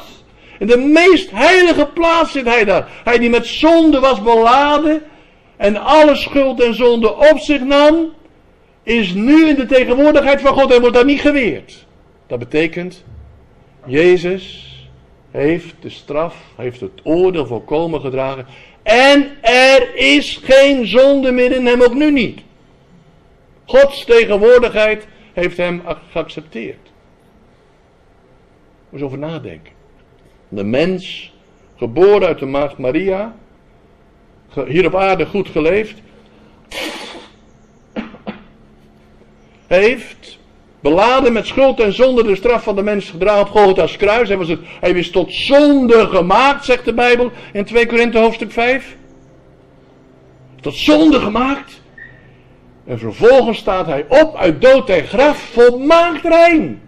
In 0.58 0.66
de 0.66 0.76
meest 0.76 1.30
heilige 1.30 1.86
plaats 1.86 2.32
zit 2.32 2.46
hij 2.46 2.64
daar. 2.64 2.88
Hij 3.04 3.18
die 3.18 3.30
met 3.30 3.46
zonde 3.46 4.00
was 4.00 4.22
beladen. 4.22 5.02
En 5.56 5.76
alle 5.76 6.16
schuld 6.16 6.62
en 6.62 6.74
zonde 6.74 7.14
op 7.14 7.38
zich 7.38 7.60
nam. 7.60 8.12
Is 8.82 9.14
nu 9.14 9.48
in 9.48 9.54
de 9.54 9.66
tegenwoordigheid 9.66 10.40
van 10.40 10.52
God. 10.52 10.72
En 10.72 10.80
wordt 10.80 10.94
daar 10.94 11.04
niet 11.04 11.20
geweerd. 11.20 11.86
Dat 12.26 12.38
betekent. 12.38 13.04
Jezus 13.86 14.75
heeft 15.36 15.74
de 15.80 15.90
straf, 15.90 16.36
heeft 16.56 16.80
het 16.80 17.00
oordeel 17.02 17.46
volkomen 17.46 18.00
gedragen. 18.00 18.46
En 18.82 19.30
er 19.40 19.94
is 19.94 20.40
geen 20.42 20.86
zonde 20.86 21.32
meer 21.32 21.52
in 21.52 21.66
hem, 21.66 21.82
ook 21.82 21.94
nu 21.94 22.10
niet. 22.10 22.40
Gods 23.64 24.04
tegenwoordigheid 24.04 25.06
heeft 25.32 25.56
hem 25.56 25.82
geaccepteerd. 26.10 26.90
Moet 28.88 29.02
over 29.02 29.18
nadenken. 29.18 29.72
De 30.48 30.64
mens, 30.64 31.32
geboren 31.76 32.26
uit 32.26 32.38
de 32.38 32.46
maagd 32.46 32.78
Maria, 32.78 33.36
hier 34.66 34.86
op 34.86 34.94
aarde 34.94 35.26
goed 35.26 35.48
geleefd, 35.48 36.00
heeft 39.66 40.38
Beladen 40.86 41.32
met 41.32 41.46
schuld 41.46 41.80
en 41.80 41.92
zonde 41.92 42.22
de 42.22 42.36
straf 42.36 42.62
van 42.62 42.76
de 42.76 42.82
mens 42.82 43.10
gedragen 43.10 43.40
op 43.40 43.48
Golgotha's 43.48 43.96
kruis. 43.96 44.28
Hij, 44.28 44.36
was 44.36 44.48
het, 44.48 44.60
hij 44.80 44.90
is 44.90 45.10
tot 45.10 45.32
zonde 45.32 46.06
gemaakt, 46.06 46.64
zegt 46.64 46.84
de 46.84 46.94
Bijbel 46.94 47.30
in 47.52 47.64
2 47.64 47.86
Korinthe 47.86 48.18
hoofdstuk 48.18 48.52
5. 48.52 48.96
Tot 50.60 50.74
zonde 50.74 51.20
gemaakt. 51.20 51.80
En 52.84 52.98
vervolgens 52.98 53.58
staat 53.58 53.86
hij 53.86 54.04
op 54.08 54.36
uit 54.36 54.60
dood 54.60 54.88
en 54.88 55.04
graf, 55.04 55.38
volmaakt 55.38 56.24
rein. 56.24 56.82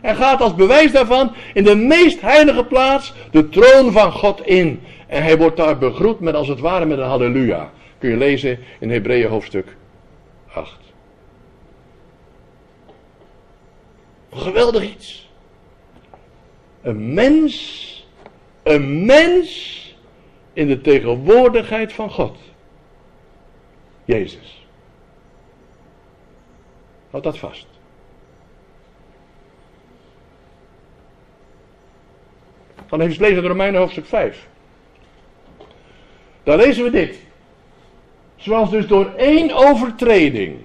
En 0.00 0.16
gaat 0.16 0.40
als 0.40 0.54
bewijs 0.54 0.92
daarvan 0.92 1.34
in 1.54 1.64
de 1.64 1.76
meest 1.76 2.20
heilige 2.20 2.64
plaats, 2.64 3.14
de 3.30 3.48
troon 3.48 3.92
van 3.92 4.12
God 4.12 4.46
in. 4.46 4.80
En 5.06 5.22
hij 5.22 5.38
wordt 5.38 5.56
daar 5.56 5.78
begroet 5.78 6.20
met 6.20 6.34
als 6.34 6.48
het 6.48 6.60
ware 6.60 6.84
met 6.84 6.98
een 6.98 7.04
halleluja. 7.04 7.70
Kun 7.98 8.10
je 8.10 8.16
lezen 8.16 8.58
in 8.78 8.90
Hebreeën 8.90 9.28
hoofdstuk 9.28 9.76
8. 10.52 10.86
Een 14.17 14.17
geweldig 14.32 14.82
iets. 14.82 15.28
Een 16.82 17.14
mens, 17.14 18.06
een 18.62 19.04
mens 19.04 19.76
in 20.52 20.66
de 20.66 20.80
tegenwoordigheid 20.80 21.92
van 21.92 22.10
God. 22.10 22.38
Jezus. 24.04 24.66
Houd 27.10 27.22
dat 27.22 27.38
vast. 27.38 27.66
Dan 32.88 33.00
even 33.00 33.22
lezen 33.22 33.42
de 33.42 33.48
Romeinen 33.48 33.80
hoofdstuk 33.80 34.06
5. 34.06 34.48
Daar 36.42 36.56
lezen 36.56 36.84
we 36.84 36.90
dit. 36.90 37.18
Zoals 38.36 38.70
dus 38.70 38.86
door 38.86 39.12
één 39.16 39.52
overtreding 39.52 40.58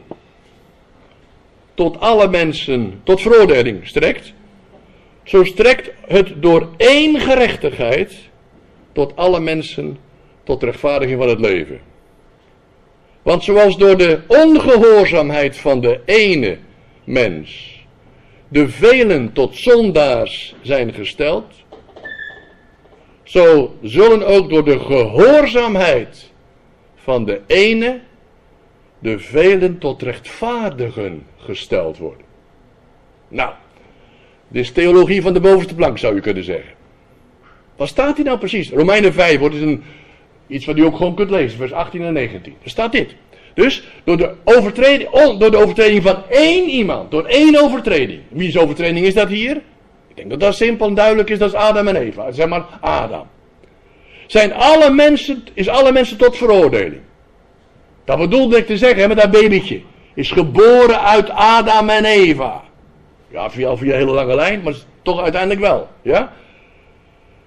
tot 1.73 1.99
alle 1.99 2.27
mensen 2.27 3.01
tot 3.03 3.21
veroordeling 3.21 3.87
strekt, 3.87 4.33
zo 5.23 5.43
strekt 5.43 5.91
het 6.07 6.33
door 6.41 6.69
één 6.77 7.19
gerechtigheid 7.19 8.15
tot 8.91 9.15
alle 9.15 9.39
mensen 9.39 9.97
tot 10.43 10.63
rechtvaardiging 10.63 11.19
van 11.19 11.29
het 11.29 11.39
leven. 11.39 11.79
Want 13.21 13.43
zoals 13.43 13.77
door 13.77 13.97
de 13.97 14.19
ongehoorzaamheid 14.27 15.57
van 15.57 15.81
de 15.81 15.99
ene 16.05 16.57
mens 17.03 17.81
de 18.47 18.69
velen 18.69 19.33
tot 19.33 19.55
zondaars 19.55 20.55
zijn 20.61 20.93
gesteld, 20.93 21.45
zo 23.23 23.75
zullen 23.81 24.27
ook 24.27 24.49
door 24.49 24.65
de 24.65 24.79
gehoorzaamheid 24.79 26.31
van 26.95 27.25
de 27.25 27.41
ene 27.47 27.99
de 28.99 29.19
velen 29.19 29.77
tot 29.77 30.01
rechtvaardigen 30.01 31.25
gesteld 31.43 31.97
worden. 31.97 32.25
Nou, 33.27 33.51
dit 34.47 34.63
is 34.63 34.71
theologie 34.71 35.21
van 35.21 35.33
de 35.33 35.39
bovenste 35.39 35.75
plank 35.75 35.97
zou 35.97 36.15
je 36.15 36.21
kunnen 36.21 36.43
zeggen. 36.43 36.71
Wat 37.75 37.87
staat 37.87 38.15
hier 38.15 38.25
nou 38.25 38.37
precies? 38.37 38.69
Romeinen 38.69 39.13
5 39.13 39.39
wordt 39.39 39.55
een, 39.55 39.83
iets 40.47 40.65
wat 40.65 40.77
u 40.77 40.81
ook 40.81 40.97
gewoon 40.97 41.15
kunt 41.15 41.29
lezen, 41.29 41.57
vers 41.57 41.73
18 41.73 42.01
en 42.01 42.13
19. 42.13 42.55
Er 42.63 42.69
staat 42.69 42.91
dit. 42.91 43.15
Dus 43.53 43.83
door 44.03 44.17
de, 44.17 44.33
overtreding, 44.43 45.09
door 45.37 45.51
de 45.51 45.57
overtreding 45.57 46.03
van 46.03 46.23
één 46.29 46.69
iemand, 46.69 47.11
door 47.11 47.25
één 47.25 47.61
overtreding. 47.61 48.21
Wie's 48.29 48.57
overtreding 48.57 49.05
is 49.05 49.13
dat 49.13 49.27
hier? 49.27 49.61
Ik 50.07 50.15
denk 50.15 50.29
dat 50.29 50.39
dat 50.39 50.55
simpel 50.55 50.87
en 50.87 50.93
duidelijk 50.93 51.29
is, 51.29 51.39
dat 51.39 51.49
is 51.49 51.55
Adam 51.55 51.87
en 51.87 51.95
Eva. 51.95 52.31
Zeg 52.31 52.47
maar 52.47 52.65
Adam. 52.81 53.27
Zijn 54.27 54.53
alle 54.53 54.89
mensen, 54.89 55.43
is 55.53 55.67
alle 55.67 55.91
mensen 55.91 56.17
tot 56.17 56.37
veroordeling. 56.37 57.01
Dat 58.05 58.17
bedoelde 58.17 58.57
ik 58.57 58.65
te 58.65 58.77
zeggen 58.77 59.07
met 59.07 59.17
dat 59.17 59.31
babytje. 59.31 59.81
Is 60.13 60.31
geboren 60.31 61.01
uit 61.01 61.29
Adam 61.29 61.89
en 61.89 62.05
Eva. 62.05 62.63
Ja, 63.31 63.49
via, 63.49 63.75
via 63.75 63.93
een 63.93 63.99
hele 63.99 64.11
lange 64.11 64.35
lijn, 64.35 64.61
maar 64.61 64.73
toch 65.01 65.21
uiteindelijk 65.21 65.61
wel. 65.61 65.87
Ja? 66.01 66.33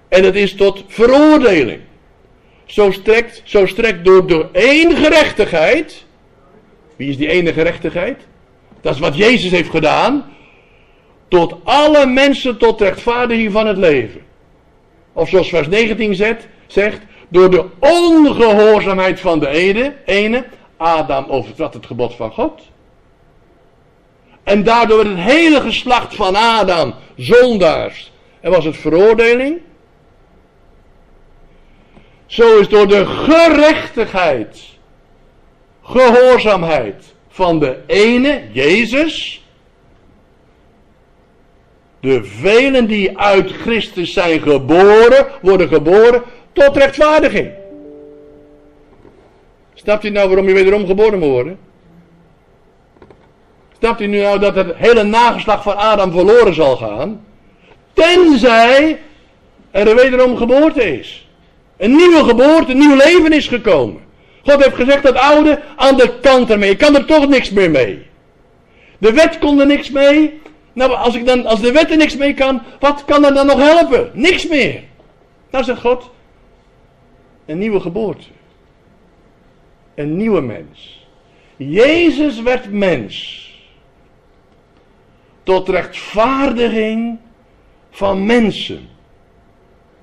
En 0.09 0.23
het 0.23 0.35
is 0.35 0.55
tot 0.55 0.83
veroordeling. 0.87 1.81
Zo 2.65 2.91
strekt, 2.91 3.41
zo 3.45 3.65
strekt 3.65 4.05
door, 4.05 4.27
door 4.27 4.49
één 4.51 4.95
gerechtigheid. 4.95 6.05
Wie 6.95 7.09
is 7.09 7.17
die 7.17 7.29
ene 7.29 7.53
gerechtigheid? 7.53 8.27
Dat 8.81 8.93
is 8.93 8.99
wat 8.99 9.17
Jezus 9.17 9.51
heeft 9.51 9.69
gedaan. 9.69 10.25
Tot 11.27 11.55
alle 11.63 12.05
mensen 12.05 12.57
tot 12.57 12.81
rechtvaardiging 12.81 13.51
van 13.51 13.67
het 13.67 13.77
leven. 13.77 14.21
Of 15.13 15.29
zoals 15.29 15.49
vers 15.49 15.67
19 15.67 16.15
zegt, 16.15 16.47
zegt 16.67 17.01
door 17.29 17.49
de 17.49 17.65
ongehoorzaamheid 17.79 19.19
van 19.19 19.39
de 19.39 19.47
ene, 19.47 19.93
ene 20.05 20.43
Adam 20.77 21.25
overtrad 21.25 21.73
het 21.73 21.85
gebod 21.85 22.15
van 22.15 22.31
God. 22.31 22.61
En 24.43 24.63
daardoor 24.63 24.97
werd 24.97 25.09
het 25.09 25.31
hele 25.31 25.61
geslacht 25.61 26.15
van 26.15 26.35
Adam 26.35 26.93
zondaars. 27.15 28.11
En 28.39 28.51
was 28.51 28.65
het 28.65 28.77
veroordeling. 28.77 29.59
Zo 32.25 32.59
is 32.59 32.69
door 32.69 32.87
de 32.87 33.05
gerechtigheid, 33.05 34.63
gehoorzaamheid 35.83 37.15
van 37.29 37.59
de 37.59 37.79
ene, 37.87 38.43
Jezus, 38.51 39.45
de 41.99 42.23
velen 42.23 42.87
die 42.87 43.17
uit 43.17 43.51
Christus 43.51 44.13
zijn 44.13 44.41
geboren, 44.41 45.27
worden 45.41 45.67
geboren 45.67 46.23
tot 46.53 46.77
rechtvaardiging. 46.77 47.51
Snapt 49.87 50.03
u 50.03 50.09
nou 50.09 50.27
waarom 50.27 50.47
je 50.47 50.53
wederom 50.53 50.85
geboren 50.85 51.19
moet 51.19 51.29
worden? 51.29 51.57
Snapt 53.77 54.01
u 54.01 54.07
nu 54.07 54.21
nou 54.21 54.39
dat 54.39 54.55
het 54.55 54.75
hele 54.75 55.03
nageslag 55.03 55.63
van 55.63 55.77
Adam 55.77 56.11
verloren 56.11 56.53
zal 56.53 56.77
gaan? 56.77 57.25
Tenzij 57.93 58.99
er 59.71 59.95
wederom 59.95 60.37
geboorte 60.37 60.97
is. 60.97 61.27
Een 61.77 61.95
nieuwe 61.95 62.23
geboorte, 62.23 62.71
een 62.71 62.77
nieuw 62.77 62.95
leven 62.95 63.31
is 63.31 63.47
gekomen. 63.47 64.01
God 64.43 64.63
heeft 64.63 64.75
gezegd 64.75 65.03
dat 65.03 65.15
oude 65.15 65.61
aan 65.75 65.97
de 65.97 66.13
kant 66.21 66.49
ermee. 66.49 66.69
Ik 66.69 66.77
kan 66.77 66.95
er 66.95 67.05
toch 67.05 67.27
niks 67.27 67.49
meer 67.49 67.71
mee. 67.71 68.05
De 68.97 69.13
wet 69.13 69.39
kon 69.39 69.59
er 69.59 69.65
niks 69.65 69.89
mee. 69.89 70.41
Nou, 70.73 70.91
als, 70.91 71.15
ik 71.15 71.25
dan, 71.25 71.45
als 71.45 71.61
de 71.61 71.71
wet 71.71 71.91
er 71.91 71.97
niks 71.97 72.15
mee 72.15 72.33
kan, 72.33 72.61
wat 72.79 73.05
kan 73.05 73.25
er 73.25 73.33
dan 73.33 73.45
nog 73.45 73.59
helpen? 73.59 74.09
Niks 74.13 74.47
meer. 74.47 74.83
Nou 75.51 75.63
zegt 75.63 75.81
God, 75.81 76.09
een 77.45 77.57
nieuwe 77.57 77.79
geboorte. 77.79 78.35
Een 79.97 80.17
nieuwe 80.17 80.41
mens. 80.41 81.05
Jezus 81.55 82.41
werd 82.41 82.71
mens. 82.71 83.45
Tot 85.43 85.69
rechtvaardiging 85.69 87.17
van 87.91 88.25
mensen. 88.25 88.89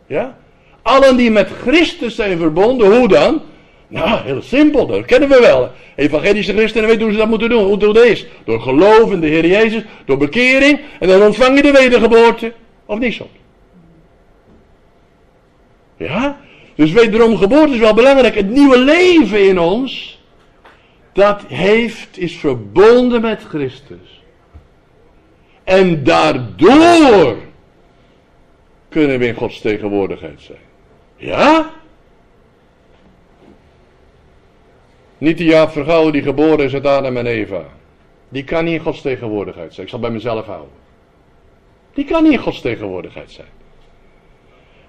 Ja? 0.06 0.38
Allen 0.82 1.16
die 1.16 1.30
met 1.30 1.48
Christus 1.48 2.14
zijn 2.14 2.38
verbonden, 2.38 2.96
hoe 2.96 3.08
dan? 3.08 3.42
Nou, 3.88 4.20
heel 4.24 4.42
simpel, 4.42 4.86
dat 4.86 5.04
kennen 5.04 5.28
we 5.28 5.40
wel. 5.40 5.70
Evangelische 5.96 6.52
christenen 6.52 6.88
weten 6.88 7.02
hoe 7.02 7.12
ze 7.12 7.18
dat 7.18 7.28
moeten 7.28 7.48
doen. 7.48 7.64
Hoe 7.64 7.78
dat? 7.78 8.26
Door 8.44 8.60
geloof 8.60 9.12
in 9.12 9.20
de 9.20 9.26
Heer 9.26 9.46
Jezus, 9.46 9.82
door 10.04 10.16
bekering, 10.16 10.80
en 11.00 11.08
dan 11.08 11.22
ontvang 11.22 11.56
je 11.56 11.62
de 11.62 11.72
wedergeboorte. 11.72 12.52
Of 12.86 12.98
niet 12.98 13.14
zo? 13.14 13.28
Ja? 15.96 16.40
Dus 16.74 16.92
wederom 16.92 17.36
geboorte 17.36 17.72
is 17.72 17.78
wel 17.78 17.94
belangrijk. 17.94 18.34
Het 18.34 18.50
nieuwe 18.50 18.78
leven 18.78 19.48
in 19.48 19.58
ons, 19.58 20.22
dat 21.12 21.42
heeft, 21.46 22.18
is 22.18 22.36
verbonden 22.36 23.20
met 23.20 23.42
Christus. 23.42 24.22
En 25.64 26.04
daardoor 26.04 27.36
kunnen 28.88 29.18
we 29.18 29.26
in 29.26 29.34
Gods 29.34 29.60
tegenwoordigheid 29.60 30.40
zijn. 30.40 30.58
Ja? 31.16 31.70
Niet 35.18 35.38
die 35.38 35.46
Jaap 35.46 35.70
Vergouwen 35.70 36.12
die 36.12 36.22
geboren 36.22 36.64
is 36.64 36.74
uit 36.74 36.86
Adam 36.86 37.16
en 37.16 37.26
Eva. 37.26 37.64
Die 38.28 38.44
kan 38.44 38.64
niet 38.64 38.74
in 38.74 38.80
Gods 38.80 39.00
tegenwoordigheid 39.00 39.74
zijn. 39.74 39.86
Ik 39.86 39.92
zal 39.92 40.00
bij 40.00 40.10
mezelf 40.10 40.46
houden. 40.46 40.82
Die 41.94 42.04
kan 42.04 42.22
niet 42.22 42.32
in 42.32 42.38
Gods 42.38 42.60
tegenwoordigheid 42.60 43.30
zijn. 43.30 43.48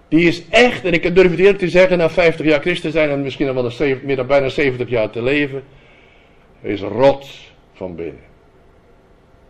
Die 0.07 0.27
is 0.27 0.49
echt, 0.49 0.85
en 0.85 0.93
ik 0.93 1.15
durf 1.15 1.29
het 1.29 1.39
eerlijk 1.39 1.57
te 1.57 1.69
zeggen, 1.69 1.97
na 1.97 2.09
50 2.09 2.45
jaar 2.45 2.61
christen 2.61 2.91
zijn 2.91 3.09
en 3.09 3.21
misschien 3.21 3.47
al 3.47 3.71
meer 4.03 4.15
dan 4.15 4.27
bijna 4.27 4.49
70 4.49 4.89
jaar 4.89 5.09
te 5.09 5.21
leven, 5.21 5.63
is 6.61 6.81
rot 6.81 7.29
van 7.73 7.95
binnen. 7.95 8.23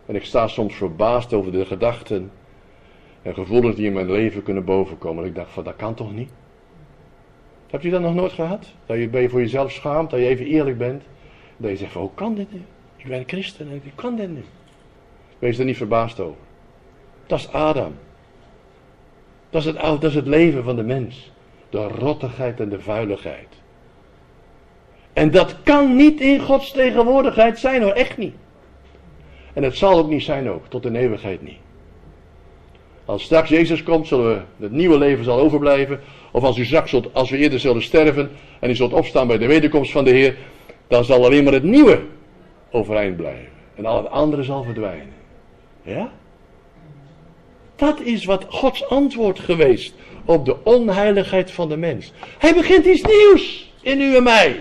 En 0.06 0.14
ik 0.14 0.24
sta 0.24 0.48
soms 0.48 0.74
verbaasd 0.74 1.32
over 1.32 1.52
de 1.52 1.64
gedachten 1.64 2.30
en 3.22 3.34
gevoelens 3.34 3.76
die 3.76 3.86
in 3.86 3.92
mijn 3.92 4.10
leven 4.10 4.42
kunnen 4.42 4.64
bovenkomen. 4.64 5.22
En 5.22 5.28
ik 5.28 5.34
dacht 5.34 5.52
van, 5.52 5.64
dat 5.64 5.76
kan 5.76 5.94
toch 5.94 6.12
niet? 6.12 6.30
Heb 7.70 7.82
je 7.82 7.90
dat 7.90 8.00
nog 8.00 8.14
nooit 8.14 8.32
gehad? 8.32 8.66
Dat 8.86 8.98
je, 8.98 9.08
ben 9.08 9.22
je 9.22 9.28
voor 9.28 9.40
jezelf 9.40 9.72
schaamt, 9.72 10.10
dat 10.10 10.20
je 10.20 10.26
even 10.26 10.46
eerlijk 10.46 10.78
bent. 10.78 11.02
Dat 11.56 11.70
je 11.70 11.76
zegt 11.76 11.92
van, 11.92 12.00
hoe 12.00 12.14
kan 12.14 12.34
dit 12.34 12.52
nu? 12.52 12.62
Ik 12.96 13.06
ben 13.06 13.18
een 13.18 13.28
christen 13.28 13.66
en 13.70 13.80
hoe 13.82 13.92
kan 13.94 14.16
dit 14.16 14.30
nu? 14.30 14.44
Wees 15.38 15.58
er 15.58 15.64
niet 15.64 15.76
verbaasd 15.76 16.20
over. 16.20 16.40
Dat 17.26 17.38
is 17.38 17.52
Adam. 17.52 17.94
Dat 19.50 19.60
is, 19.60 19.66
het, 19.66 19.80
dat 19.80 20.04
is 20.04 20.14
het 20.14 20.26
leven 20.26 20.64
van 20.64 20.76
de 20.76 20.82
mens. 20.82 21.30
De 21.70 21.88
rottigheid 21.88 22.60
en 22.60 22.68
de 22.68 22.80
vuiligheid. 22.80 23.48
En 25.12 25.30
dat 25.30 25.56
kan 25.62 25.96
niet 25.96 26.20
in 26.20 26.40
Gods 26.40 26.72
tegenwoordigheid 26.72 27.58
zijn 27.58 27.82
hoor, 27.82 27.92
echt 27.92 28.16
niet. 28.16 28.34
En 29.52 29.62
het 29.62 29.76
zal 29.76 29.98
ook 29.98 30.08
niet 30.08 30.22
zijn 30.22 30.50
ook, 30.50 30.68
tot 30.68 30.84
in 30.84 30.96
eeuwigheid 30.96 31.42
niet. 31.42 31.58
Als 33.04 33.22
straks 33.22 33.48
Jezus 33.48 33.82
komt, 33.82 34.06
zullen 34.06 34.26
we 34.56 34.64
het 34.64 34.72
nieuwe 34.72 34.98
leven 34.98 35.24
zal 35.24 35.38
overblijven. 35.38 36.00
Of 36.32 36.42
als 36.42 36.58
u 36.58 36.64
straks 36.64 36.90
zult, 36.90 37.14
als 37.14 37.30
we 37.30 37.36
eerder 37.36 37.60
zullen 37.60 37.82
sterven 37.82 38.30
en 38.60 38.70
u 38.70 38.74
zult 38.74 38.92
opstaan 38.92 39.26
bij 39.26 39.38
de 39.38 39.46
wederkomst 39.46 39.92
van 39.92 40.04
de 40.04 40.10
Heer, 40.10 40.36
dan 40.88 41.04
zal 41.04 41.24
alleen 41.24 41.44
maar 41.44 41.52
het 41.52 41.62
nieuwe 41.62 42.00
overeind 42.70 43.16
blijven. 43.16 43.48
En 43.74 43.86
al 43.86 43.96
het 43.96 44.10
andere 44.10 44.42
zal 44.42 44.62
verdwijnen. 44.62 45.14
Ja? 45.82 46.10
Dat 47.76 48.00
is 48.00 48.24
wat 48.24 48.44
Gods 48.48 48.88
antwoord 48.88 49.38
geweest 49.38 49.94
op 50.24 50.44
de 50.44 50.56
onheiligheid 50.62 51.50
van 51.50 51.68
de 51.68 51.76
mens. 51.76 52.12
Hij 52.38 52.54
begint 52.54 52.84
iets 52.84 53.02
nieuws 53.02 53.72
in 53.80 54.00
u 54.00 54.16
en 54.16 54.22
mij. 54.22 54.60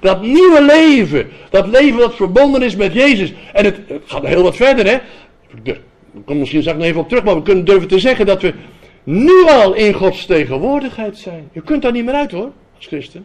Dat 0.00 0.22
nieuwe 0.22 0.62
leven, 0.62 1.28
dat 1.50 1.66
leven 1.66 1.98
dat 1.98 2.14
verbonden 2.14 2.62
is 2.62 2.76
met 2.76 2.92
Jezus. 2.92 3.32
En 3.52 3.64
het, 3.64 3.80
gaat 4.04 4.26
heel 4.26 4.42
wat 4.42 4.56
verder, 4.56 4.86
hè? 4.86 4.98
Ik 5.62 5.80
kom 6.24 6.38
misschien 6.38 6.60
straks 6.60 6.78
nog 6.78 6.86
even 6.86 7.00
op 7.00 7.08
terug, 7.08 7.24
maar 7.24 7.34
we 7.34 7.42
kunnen 7.42 7.64
durven 7.64 7.88
te 7.88 7.98
zeggen 7.98 8.26
dat 8.26 8.42
we 8.42 8.54
nu 9.02 9.44
al 9.48 9.74
in 9.74 9.92
Gods 9.92 10.26
tegenwoordigheid 10.26 11.18
zijn. 11.18 11.48
Je 11.52 11.62
kunt 11.62 11.82
daar 11.82 11.92
niet 11.92 12.04
meer 12.04 12.14
uit 12.14 12.30
hoor, 12.30 12.50
als 12.76 12.86
christen. 12.86 13.24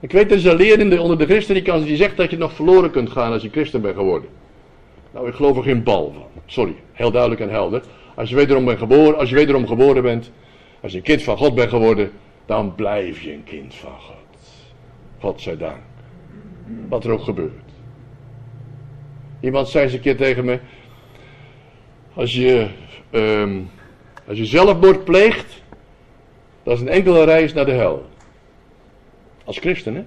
Ik 0.00 0.12
weet, 0.12 0.30
er 0.30 0.36
is 0.36 0.44
een 0.44 0.56
leer 0.56 0.78
in 0.78 0.90
de, 0.90 1.00
onder 1.00 1.18
de 1.18 1.24
christen 1.24 1.54
die, 1.54 1.62
kan, 1.62 1.82
die 1.82 1.96
zegt 1.96 2.16
dat 2.16 2.30
je 2.30 2.36
nog 2.36 2.52
verloren 2.52 2.90
kunt 2.90 3.10
gaan 3.10 3.32
als 3.32 3.42
je 3.42 3.50
christen 3.50 3.80
bent 3.80 3.96
geworden. 3.96 4.28
Nou, 5.14 5.28
ik 5.28 5.34
geloof 5.34 5.56
er 5.56 5.62
geen 5.62 5.82
bal 5.82 6.12
van. 6.12 6.42
Sorry, 6.46 6.74
heel 6.92 7.10
duidelijk 7.10 7.40
en 7.40 7.50
helder. 7.50 7.82
Als 8.14 8.28
je 8.28 8.36
wederom 8.36 8.64
bent 8.64 8.78
geboren, 8.78 9.18
als 9.18 9.28
je 9.28 9.34
wederom 9.34 9.66
geboren 9.66 10.02
bent, 10.02 10.32
als 10.80 10.92
je 10.92 10.98
een 10.98 11.04
kind 11.04 11.22
van 11.22 11.36
God 11.36 11.54
bent 11.54 11.68
geworden, 11.68 12.12
dan 12.46 12.74
blijf 12.74 13.22
je 13.22 13.32
een 13.32 13.44
kind 13.44 13.74
van 13.74 14.00
God. 14.00 14.50
God 15.18 15.40
zij 15.40 15.56
dank. 15.56 15.78
Wat 16.88 17.04
er 17.04 17.10
ook 17.10 17.22
gebeurt. 17.22 17.52
Iemand 19.40 19.68
zei 19.68 19.84
eens 19.84 19.92
een 19.92 20.00
keer 20.00 20.16
tegen 20.16 20.44
me, 20.44 20.60
als 22.14 22.34
je, 22.34 22.68
ehm, 23.10 23.60
als 24.28 24.38
je 24.38 24.46
zelfmoord 24.46 25.04
pleegt, 25.04 25.62
dat 26.62 26.74
is 26.74 26.80
een 26.80 26.88
enkele 26.88 27.24
reis 27.24 27.52
naar 27.52 27.64
de 27.64 27.72
hel. 27.72 28.06
Als 29.44 29.58
christen, 29.58 29.94
hè? 29.94 30.04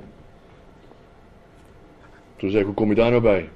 Toen 2.35 2.49
zei 2.49 2.59
ik, 2.59 2.65
hoe 2.65 2.75
kom 2.75 2.89
je 2.89 2.95
daar 2.95 3.09
nou 3.09 3.21
bij? 3.21 3.49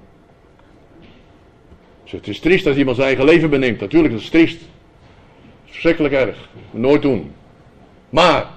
Zeg, 2.11 2.19
het 2.19 2.29
is 2.29 2.39
triest 2.39 2.67
als 2.67 2.75
iemand 2.75 2.95
zijn 2.95 3.07
eigen 3.07 3.25
leven 3.25 3.49
beneemt. 3.49 3.79
Natuurlijk, 3.79 4.13
dat 4.13 4.21
is 4.21 4.29
triest. 4.29 4.61
Verschrikkelijk 5.65 6.13
erg. 6.13 6.49
Nooit 6.71 7.01
doen. 7.01 7.31
Maar, 8.09 8.49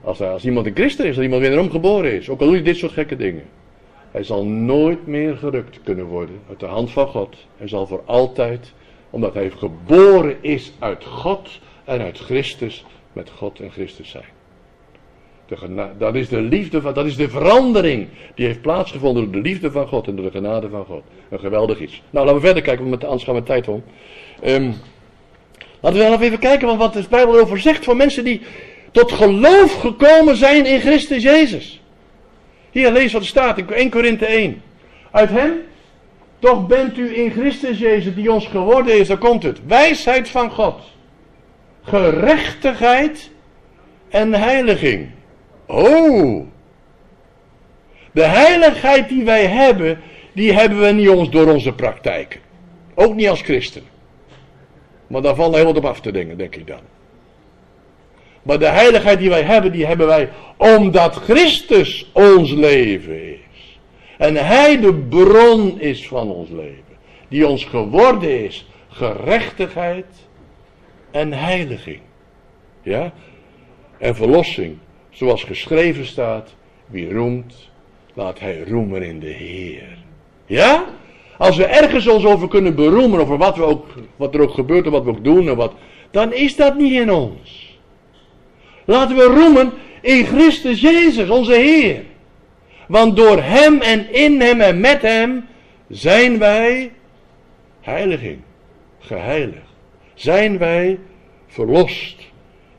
als, 0.00 0.18
hij, 0.18 0.28
als 0.28 0.44
iemand 0.44 0.66
een 0.66 0.74
christen 0.74 1.04
is, 1.04 1.14
als 1.14 1.24
iemand 1.24 1.42
wederom 1.42 1.70
geboren 1.70 2.12
is, 2.12 2.28
ook 2.28 2.40
al 2.40 2.46
doe 2.46 2.56
je 2.56 2.62
dit 2.62 2.76
soort 2.76 2.92
gekke 2.92 3.16
dingen. 3.16 3.44
Hij 4.10 4.22
zal 4.22 4.46
nooit 4.46 5.06
meer 5.06 5.36
gerukt 5.36 5.80
kunnen 5.82 6.04
worden 6.04 6.40
uit 6.48 6.60
de 6.60 6.66
hand 6.66 6.90
van 6.90 7.06
God. 7.06 7.36
Hij 7.56 7.68
zal 7.68 7.86
voor 7.86 8.02
altijd, 8.04 8.72
omdat 9.10 9.34
hij 9.34 9.50
geboren 9.50 10.36
is 10.40 10.72
uit 10.78 11.04
God 11.04 11.60
en 11.84 12.00
uit 12.00 12.18
Christus, 12.18 12.84
met 13.12 13.30
God 13.30 13.60
en 13.60 13.70
Christus 13.70 14.10
zijn. 14.10 14.39
De 15.58 15.88
dat 15.98 16.14
is 16.14 16.28
de 16.28 16.40
liefde 16.40 16.80
van, 16.80 16.94
dat 16.94 17.06
is 17.06 17.16
de 17.16 17.28
verandering 17.28 18.08
die 18.34 18.46
heeft 18.46 18.60
plaatsgevonden 18.60 19.24
door 19.24 19.32
de 19.32 19.48
liefde 19.48 19.70
van 19.70 19.88
God 19.88 20.06
en 20.06 20.16
door 20.16 20.24
de 20.24 20.30
genade 20.30 20.68
van 20.68 20.84
God. 20.84 21.02
Een 21.28 21.38
geweldig 21.38 21.80
iets. 21.80 22.02
Nou, 22.10 22.26
laten 22.26 22.40
we 22.40 22.46
verder 22.46 22.62
kijken, 22.62 22.84
want 22.84 23.00
met 23.00 23.04
anders 23.04 23.24
gaan 23.24 23.34
we 23.34 23.42
tijd 23.42 23.68
om. 23.68 23.82
Ehm, 24.42 24.70
laten 25.80 25.98
we 25.98 26.08
wel 26.08 26.20
even 26.20 26.38
kijken 26.38 26.78
wat 26.78 26.92
de 26.92 27.04
Bijbel 27.10 27.34
erover 27.34 27.60
zegt 27.60 27.84
voor 27.84 27.96
mensen 27.96 28.24
die 28.24 28.40
tot 28.90 29.12
geloof 29.12 29.74
gekomen 29.74 30.36
zijn 30.36 30.66
in 30.66 30.80
Christus 30.80 31.22
Jezus. 31.22 31.80
Hier, 32.70 32.92
lees 32.92 33.12
wat 33.12 33.22
er 33.22 33.28
staat 33.28 33.58
in 33.58 33.68
1 33.68 33.90
Korinthe 33.90 34.26
1. 34.26 34.62
Uit 35.10 35.30
hem, 35.30 35.52
toch 36.38 36.66
bent 36.66 36.98
u 36.98 37.16
in 37.16 37.30
Christus 37.30 37.78
Jezus 37.78 38.14
die 38.14 38.32
ons 38.32 38.46
geworden 38.46 38.98
is, 38.98 39.08
daar 39.08 39.18
komt 39.18 39.42
het. 39.42 39.66
Wijsheid 39.66 40.28
van 40.28 40.50
God. 40.50 40.80
Gerechtigheid 41.82 43.30
en 44.08 44.34
heiliging. 44.34 45.18
Oh. 45.70 46.46
De 48.12 48.24
heiligheid 48.24 49.08
die 49.08 49.24
wij 49.24 49.46
hebben, 49.46 50.00
die 50.32 50.52
hebben 50.52 50.80
we 50.80 50.86
niet 50.86 51.08
ons 51.08 51.30
door 51.30 51.52
onze 51.52 51.72
praktijken. 51.72 52.40
Ook 52.94 53.14
niet 53.14 53.28
als 53.28 53.42
christen. 53.42 53.82
Maar 55.06 55.22
daar 55.22 55.34
valt 55.34 55.54
heel 55.54 55.64
wat 55.64 55.76
op 55.76 55.84
af 55.84 56.00
te 56.00 56.12
dingen, 56.12 56.38
denk 56.38 56.56
ik 56.56 56.66
dan. 56.66 56.80
Maar 58.42 58.58
de 58.58 58.68
heiligheid 58.68 59.18
die 59.18 59.28
wij 59.28 59.42
hebben, 59.42 59.72
die 59.72 59.86
hebben 59.86 60.06
wij 60.06 60.28
omdat 60.56 61.14
Christus 61.14 62.10
ons 62.12 62.50
leven 62.50 63.32
is. 63.32 63.78
En 64.18 64.36
Hij 64.36 64.80
de 64.80 64.94
bron 64.94 65.80
is 65.80 66.08
van 66.08 66.30
ons 66.30 66.50
leven. 66.50 66.84
Die 67.28 67.46
ons 67.46 67.64
geworden 67.64 68.44
is 68.44 68.68
gerechtigheid 68.88 70.06
en 71.10 71.32
heiliging. 71.32 72.00
Ja? 72.82 73.12
En 73.98 74.16
verlossing. 74.16 74.78
Zoals 75.20 75.44
geschreven 75.44 76.06
staat, 76.06 76.54
wie 76.86 77.12
roemt, 77.12 77.70
laat 78.14 78.38
hij 78.38 78.64
roemen 78.68 79.02
in 79.02 79.20
de 79.20 79.26
Heer. 79.26 79.98
Ja? 80.46 80.84
Als 81.38 81.56
we 81.56 81.64
ergens 81.64 82.06
ons 82.06 82.24
over 82.24 82.48
kunnen 82.48 82.74
beroemen, 82.74 83.20
over 83.20 83.36
wat, 83.36 83.56
we 83.56 83.62
ook, 83.62 83.86
wat 84.16 84.34
er 84.34 84.40
ook 84.40 84.54
gebeurt 84.54 84.84
en 84.84 84.90
wat 84.90 85.04
we 85.04 85.10
ook 85.10 85.24
doen, 85.24 85.48
en 85.48 85.56
wat, 85.56 85.72
dan 86.10 86.32
is 86.32 86.56
dat 86.56 86.78
niet 86.78 86.92
in 86.92 87.10
ons. 87.12 87.78
Laten 88.84 89.16
we 89.16 89.22
roemen 89.22 89.72
in 90.00 90.24
Christus 90.24 90.80
Jezus, 90.80 91.28
onze 91.28 91.54
Heer. 91.54 92.02
Want 92.88 93.16
door 93.16 93.42
Hem 93.42 93.80
en 93.80 94.12
in 94.12 94.40
Hem 94.40 94.60
en 94.60 94.80
met 94.80 95.02
Hem 95.02 95.46
zijn 95.88 96.38
wij 96.38 96.92
heiliging, 97.80 98.38
geheiligd. 98.98 99.74
Zijn 100.14 100.58
wij 100.58 100.98
verlost 101.46 102.16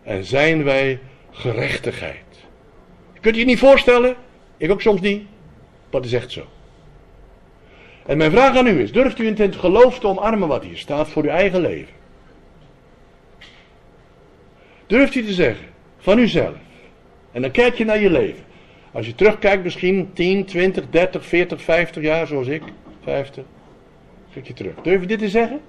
en 0.03 0.23
zijn 0.23 0.63
wij 0.63 0.99
gerechtigheid. 1.31 2.30
Kunt 3.21 3.35
u 3.35 3.39
je 3.39 3.45
niet 3.45 3.59
voorstellen? 3.59 4.15
Ik 4.57 4.71
ook 4.71 4.81
soms 4.81 5.01
niet. 5.01 5.23
Dat 5.89 6.05
is 6.05 6.13
echt 6.13 6.31
zo. 6.31 6.45
En 8.05 8.17
mijn 8.17 8.31
vraag 8.31 8.57
aan 8.57 8.67
u 8.67 8.79
is: 8.81 8.91
durft 8.91 9.19
u 9.19 9.27
in 9.27 9.35
het 9.35 9.55
geloof 9.55 9.99
te 9.99 10.07
omarmen 10.07 10.47
wat 10.47 10.63
hier 10.63 10.77
staat 10.77 11.09
voor 11.09 11.23
uw 11.23 11.29
eigen 11.29 11.61
leven? 11.61 11.93
Durft 14.87 15.15
u 15.15 15.25
te 15.25 15.33
zeggen 15.33 15.65
van 15.97 16.17
uzelf? 16.17 16.55
En 17.31 17.41
dan 17.41 17.51
kijk 17.51 17.75
je 17.75 17.85
naar 17.85 17.99
je 17.99 18.09
leven. 18.09 18.43
Als 18.91 19.05
je 19.05 19.15
terugkijkt, 19.15 19.63
misschien 19.63 20.13
10, 20.13 20.45
20, 20.45 20.89
30, 20.89 21.25
40, 21.25 21.61
50 21.61 22.03
jaar, 22.03 22.27
zoals 22.27 22.47
ik, 22.47 22.63
50. 23.03 23.43
Kijk 24.33 24.47
je 24.47 24.53
terug. 24.53 24.73
Durf 24.81 25.01
je 25.01 25.07
dit 25.07 25.19
te 25.19 25.29
zeggen? 25.29 25.61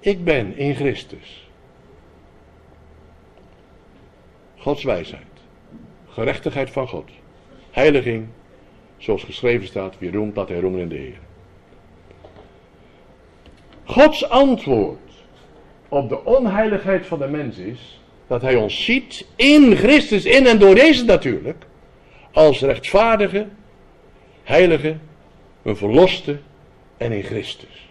Ik 0.00 0.24
ben 0.24 0.56
in 0.56 0.74
Christus. 0.74 1.48
Gods 4.56 4.82
wijsheid. 4.82 5.29
Gerechtigheid 6.12 6.70
van 6.70 6.88
God. 6.88 7.10
Heiliging. 7.70 8.26
Zoals 8.96 9.22
geschreven 9.22 9.66
staat, 9.66 9.98
wie 9.98 10.12
roemt, 10.12 10.36
laat 10.36 10.48
hij 10.48 10.60
roemen 10.60 10.80
in 10.80 10.88
de 10.88 10.94
Heer. 10.94 11.18
Gods 13.84 14.28
antwoord 14.28 14.98
op 15.88 16.08
de 16.08 16.24
onheiligheid 16.24 17.06
van 17.06 17.18
de 17.18 17.26
mens 17.26 17.56
is 17.56 18.00
dat 18.26 18.42
hij 18.42 18.56
ons 18.56 18.84
ziet 18.84 19.26
in 19.36 19.76
Christus, 19.76 20.24
in 20.24 20.46
en 20.46 20.58
door 20.58 20.76
Jezus 20.76 21.04
natuurlijk, 21.04 21.64
als 22.32 22.60
rechtvaardige, 22.60 23.46
heilige, 24.42 24.96
een 25.62 25.76
verloste 25.76 26.38
en 26.96 27.12
in 27.12 27.22
Christus. 27.22 27.88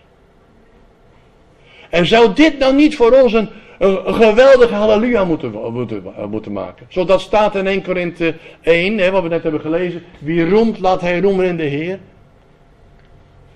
En 1.89 2.05
zou 2.05 2.33
dit 2.33 2.57
nou 2.59 2.75
niet 2.75 2.95
voor 2.95 3.11
ons 3.11 3.33
een, 3.33 3.49
een, 3.79 4.07
een 4.07 4.13
geweldige 4.13 4.73
halleluja 4.73 5.25
moeten, 5.25 5.51
moeten, 5.73 6.03
moeten 6.29 6.51
maken? 6.51 6.85
Zodat 6.89 7.21
staat 7.21 7.55
in 7.55 7.67
1 7.67 7.83
Korinthe 7.83 8.35
1, 8.61 8.97
hè, 8.97 9.11
wat 9.11 9.23
we 9.23 9.29
net 9.29 9.43
hebben 9.43 9.61
gelezen, 9.61 10.03
wie 10.19 10.49
roemt, 10.49 10.79
laat 10.79 11.01
hij 11.01 11.19
roemen 11.19 11.45
in 11.45 11.57
de 11.57 11.63
Heer. 11.63 11.99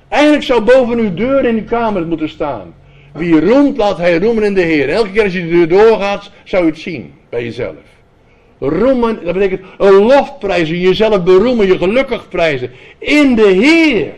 Eigenlijk 0.08 0.44
zou 0.44 0.62
boven 0.62 0.98
uw 0.98 1.14
deur 1.14 1.46
in 1.46 1.56
uw 1.56 1.64
kamer 1.64 2.08
moeten 2.08 2.30
staan. 2.30 2.74
Wie 3.14 3.46
roemt, 3.46 3.78
laat 3.78 3.98
hij 3.98 4.20
roemen 4.20 4.44
in 4.44 4.54
de 4.54 4.62
Heer. 4.62 4.90
Elke 4.90 5.12
keer 5.12 5.24
als 5.24 5.34
je 5.34 5.42
de 5.42 5.50
deur 5.50 5.68
doorgaat, 5.68 6.32
zou 6.44 6.66
je 6.66 6.70
het 6.70 6.80
zien 6.80 7.14
bij 7.30 7.44
jezelf. 7.44 7.76
Roemen, 8.58 9.20
dat 9.24 9.34
betekent 9.34 9.62
een 9.78 9.94
lofprijzen, 9.94 10.80
jezelf 10.80 11.24
beroemen, 11.24 11.68
je 11.68 11.78
gelukkig 11.78 12.30
prijzen. 12.30 12.72
In 12.98 13.36
de 13.36 13.48
Heer. 13.48 14.14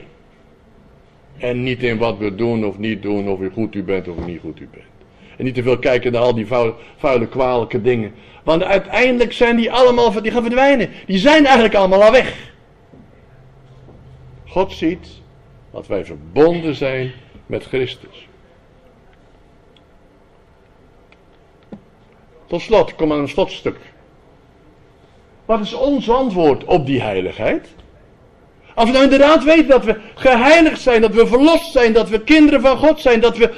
En 1.38 1.64
niet 1.64 1.84
in 1.84 1.97
wat 1.97 2.18
we 2.18 2.36
doen 2.36 2.66
of 2.66 2.78
niet 2.78 3.01
doen, 3.01 3.30
of 3.30 3.39
u 3.39 3.49
goed 3.53 3.76
u 3.76 3.84
bent 3.84 4.08
of 4.08 4.26
niet 4.26 4.39
goed 4.39 4.60
u 4.60 4.68
bent. 4.72 4.95
En 5.38 5.45
niet 5.45 5.55
te 5.55 5.63
veel 5.63 5.79
kijken 5.79 6.11
naar 6.11 6.21
al 6.21 6.36
die 6.36 6.47
vuile, 6.47 6.73
vuile 6.97 7.27
kwalijke 7.27 7.81
dingen. 7.81 8.13
Want 8.43 8.63
uiteindelijk 8.63 9.33
zijn 9.33 9.55
die 9.55 9.71
allemaal, 9.71 10.21
die 10.21 10.31
gaan 10.31 10.41
verdwijnen. 10.41 10.89
Die 11.05 11.17
zijn 11.17 11.45
eigenlijk 11.45 11.75
allemaal 11.75 12.03
al 12.03 12.11
weg. 12.11 12.53
God 14.47 14.71
ziet 14.71 15.07
dat 15.71 15.88
wij 15.88 16.05
verbonden 16.05 16.75
zijn 16.75 17.11
met 17.45 17.65
Christus. 17.65 18.27
Tot 22.47 22.61
slot, 22.61 22.95
kom 22.95 23.11
aan 23.11 23.19
een 23.19 23.27
slotstuk. 23.27 23.77
Wat 25.45 25.59
is 25.59 25.73
ons 25.73 26.09
antwoord 26.09 26.63
op 26.63 26.86
die 26.86 27.01
heiligheid? 27.01 27.67
Als 28.75 28.86
we 28.86 28.91
nou 28.91 29.03
inderdaad 29.03 29.43
weten 29.43 29.67
dat 29.67 29.86
we 29.86 29.99
geheiligd 30.15 30.81
zijn, 30.81 31.01
dat 31.01 31.13
we 31.13 31.27
verlost 31.27 31.71
zijn, 31.71 31.93
dat 31.93 32.09
we 32.09 32.23
kinderen 32.23 32.61
van 32.61 32.77
God 32.77 33.01
zijn, 33.01 33.19
dat 33.19 33.38
we, 33.38 33.53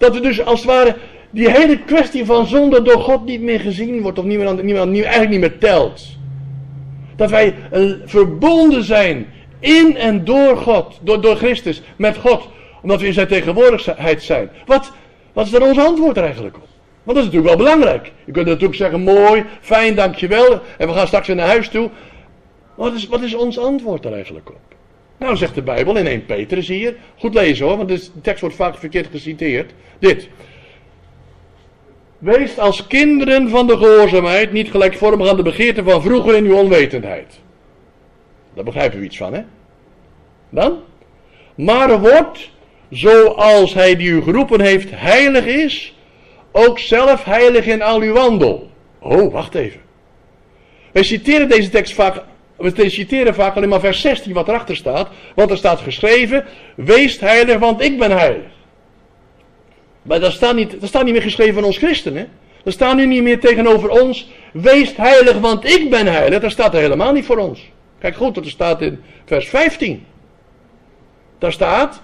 dat 0.00 0.14
we 0.14 0.20
dus 0.20 0.44
als 0.44 0.60
het 0.60 0.68
ware 0.68 0.96
die 1.30 1.50
hele 1.50 1.78
kwestie 1.78 2.24
van 2.24 2.46
zonde 2.46 2.82
door 2.82 3.00
God 3.00 3.24
niet 3.24 3.40
meer 3.40 3.60
gezien 3.60 4.00
wordt 4.00 4.18
of 4.18 4.24
niet 4.24 4.38
meer, 4.38 4.46
eigenlijk 4.86 5.28
niet 5.28 5.40
meer 5.40 5.58
telt. 5.58 6.02
Dat 7.16 7.30
wij 7.30 7.54
uh, 7.72 7.92
verbonden 8.04 8.84
zijn 8.84 9.26
in 9.58 9.96
en 9.96 10.24
door 10.24 10.56
God, 10.56 10.98
door, 11.02 11.20
door 11.20 11.36
Christus, 11.36 11.82
met 11.96 12.16
God, 12.16 12.48
omdat 12.82 13.00
we 13.00 13.06
in 13.06 13.12
zijn 13.12 13.26
tegenwoordigheid 13.26 14.22
zijn. 14.22 14.50
Wat, 14.66 14.92
wat 15.32 15.44
is 15.44 15.50
dan 15.50 15.62
ons 15.62 15.78
antwoord 15.78 16.16
er 16.16 16.24
eigenlijk 16.24 16.56
op? 16.56 16.68
Want 17.02 17.16
dat 17.16 17.26
is 17.26 17.32
natuurlijk 17.32 17.56
wel 17.56 17.66
belangrijk. 17.66 18.12
Je 18.24 18.32
kunt 18.32 18.46
natuurlijk 18.46 18.74
zeggen, 18.74 19.00
mooi, 19.00 19.44
fijn, 19.60 19.94
dankjewel. 19.94 20.60
En 20.78 20.88
we 20.88 20.94
gaan 20.94 21.06
straks 21.06 21.26
weer 21.26 21.36
naar 21.36 21.46
huis 21.46 21.68
toe. 21.68 21.90
Wat 22.74 22.94
is, 22.94 23.06
wat 23.06 23.22
is 23.22 23.34
ons 23.34 23.58
antwoord 23.58 24.04
er 24.04 24.12
eigenlijk 24.12 24.48
op? 24.48 24.70
Nou 25.20 25.36
zegt 25.36 25.54
de 25.54 25.62
Bijbel 25.62 25.96
in 25.96 26.06
1 26.06 26.26
Petrus 26.26 26.68
hier. 26.68 26.96
Goed 27.18 27.34
lezen 27.34 27.66
hoor, 27.66 27.76
want 27.76 27.88
de 27.88 28.20
tekst 28.22 28.40
wordt 28.40 28.56
vaak 28.56 28.78
verkeerd 28.78 29.06
geciteerd. 29.10 29.72
Dit. 29.98 30.28
Wees 32.18 32.58
als 32.58 32.86
kinderen 32.86 33.48
van 33.48 33.66
de 33.66 33.76
gehoorzaamheid 33.76 34.52
niet 34.52 34.70
gelijkvormig 34.70 35.28
aan 35.28 35.36
de 35.36 35.42
begeerten 35.42 35.84
van 35.84 36.02
vroeger 36.02 36.36
in 36.36 36.44
uw 36.44 36.56
onwetendheid. 36.56 37.40
Daar 38.54 38.64
begrijpen 38.64 38.98
we 38.98 39.04
iets 39.04 39.16
van, 39.16 39.34
hè? 39.34 39.42
Dan? 40.50 40.78
Maar 41.54 42.00
wordt, 42.00 42.50
zoals 42.90 43.74
hij 43.74 43.96
die 43.96 44.08
u 44.08 44.22
geroepen 44.22 44.60
heeft, 44.60 44.88
heilig 44.90 45.46
is, 45.46 45.96
ook 46.52 46.78
zelf 46.78 47.24
heilig 47.24 47.66
in 47.66 47.82
al 47.82 48.00
uw 48.00 48.12
wandel. 48.12 48.70
Oh, 48.98 49.32
wacht 49.32 49.54
even. 49.54 49.80
Wij 50.92 51.02
citeren 51.02 51.48
deze 51.48 51.70
tekst 51.70 51.94
vaak, 51.94 52.22
we 52.60 52.90
citeren 52.90 53.34
vaak 53.34 53.56
alleen 53.56 53.68
maar 53.68 53.80
vers 53.80 54.00
16 54.00 54.32
wat 54.32 54.48
erachter 54.48 54.76
staat, 54.76 55.08
want 55.34 55.50
er 55.50 55.56
staat 55.56 55.80
geschreven, 55.80 56.44
wees 56.74 57.20
heilig, 57.20 57.58
want 57.58 57.80
ik 57.80 57.98
ben 57.98 58.10
heilig. 58.10 58.50
Maar 60.02 60.20
dat 60.20 60.32
staat 60.32 60.54
niet, 60.54 60.80
dat 60.80 60.88
staat 60.88 61.04
niet 61.04 61.12
meer 61.12 61.22
geschreven 61.22 61.54
van 61.54 61.64
ons 61.64 61.76
christenen. 61.76 62.28
Er 62.64 62.72
staat 62.72 62.96
nu 62.96 63.06
niet 63.06 63.22
meer 63.22 63.40
tegenover 63.40 63.88
ons, 63.88 64.30
wees 64.52 64.96
heilig, 64.96 65.38
want 65.38 65.64
ik 65.64 65.90
ben 65.90 66.06
heilig. 66.06 66.40
Dat 66.40 66.50
staat 66.50 66.74
er 66.74 66.80
helemaal 66.80 67.12
niet 67.12 67.24
voor 67.24 67.36
ons. 67.36 67.70
Kijk 67.98 68.16
goed, 68.16 68.34
dat 68.34 68.46
staat 68.46 68.82
in 68.82 69.00
vers 69.24 69.48
15. 69.48 70.06
Daar 71.38 71.52
staat, 71.52 72.02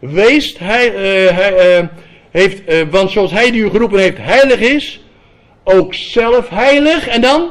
wees 0.00 0.58
hij, 0.58 0.88
hij 1.32 1.80
uh, 1.80 1.86
heeft, 2.30 2.72
uh, 2.72 2.82
want 2.90 3.10
zoals 3.10 3.30
hij 3.30 3.50
die 3.50 3.62
u 3.62 3.70
geroepen 3.70 3.98
heeft 3.98 4.18
heilig 4.18 4.60
is, 4.60 5.04
ook 5.64 5.94
zelf 5.94 6.48
heilig 6.48 7.08
en 7.08 7.20
dan 7.20 7.50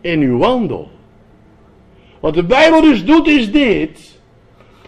in 0.00 0.20
uw 0.20 0.38
wandel. 0.38 0.90
Wat 2.20 2.34
de 2.34 2.42
Bijbel 2.42 2.80
dus 2.80 3.04
doet 3.04 3.26
is 3.26 3.50
dit. 3.50 4.18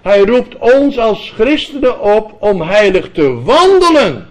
Hij 0.03 0.21
roept 0.21 0.59
ons 0.59 0.99
als 0.99 1.33
christenen 1.35 2.01
op 2.01 2.37
om 2.39 2.63
heilig 2.63 3.11
te 3.13 3.43
wandelen. 3.43 4.29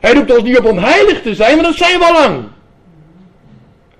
Hij 0.00 0.14
roept 0.14 0.34
ons 0.34 0.42
niet 0.42 0.58
op 0.58 0.64
om 0.64 0.78
heilig 0.78 1.22
te 1.22 1.34
zijn, 1.34 1.54
want 1.54 1.66
dat 1.66 1.76
zijn 1.76 1.98
we 1.98 2.04
al 2.04 2.12
lang. 2.12 2.44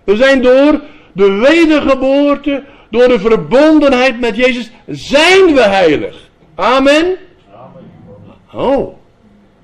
We 0.04 0.16
zijn 0.16 0.42
door 0.42 0.80
de 1.12 1.30
wedergeboorte, 1.30 2.64
door 2.90 3.08
de 3.08 3.18
verbondenheid 3.18 4.20
met 4.20 4.36
Jezus, 4.36 4.70
zijn 4.86 5.54
we 5.54 5.60
heilig. 5.60 6.16
Amen. 6.54 7.16
Oh, 8.52 8.96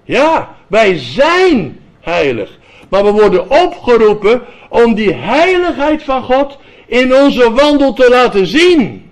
ja, 0.04 0.54
wij 0.66 0.98
zijn 0.98 1.80
heilig. 2.00 2.58
Maar 2.88 3.04
we 3.04 3.10
worden 3.10 3.50
opgeroepen 3.50 4.42
om 4.68 4.94
die 4.94 5.14
heiligheid 5.14 6.02
van 6.02 6.22
God 6.22 6.58
in 6.92 7.14
onze 7.14 7.52
wandel 7.52 7.92
te 7.92 8.08
laten 8.10 8.46
zien. 8.46 9.10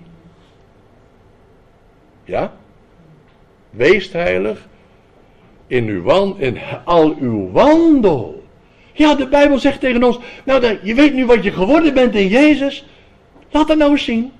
Ja? 2.23 2.53
Wees 3.69 4.11
heilig 4.11 4.67
in, 5.67 5.87
uw 5.87 6.01
wand, 6.01 6.39
in 6.39 6.57
al 6.85 7.15
uw 7.19 7.51
wandel. 7.51 8.43
Ja, 8.93 9.15
de 9.15 9.27
Bijbel 9.27 9.59
zegt 9.59 9.79
tegen 9.79 10.03
ons, 10.03 10.19
nou 10.43 10.77
je 10.81 10.93
weet 10.93 11.13
nu 11.13 11.25
wat 11.25 11.43
je 11.43 11.51
geworden 11.51 11.93
bent 11.93 12.15
in 12.15 12.27
Jezus. 12.27 12.85
Laat 13.51 13.67
dat 13.67 13.77
nou 13.77 13.91
eens 13.91 14.03
zien. 14.03 14.31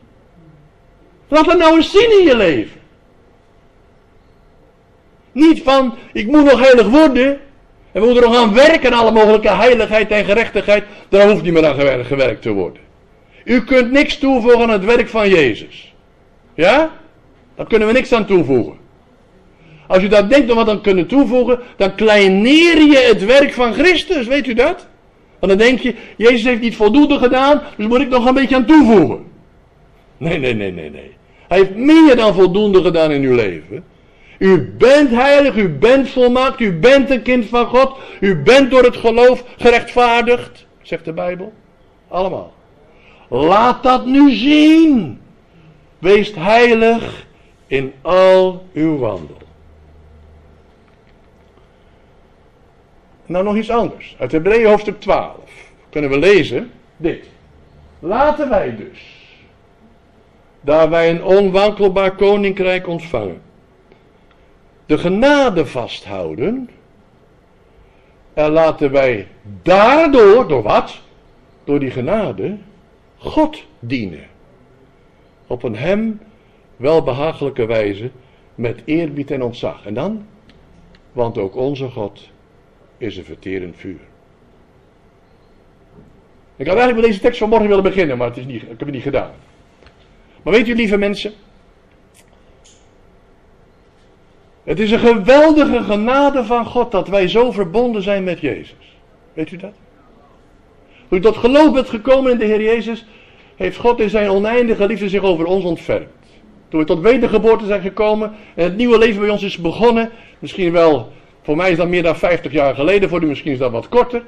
Laat 1.27 1.45
dat 1.45 1.57
nou 1.57 1.75
eens 1.75 1.91
zien 1.91 2.19
in 2.19 2.25
je 2.25 2.37
leven. 2.37 2.79
Niet 5.31 5.63
van, 5.63 5.95
ik 6.13 6.27
moet 6.27 6.43
nog 6.43 6.59
heilig 6.59 6.89
worden. 6.89 7.39
En 7.91 8.01
we 8.01 8.05
moeten 8.05 8.23
nog 8.23 8.37
aan 8.37 8.53
werken, 8.53 8.93
alle 8.93 9.11
mogelijke 9.11 9.49
heiligheid 9.49 10.11
en 10.11 10.25
gerechtigheid. 10.25 10.83
Daar 11.09 11.29
hoeft 11.29 11.43
niet 11.43 11.53
meer 11.53 11.67
aan 11.67 12.05
gewerkt 12.05 12.41
te 12.41 12.51
worden. 12.51 12.89
U 13.51 13.63
kunt 13.63 13.91
niks 13.91 14.17
toevoegen 14.17 14.61
aan 14.61 14.69
het 14.69 14.85
werk 14.85 15.07
van 15.07 15.29
Jezus. 15.29 15.93
Ja? 16.53 16.91
Daar 17.55 17.67
kunnen 17.67 17.87
we 17.87 17.93
niks 17.93 18.13
aan 18.13 18.25
toevoegen. 18.25 18.77
Als 19.87 20.03
u 20.03 20.07
dat 20.07 20.29
denkt 20.29 20.49
om 20.49 20.55
wat 20.55 20.69
aan 20.69 20.81
kunnen 20.81 21.07
toevoegen, 21.07 21.59
dan 21.77 21.95
kleineer 21.95 22.81
je 22.81 22.97
het 22.97 23.25
werk 23.25 23.53
van 23.53 23.73
Christus, 23.73 24.27
weet 24.27 24.47
u 24.47 24.53
dat? 24.53 24.87
Want 25.39 25.51
dan 25.51 25.57
denk 25.67 25.79
je, 25.79 25.95
Jezus 26.17 26.43
heeft 26.43 26.61
niet 26.61 26.75
voldoende 26.75 27.17
gedaan, 27.17 27.61
dus 27.77 27.87
moet 27.87 28.01
ik 28.01 28.09
nog 28.09 28.25
een 28.25 28.33
beetje 28.33 28.55
aan 28.55 28.65
toevoegen. 28.65 29.23
Nee, 30.17 30.37
nee, 30.37 30.53
nee, 30.53 30.71
nee, 30.71 30.89
nee. 30.89 31.11
Hij 31.47 31.57
heeft 31.57 31.75
meer 31.75 32.15
dan 32.15 32.33
voldoende 32.33 32.83
gedaan 32.83 33.11
in 33.11 33.23
uw 33.23 33.35
leven. 33.35 33.83
U 34.37 34.73
bent 34.77 35.09
heilig, 35.09 35.55
u 35.55 35.69
bent 35.69 36.09
volmaakt, 36.09 36.59
u 36.59 36.73
bent 36.73 37.09
een 37.09 37.21
kind 37.21 37.45
van 37.45 37.65
God. 37.65 37.97
U 38.19 38.41
bent 38.41 38.71
door 38.71 38.83
het 38.83 38.97
geloof 38.97 39.43
gerechtvaardigd, 39.57 40.65
zegt 40.81 41.05
de 41.05 41.13
Bijbel. 41.13 41.53
Allemaal. 42.07 42.53
Laat 43.31 43.83
dat 43.83 44.05
nu 44.05 44.31
zien. 44.31 45.21
Wees 45.99 46.35
heilig 46.35 47.27
in 47.67 47.93
al 48.01 48.65
uw 48.73 48.97
wandel. 48.97 49.37
Nou 53.25 53.43
nog 53.43 53.55
iets 53.55 53.69
anders. 53.69 54.15
Uit 54.19 54.31
Hebreeën 54.31 54.67
hoofdstuk 54.67 54.99
12 54.99 55.37
kunnen 55.89 56.09
we 56.09 56.19
lezen 56.19 56.71
dit. 56.97 57.25
Laten 57.99 58.49
wij 58.49 58.75
dus, 58.75 58.99
daar 60.61 60.89
wij 60.89 61.09
een 61.09 61.23
onwankelbaar 61.23 62.15
koninkrijk 62.15 62.87
ontvangen, 62.87 63.41
de 64.85 64.97
genade 64.97 65.65
vasthouden. 65.65 66.69
En 68.33 68.51
laten 68.51 68.91
wij 68.91 69.27
daardoor, 69.61 70.47
door 70.47 70.63
wat? 70.63 70.99
Door 71.63 71.79
die 71.79 71.91
genade, 71.91 72.57
God 73.21 73.65
dienen. 73.79 74.27
Op 75.47 75.63
een 75.63 75.75
hem 75.75 76.21
welbehagelijke 76.75 77.65
wijze, 77.65 78.11
met 78.55 78.81
eerbied 78.85 79.31
en 79.31 79.43
ontzag. 79.43 79.85
En 79.85 79.93
dan? 79.93 80.25
Want 81.11 81.37
ook 81.37 81.55
onze 81.55 81.89
God 81.89 82.29
is 82.97 83.17
een 83.17 83.23
verterend 83.23 83.75
vuur. 83.77 83.99
Ik 86.55 86.67
had 86.67 86.75
eigenlijk 86.75 86.95
met 86.95 87.05
deze 87.05 87.19
tekst 87.19 87.39
vanmorgen 87.39 87.67
willen 87.67 87.83
beginnen, 87.83 88.17
maar 88.17 88.27
het 88.27 88.37
is 88.37 88.45
niet, 88.45 88.61
ik 88.61 88.67
heb 88.69 88.79
het 88.79 88.91
niet 88.91 89.01
gedaan. 89.01 89.31
Maar 90.43 90.53
weet 90.53 90.67
u, 90.67 90.75
lieve 90.75 90.97
mensen, 90.97 91.33
het 94.63 94.79
is 94.79 94.91
een 94.91 94.99
geweldige 94.99 95.83
genade 95.83 96.43
van 96.43 96.65
God 96.65 96.91
dat 96.91 97.07
wij 97.07 97.27
zo 97.27 97.51
verbonden 97.51 98.01
zijn 98.01 98.23
met 98.23 98.39
Jezus. 98.39 98.97
Weet 99.33 99.51
u 99.51 99.57
dat? 99.57 99.73
Toen 101.11 101.19
u 101.19 101.23
tot 101.23 101.37
geloof 101.37 101.73
bent 101.73 101.89
gekomen 101.89 102.31
in 102.31 102.37
de 102.37 102.45
Heer 102.45 102.61
Jezus, 102.61 103.05
heeft 103.55 103.77
God 103.77 103.99
in 103.99 104.09
zijn 104.09 104.29
oneindige 104.29 104.87
liefde 104.87 105.09
zich 105.09 105.21
over 105.21 105.45
ons 105.45 105.63
ontfermd. 105.63 106.07
Toen 106.69 106.79
we 106.79 106.85
tot 106.85 106.99
wedergeboorte 106.99 107.65
zijn 107.65 107.81
gekomen 107.81 108.31
en 108.55 108.63
het 108.63 108.77
nieuwe 108.77 108.97
leven 108.97 109.21
bij 109.21 109.29
ons 109.29 109.43
is 109.43 109.57
begonnen, 109.57 110.09
misschien 110.39 110.71
wel, 110.71 111.11
voor 111.41 111.55
mij 111.55 111.71
is 111.71 111.77
dat 111.77 111.87
meer 111.87 112.03
dan 112.03 112.15
50 112.15 112.51
jaar 112.51 112.75
geleden, 112.75 113.09
voor 113.09 113.23
u 113.23 113.25
misschien 113.25 113.51
is 113.51 113.57
dat 113.57 113.71
wat 113.71 113.89
korter, 113.89 114.23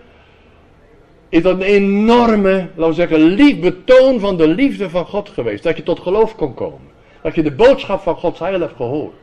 is 1.30 1.42
dat 1.42 1.56
een 1.56 1.62
enorme, 1.62 2.68
laten 2.76 2.88
we 2.88 2.94
zeggen, 2.94 3.60
betoon 3.60 4.20
van 4.20 4.38
de 4.38 4.48
liefde 4.48 4.90
van 4.90 5.06
God 5.06 5.30
geweest. 5.30 5.64
Dat 5.64 5.78
je 5.78 5.84
tot 5.84 6.00
geloof 6.00 6.36
kon 6.36 6.54
komen. 6.54 6.92
Dat 7.22 7.36
je 7.36 7.44
de 7.44 7.52
boodschap 7.52 8.02
van 8.02 8.16
Gods 8.16 8.40
heil 8.40 8.60
hebt 8.60 8.76
gehoord. 8.76 9.22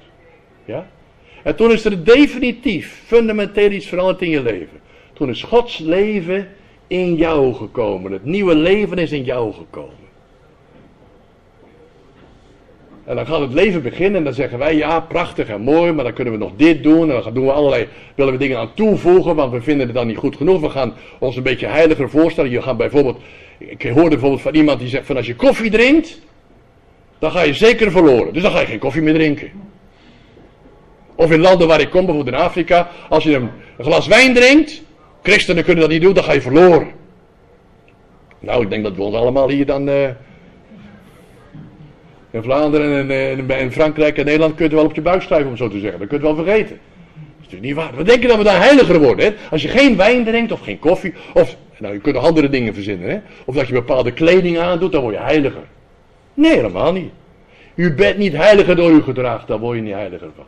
Ja? 0.65 0.87
En 1.43 1.57
toen 1.57 1.71
is 1.71 1.85
er 1.85 2.05
definitief, 2.05 3.03
fundamenteel 3.07 3.71
iets 3.71 3.87
veranderd 3.87 4.23
in 4.23 4.31
je 4.31 4.43
leven. 4.43 4.81
Toen 5.13 5.29
is 5.29 5.43
Gods 5.43 5.79
leven 5.79 6.49
in 6.91 7.15
jou 7.15 7.55
gekomen. 7.55 8.13
Het 8.13 8.25
nieuwe 8.25 8.55
leven 8.55 8.99
is 8.99 9.13
in 9.13 9.25
jou 9.25 9.53
gekomen. 9.53 10.09
En 13.05 13.17
dan 13.17 13.27
gaat 13.27 13.41
het 13.41 13.53
leven 13.53 13.83
beginnen 13.83 14.17
en 14.17 14.25
dan 14.25 14.35
zeggen 14.35 14.59
wij 14.59 14.77
ja, 14.77 15.01
prachtig 15.01 15.49
en 15.49 15.61
mooi, 15.61 15.93
maar 15.93 16.05
dan 16.05 16.13
kunnen 16.13 16.33
we 16.33 16.39
nog 16.39 16.53
dit 16.57 16.83
doen. 16.83 17.11
En 17.11 17.23
dan 17.23 17.35
doen 17.35 17.45
we 17.45 17.53
allerlei, 17.53 17.89
willen 18.15 18.33
we 18.33 18.39
dingen 18.39 18.59
aan 18.59 18.75
toevoegen, 18.75 19.35
want 19.35 19.53
we 19.53 19.61
vinden 19.61 19.87
het 19.87 19.97
dan 19.97 20.07
niet 20.07 20.17
goed 20.17 20.37
genoeg. 20.37 20.61
We 20.61 20.69
gaan 20.69 20.95
ons 21.19 21.37
een 21.37 21.43
beetje 21.43 21.67
heiliger 21.67 22.11
voorstellen. 22.11 22.51
Je 22.51 22.63
gaat 22.63 22.77
bijvoorbeeld, 22.77 23.19
ik 23.59 23.83
hoorde 23.83 24.09
bijvoorbeeld 24.09 24.43
van 24.43 24.55
iemand 24.55 24.79
die 24.79 24.89
zegt 24.89 25.07
van 25.07 25.17
als 25.17 25.27
je 25.27 25.37
koffie 25.37 25.71
drinkt, 25.71 26.21
dan 27.19 27.31
ga 27.31 27.43
je 27.43 27.55
zeker 27.55 27.91
verloren. 27.91 28.33
Dus 28.33 28.43
dan 28.43 28.53
ga 28.53 28.61
je 28.61 28.67
geen 28.67 28.79
koffie 28.79 29.03
meer 29.03 29.15
drinken. 29.15 29.51
Of 31.15 31.31
in 31.31 31.41
landen 31.41 31.69
waar 31.69 31.81
ik 31.81 31.91
kom, 31.91 32.07
bijvoorbeeld 32.07 32.37
in 32.37 32.43
Afrika, 32.43 32.91
als 33.09 33.25
je 33.25 33.35
een, 33.35 33.51
een 33.77 33.85
glas 33.85 34.07
wijn 34.07 34.35
drinkt, 34.35 34.83
christenen 35.23 35.65
kunnen 35.65 35.83
dat 35.83 35.93
niet 35.93 36.03
doen, 36.03 36.15
dan 36.15 36.25
ga 36.25 36.33
je 36.33 36.41
verloren. 36.41 36.89
Nou, 38.39 38.63
ik 38.63 38.71
denk 38.71 38.85
dat 38.85 38.97
we 38.97 39.03
ons 39.03 39.15
allemaal 39.15 39.49
hier 39.49 39.67
dan... 39.67 39.89
eh, 39.89 40.09
in 42.31 42.43
Vlaanderen 42.43 43.11
en, 43.11 43.39
en, 43.39 43.59
en 43.59 43.73
Frankrijk 43.73 44.19
en 44.19 44.25
Nederland 44.25 44.55
kun 44.55 44.65
je 44.65 44.71
het 44.71 44.81
wel 44.81 44.89
op 44.89 44.95
je 44.95 45.01
buik 45.01 45.23
schrijven, 45.23 45.49
om 45.49 45.57
zo 45.57 45.69
te 45.69 45.79
zeggen. 45.79 45.99
Dat 45.99 46.09
kun 46.09 46.19
je 46.19 46.23
wel 46.25 46.35
vergeten. 46.35 46.79
Dat 47.15 47.25
is 47.41 47.53
natuurlijk 47.53 47.63
niet 47.63 47.75
waar. 47.75 47.97
We 47.97 48.03
denken 48.03 48.29
dat 48.29 48.37
we 48.37 48.45
daar 48.45 48.61
heiliger 48.61 48.99
worden. 48.99 49.25
Hè? 49.25 49.35
Als 49.51 49.63
je 49.63 49.69
geen 49.69 49.97
wijn 49.97 50.25
drinkt 50.25 50.53
of 50.53 50.61
geen 50.61 50.79
koffie. 50.79 51.15
Of, 51.35 51.57
nou, 51.79 51.95
je 51.95 52.01
kunt 52.01 52.15
nog 52.15 52.25
andere 52.25 52.49
dingen 52.49 52.75
verzinnen. 52.75 53.11
Hè? 53.11 53.21
Of 53.45 53.55
dat 53.55 53.67
je 53.67 53.73
bepaalde 53.73 54.13
kleding 54.13 54.59
aandoet, 54.59 54.93
dan 54.93 55.03
word 55.03 55.15
je 55.15 55.21
heiliger. 55.21 55.63
Nee, 56.35 56.55
helemaal 56.55 56.93
niet. 56.93 57.11
U 57.75 57.95
bent 57.95 58.19
niet 58.19 58.33
heiliger 58.37 58.77
door 58.77 58.91
uw 58.91 59.03
gedrag, 59.03 59.47
daar 59.47 59.59
word 59.59 59.77
je 59.77 59.83
niet 59.83 59.95
heiliger 59.95 60.29
van. 60.37 60.45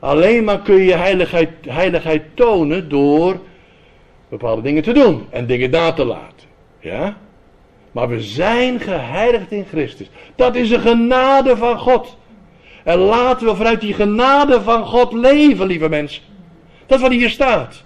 Alleen 0.00 0.44
maar 0.44 0.60
kun 0.60 0.82
je 0.82 0.94
heiligheid, 0.94 1.50
heiligheid 1.68 2.22
tonen 2.34 2.88
door 2.88 3.36
bepaalde 4.28 4.62
dingen 4.62 4.82
te 4.82 4.92
doen 4.92 5.26
en 5.30 5.46
dingen 5.46 5.70
na 5.70 5.92
te 5.92 6.04
laten. 6.04 6.48
Ja? 6.80 7.16
Maar 7.92 8.08
we 8.08 8.20
zijn 8.20 8.80
geheiligd 8.80 9.50
in 9.50 9.64
Christus. 9.70 10.10
Dat 10.34 10.54
is 10.54 10.70
een 10.70 10.80
genade 10.80 11.56
van 11.56 11.78
God. 11.78 12.16
En 12.84 12.98
laten 12.98 13.46
we 13.46 13.56
vanuit 13.56 13.80
die 13.80 13.94
genade 13.94 14.60
van 14.60 14.84
God 14.84 15.12
leven, 15.12 15.66
lieve 15.66 15.88
mensen. 15.88 16.22
Dat 16.86 16.98
is 16.98 17.04
wat 17.04 17.12
hier 17.12 17.30
staat. 17.30 17.84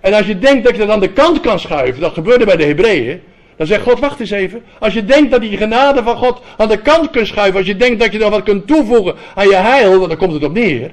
En 0.00 0.12
als 0.12 0.26
je 0.26 0.38
denkt 0.38 0.64
dat 0.64 0.72
je 0.72 0.78
dat 0.78 0.88
aan 0.88 1.00
de 1.00 1.12
kant 1.12 1.40
kan 1.40 1.58
schuiven, 1.58 2.00
dat 2.00 2.12
gebeurde 2.12 2.44
bij 2.44 2.56
de 2.56 2.64
Hebreeën. 2.64 3.20
Dan 3.56 3.66
zegt 3.66 3.82
God, 3.82 4.00
wacht 4.00 4.20
eens 4.20 4.30
even. 4.30 4.62
Als 4.78 4.94
je 4.94 5.04
denkt 5.04 5.30
dat 5.30 5.40
die 5.40 5.56
genade 5.56 6.02
van 6.02 6.16
God 6.16 6.40
aan 6.56 6.68
de 6.68 6.78
kant 6.78 7.10
kunt 7.10 7.26
schuiven. 7.26 7.56
Als 7.56 7.66
je 7.66 7.76
denkt 7.76 8.00
dat 8.00 8.12
je 8.12 8.18
dan 8.18 8.30
wat 8.30 8.42
kunt 8.42 8.66
toevoegen 8.66 9.14
aan 9.34 9.48
je 9.48 9.54
heil. 9.54 10.08
Dan 10.08 10.16
komt 10.16 10.32
het 10.32 10.44
op 10.44 10.52
neer. 10.52 10.90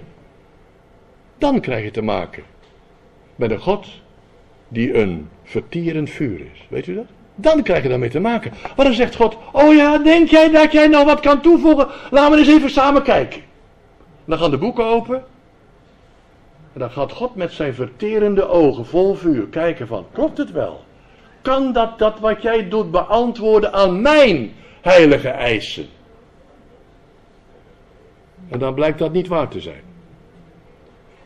Dan 1.40 1.60
krijg 1.60 1.84
je 1.84 1.92
te 1.92 2.02
maken 2.02 2.44
met 3.36 3.52
een 3.52 3.60
God 3.60 3.88
die 4.68 4.94
een 4.94 5.30
vertierend 5.44 6.10
vuur 6.10 6.40
is. 6.40 6.66
Weet 6.70 6.88
u 6.88 6.96
dat? 6.96 7.06
Dan 7.36 7.64
krijg 7.64 7.84
je 7.84 7.90
daarmee 7.90 8.10
te 8.10 8.20
maken. 8.20 8.54
Maar 8.76 8.86
dan 8.86 8.94
zegt 8.94 9.16
God: 9.16 9.38
Oh 9.52 9.76
ja, 9.76 9.98
denk 9.98 10.30
jij 10.30 10.50
dat 10.50 10.72
jij 10.72 10.88
nou 10.88 11.06
wat 11.06 11.20
kan 11.20 11.42
toevoegen? 11.42 11.88
Laten 12.12 12.32
we 12.32 12.38
eens 12.38 12.48
even 12.48 12.70
samen 12.70 13.04
kijken. 13.04 13.42
Dan 14.26 14.38
gaan 14.38 14.52
de 14.52 14.58
boeken 14.58 14.86
open. 14.86 15.24
En 16.74 16.80
dan 16.80 16.92
gaat 16.92 17.12
God 17.12 17.36
met 17.36 17.52
zijn 17.52 17.74
verterende 17.74 18.48
ogen 18.48 18.86
vol 18.86 19.16
vuur 19.16 19.48
kijken 19.48 19.88
van: 19.88 20.06
Klopt 20.12 20.38
het 20.38 20.52
wel? 20.52 20.84
Kan 21.42 21.74
dat 21.74 22.00
dat 22.00 22.20
wat 22.20 22.42
jij 22.42 22.70
doet 22.70 22.92
beantwoorden 22.92 23.74
aan 23.74 24.02
mijn 24.02 24.54
heilige 24.82 25.30
eisen? 25.30 25.88
En 28.50 28.60
dan 28.60 28.74
blijkt 28.74 29.00
dat 29.00 29.12
niet 29.12 29.28
waar 29.28 29.48
te 29.48 29.60
zijn. 29.60 29.89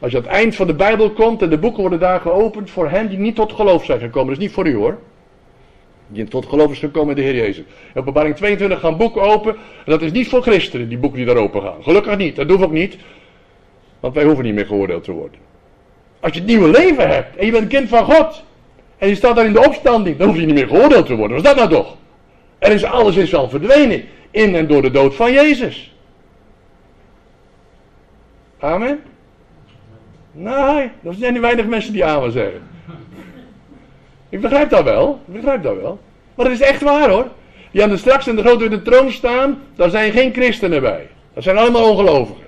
Als 0.04 0.12
je 0.12 0.18
aan 0.18 0.24
het 0.24 0.34
eind 0.34 0.56
van 0.56 0.68
de 0.68 0.74
Bijbel 0.74 1.12
komt 1.12 1.42
en 1.42 1.50
de 1.50 1.58
boeken 1.58 1.82
worden 1.82 2.00
daar 2.00 2.20
geopend 2.20 2.70
voor 2.70 2.90
hen 2.90 3.10
die 3.10 3.18
niet 3.18 3.36
tot 3.36 3.54
geloof 3.54 3.86
zijn 3.86 4.00
gekomen. 4.00 4.28
Dat 4.28 4.38
is 4.38 4.44
niet 4.44 4.54
voor 4.54 4.68
u 4.68 4.76
hoor. 4.76 4.98
Die 6.08 6.28
tot 6.28 6.46
geloof 6.46 6.72
is 6.72 6.80
gekomen 6.80 7.10
in 7.10 7.16
de 7.16 7.22
Heer 7.22 7.36
Jezus. 7.36 7.64
In 7.94 8.00
openbaring 8.02 8.36
22 8.36 8.80
gaan 8.80 8.98
boeken 8.98 9.22
open. 9.22 9.52
En 9.54 9.92
dat 9.92 10.02
is 10.02 10.12
niet 10.12 10.28
voor 10.28 10.42
christenen, 10.42 10.90
die 10.90 10.98
boeken 10.98 11.18
die 11.18 11.28
daar 11.28 11.38
open 11.38 11.62
gaan. 11.62 11.84
Gelukkig 11.84 12.18
niet, 12.18 12.36
dat 12.36 12.48
doen 12.48 12.58
we 12.58 12.66
ook 12.66 12.72
niet. 12.72 12.98
Want 14.00 14.14
wij 14.14 14.24
hoeven 14.24 14.44
niet 14.44 14.54
meer 14.54 14.66
geoordeeld 14.66 15.04
te 15.04 15.12
worden. 15.12 15.40
Als 16.20 16.34
je 16.34 16.40
het 16.40 16.48
nieuwe 16.48 16.70
leven 16.70 17.10
hebt 17.10 17.36
en 17.36 17.46
je 17.46 17.52
bent 17.52 17.68
kind 17.68 17.90
van 17.90 18.06
God. 18.06 18.44
En 18.98 19.08
je 19.08 19.16
staat 19.16 19.36
daar 19.36 19.46
in 19.46 19.54
de 19.54 19.66
opstanding, 19.66 20.18
dan 20.18 20.28
hoef 20.28 20.38
je 20.38 20.46
niet 20.46 20.56
meer 20.56 20.68
geoordeeld 20.68 21.06
te 21.06 21.16
worden. 21.16 21.38
Wat 21.38 21.46
is 21.46 21.52
dat 21.52 21.70
nou 21.70 21.84
toch? 21.84 21.96
Er 22.60 22.72
is 22.72 22.84
alles 22.84 23.16
is 23.16 23.36
al 23.36 23.50
verdwenen. 23.50 24.04
In 24.32 24.56
en 24.56 24.68
door 24.68 24.82
de 24.82 24.92
dood 24.92 25.16
van 25.16 25.32
Jezus. 25.32 25.96
Amen. 28.60 29.00
Nee, 30.34 30.92
er 31.04 31.14
zijn 31.14 31.34
niet 31.34 31.42
weinig 31.42 31.66
mensen 31.66 31.94
die 31.94 32.06
amen 32.06 32.32
zeggen. 32.32 32.62
Ik 34.30 34.42
begrijp 34.42 34.70
dat 34.70 34.84
wel, 34.84 35.22
ik 35.28 35.34
begrijp 35.34 35.64
dat 35.64 35.76
wel. 35.76 36.00
Maar 36.36 36.46
het 36.46 36.60
is 36.60 36.68
echt 36.68 36.82
waar 36.82 37.10
hoor. 37.10 37.28
Die 37.72 37.84
aan 37.84 37.90
de 37.90 37.98
straks 37.98 38.28
in 38.28 38.36
de 38.36 38.42
grote 38.42 38.70
witte 38.70 38.82
troon 38.82 39.12
staan, 39.12 39.62
daar 39.76 39.90
zijn 39.90 40.12
geen 40.12 40.34
christenen 40.34 40.82
bij. 40.82 41.08
Dat 41.34 41.44
zijn 41.44 41.58
allemaal 41.58 41.90
ongelovigen. 41.90 42.44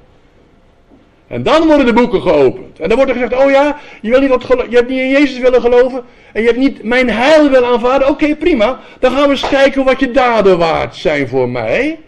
En 1.28 1.44
dan 1.44 1.68
worden 1.68 1.86
de 1.86 1.94
boeken 1.94 2.22
geopend. 2.22 2.80
En 2.80 2.88
dan 2.88 2.98
wordt 2.98 3.12
er 3.12 3.18
gezegd, 3.18 3.44
oh 3.44 3.52
ja, 3.52 3.78
je, 4.02 4.10
wil 4.10 4.20
niet 4.20 4.30
wat 4.30 4.48
je 4.70 4.76
hebt 4.76 4.90
niet 4.90 5.00
in 5.00 5.10
Jezus 5.10 5.40
willen 5.40 5.62
geloven. 5.62 6.04
En 6.34 6.42
je 6.42 6.48
hebt 6.48 6.60
niet 6.60 6.84
mijn 6.84 7.10
heil 7.10 7.50
willen 7.50 7.70
aanvaarden. 7.70 8.08
Oké, 8.08 8.36
prima. 8.36 8.80
Dan 9.00 9.12
gaan 9.12 9.24
we 9.24 9.30
eens 9.30 9.50
kijken 9.50 9.84
wat 9.84 10.00
je 10.00 10.12
daden 10.12 10.58
waard 10.58 10.96
zijn 10.96 11.28
voor 11.28 11.50
mij. 11.50 12.00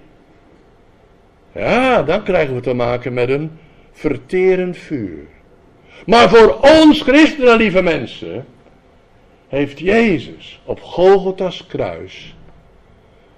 Ja, 1.52 2.04
dan 2.04 2.24
krijgen 2.24 2.56
we 2.56 2.62
te 2.62 2.74
maken 2.74 3.14
met 3.14 3.30
een 3.30 3.52
verterend 3.92 4.78
vuur. 4.78 5.28
Maar 6.08 6.30
voor 6.30 6.58
ons 6.62 7.02
christenen, 7.02 7.58
lieve 7.58 7.82
mensen, 7.82 8.46
heeft 9.48 9.80
Jezus 9.80 10.62
op 10.66 10.82
Golgotha's 10.82 11.66
kruis 11.68 12.36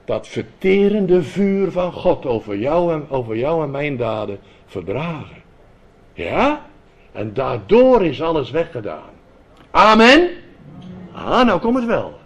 dat 0.06 0.28
verterende 0.28 1.24
vuur 1.24 1.72
van 1.72 1.92
God 1.94 2.26
over 2.26 2.58
jou 2.58 2.94
en, 2.94 3.06
over 3.10 3.38
jou 3.38 3.64
en 3.64 3.72
mijn 3.72 3.98
daden 3.98 4.40
verdragen. 4.66 5.44
Ja? 6.14 6.66
En 7.12 7.34
daardoor 7.34 8.06
is 8.06 8.22
alles 8.22 8.52
weggedaan. 8.52 9.10
Amen? 9.72 10.30
Ah, 11.14 11.46
nou 11.46 11.60
komt 11.60 11.76
het 11.76 11.86
wel. 11.86 12.20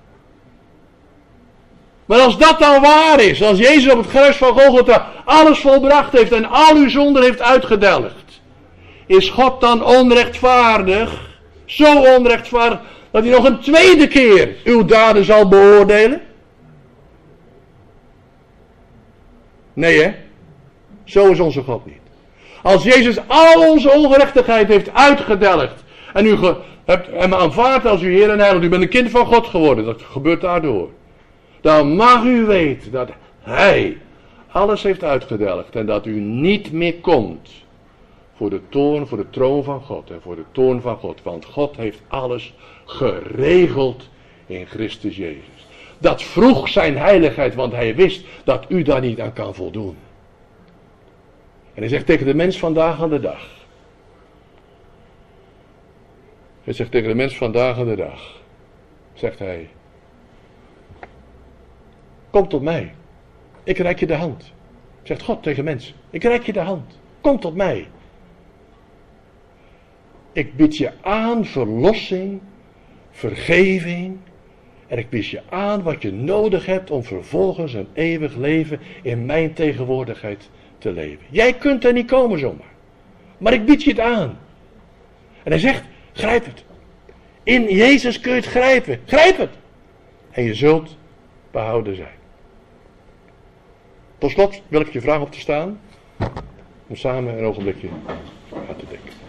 Maar 2.05 2.19
als 2.19 2.37
dat 2.37 2.59
dan 2.59 2.81
waar 2.81 3.19
is, 3.19 3.43
als 3.43 3.57
Jezus 3.57 3.91
op 3.91 3.97
het 3.97 4.07
kruis 4.07 4.35
van 4.37 4.59
Golgotha 4.59 5.07
alles 5.25 5.59
volbracht 5.59 6.11
heeft 6.11 6.31
en 6.31 6.45
al 6.45 6.75
uw 6.75 6.89
zonden 6.89 7.23
heeft 7.23 7.41
uitgedelgd, 7.41 8.22
is 9.14 9.30
God 9.30 9.61
dan 9.61 9.86
onrechtvaardig, 9.86 11.39
zo 11.66 12.16
onrechtvaardig, 12.16 12.80
dat 13.11 13.24
hij 13.24 13.32
nog 13.32 13.45
een 13.45 13.59
tweede 13.59 14.07
keer 14.07 14.55
uw 14.64 14.86
daden 14.86 15.26
zal 15.26 15.47
beoordelen? 15.47 16.22
Nee 19.74 20.01
hè? 20.03 20.11
Zo 21.03 21.32
is 21.32 21.39
onze 21.39 21.61
God 21.61 21.86
niet. 21.86 21.95
Als 22.64 22.84
Jezus 22.84 23.18
al 23.28 23.72
onze 23.72 23.91
ongerechtigheid 23.91 24.68
heeft 24.68 24.93
uitgedelgd 24.93 25.84
en 26.14 26.26
u 26.26 26.38
hebt 26.86 27.07
hem 27.11 27.34
aanvaard 27.34 27.86
als 27.86 28.01
uw 28.01 28.09
Heer 28.09 28.30
en 28.30 28.39
Heiland, 28.39 28.64
u 28.64 28.70
bent 28.70 28.82
een 28.82 28.89
kind 28.89 29.09
van 29.09 29.26
God 29.26 29.47
geworden, 29.47 29.86
dat 29.86 30.01
gebeurt 30.01 30.41
daardoor. 30.41 30.89
Dan 31.61 31.95
mag 31.95 32.24
u 32.24 32.45
weten 32.45 32.91
dat 32.91 33.09
Hij 33.41 33.97
alles 34.51 34.84
heeft 34.84 35.03
uitgedelgd 35.03 35.76
en 35.76 35.86
dat 35.86 36.05
u 36.05 36.20
niet 36.20 36.72
meer 36.72 36.93
komt 36.93 37.62
voor 38.34 38.49
de 38.49 38.61
toorn, 38.69 39.07
voor 39.07 39.17
de 39.17 39.29
troon 39.29 39.63
van 39.63 39.81
God 39.81 40.09
en 40.09 40.21
voor 40.21 40.36
de 40.36 40.45
toorn 40.51 40.81
van 40.81 40.97
God. 40.97 41.23
Want 41.23 41.45
God 41.45 41.75
heeft 41.75 42.01
alles 42.07 42.53
geregeld 42.86 44.09
in 44.45 44.65
Christus 44.65 45.15
Jezus. 45.15 45.67
Dat 45.97 46.23
vroeg 46.23 46.69
zijn 46.69 46.97
heiligheid, 46.97 47.55
want 47.55 47.73
hij 47.73 47.95
wist 47.95 48.25
dat 48.43 48.65
u 48.67 48.81
daar 48.81 49.01
niet 49.01 49.21
aan 49.21 49.34
kan 49.34 49.55
voldoen. 49.55 49.97
En 51.73 51.81
hij 51.81 51.88
zegt 51.88 52.05
tegen 52.05 52.25
de 52.25 52.34
mens 52.34 52.59
vandaag 52.59 53.01
aan 53.01 53.09
de 53.09 53.19
dag. 53.19 53.47
Hij 56.63 56.73
zegt 56.73 56.91
tegen 56.91 57.07
de 57.07 57.15
mens 57.15 57.38
vandaag 57.38 57.77
aan 57.77 57.88
de 57.88 57.95
dag. 57.95 58.41
Zegt 59.13 59.39
hij. 59.39 59.69
Kom 62.29 62.47
tot 62.47 62.61
mij. 62.61 62.93
Ik 63.63 63.77
reik 63.77 63.99
je 63.99 64.05
de 64.05 64.15
hand. 64.15 64.51
Zegt 65.03 65.21
God 65.21 65.43
tegen 65.43 65.63
mensen. 65.63 65.95
Ik 66.09 66.23
reik 66.23 66.45
je 66.45 66.53
de 66.53 66.59
hand. 66.59 66.99
Kom 67.21 67.39
tot 67.39 67.55
mij. 67.55 67.88
Ik 70.34 70.55
bied 70.55 70.77
je 70.77 70.91
aan 71.01 71.45
verlossing, 71.45 72.41
vergeving. 73.11 74.17
En 74.88 74.97
ik 74.97 75.09
bied 75.09 75.27
je 75.27 75.41
aan 75.49 75.84
wat 75.84 76.01
je 76.01 76.11
nodig 76.11 76.65
hebt 76.65 76.91
om 76.91 77.03
vervolgens 77.03 77.73
een 77.73 77.88
eeuwig 77.93 78.36
leven 78.36 78.79
in 79.01 79.25
mijn 79.25 79.53
tegenwoordigheid 79.53 80.49
te 80.77 80.91
leven. 80.91 81.25
Jij 81.29 81.53
kunt 81.53 81.86
er 81.86 81.93
niet 81.93 82.07
komen 82.07 82.39
zomaar. 82.39 82.71
Maar 83.38 83.53
ik 83.53 83.65
bied 83.65 83.84
je 83.84 83.89
het 83.89 83.99
aan. 83.99 84.38
En 85.43 85.51
hij 85.51 85.59
zegt, 85.59 85.84
grijp 86.13 86.45
het. 86.45 86.63
In 87.43 87.63
Jezus 87.63 88.19
kun 88.19 88.31
je 88.31 88.38
het 88.38 88.49
grijpen. 88.49 88.99
Grijp 89.05 89.38
het. 89.38 89.51
En 90.31 90.43
je 90.43 90.53
zult 90.53 90.97
behouden 91.51 91.95
zijn. 91.95 92.15
Tot 94.17 94.31
slot 94.31 94.61
wil 94.67 94.81
ik 94.81 94.93
je 94.93 95.01
vragen 95.01 95.21
op 95.21 95.31
te 95.31 95.39
staan. 95.39 95.79
Om 96.88 96.95
samen 96.95 97.38
een 97.38 97.45
ogenblikje 97.45 97.88
aan 98.51 98.75
te 98.75 98.86
denken. 98.89 99.22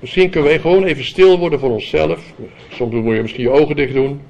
Misschien 0.00 0.30
kunnen 0.30 0.50
we 0.50 0.58
gewoon 0.58 0.84
even 0.84 1.04
stil 1.04 1.38
worden 1.38 1.58
voor 1.58 1.70
onszelf. 1.70 2.32
Soms 2.70 2.94
moet 2.94 3.14
je 3.14 3.22
misschien 3.22 3.42
je 3.42 3.50
ogen 3.50 3.76
dicht 3.76 3.94
doen. 3.94 4.20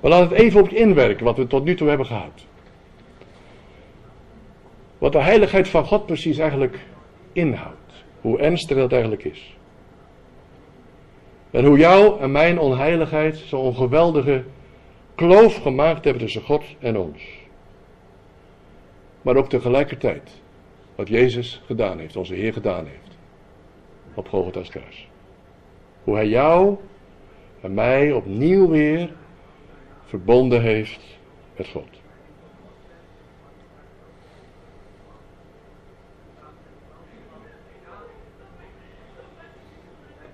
Maar 0.00 0.10
laat 0.10 0.30
het 0.30 0.38
even 0.38 0.60
op 0.60 0.68
je 0.68 0.76
inwerken 0.76 1.24
wat 1.24 1.36
we 1.36 1.46
tot 1.46 1.64
nu 1.64 1.74
toe 1.74 1.88
hebben 1.88 2.06
gehad. 2.06 2.44
Wat 4.98 5.12
de 5.12 5.22
heiligheid 5.22 5.68
van 5.68 5.84
God 5.84 6.06
precies 6.06 6.38
eigenlijk 6.38 6.78
inhoudt. 7.32 8.04
Hoe 8.20 8.38
ernstig 8.38 8.76
dat 8.76 8.92
eigenlijk 8.92 9.24
is. 9.24 9.56
En 11.50 11.64
hoe 11.64 11.78
jou 11.78 12.20
en 12.20 12.32
mijn 12.32 12.58
onheiligheid 12.58 13.36
zo'n 13.36 13.74
geweldige 13.74 14.44
kloof 15.14 15.62
gemaakt 15.62 16.04
hebben 16.04 16.22
tussen 16.22 16.42
God 16.42 16.64
en 16.78 16.98
ons. 16.98 17.22
Maar 19.22 19.36
ook 19.36 19.48
tegelijkertijd 19.48 20.30
wat 20.94 21.08
Jezus 21.08 21.62
gedaan 21.66 21.98
heeft, 21.98 22.16
onze 22.16 22.34
Heer 22.34 22.52
gedaan 22.52 22.86
heeft. 22.86 23.05
Op 24.16 24.28
Golgotha's 24.28 24.68
kruis. 24.68 25.08
Hoe 26.04 26.14
hij 26.14 26.28
jou 26.28 26.76
en 27.60 27.74
mij 27.74 28.12
opnieuw 28.12 28.68
weer 28.68 29.10
verbonden 30.04 30.62
heeft 30.62 31.00
met 31.56 31.68
God. 31.68 31.88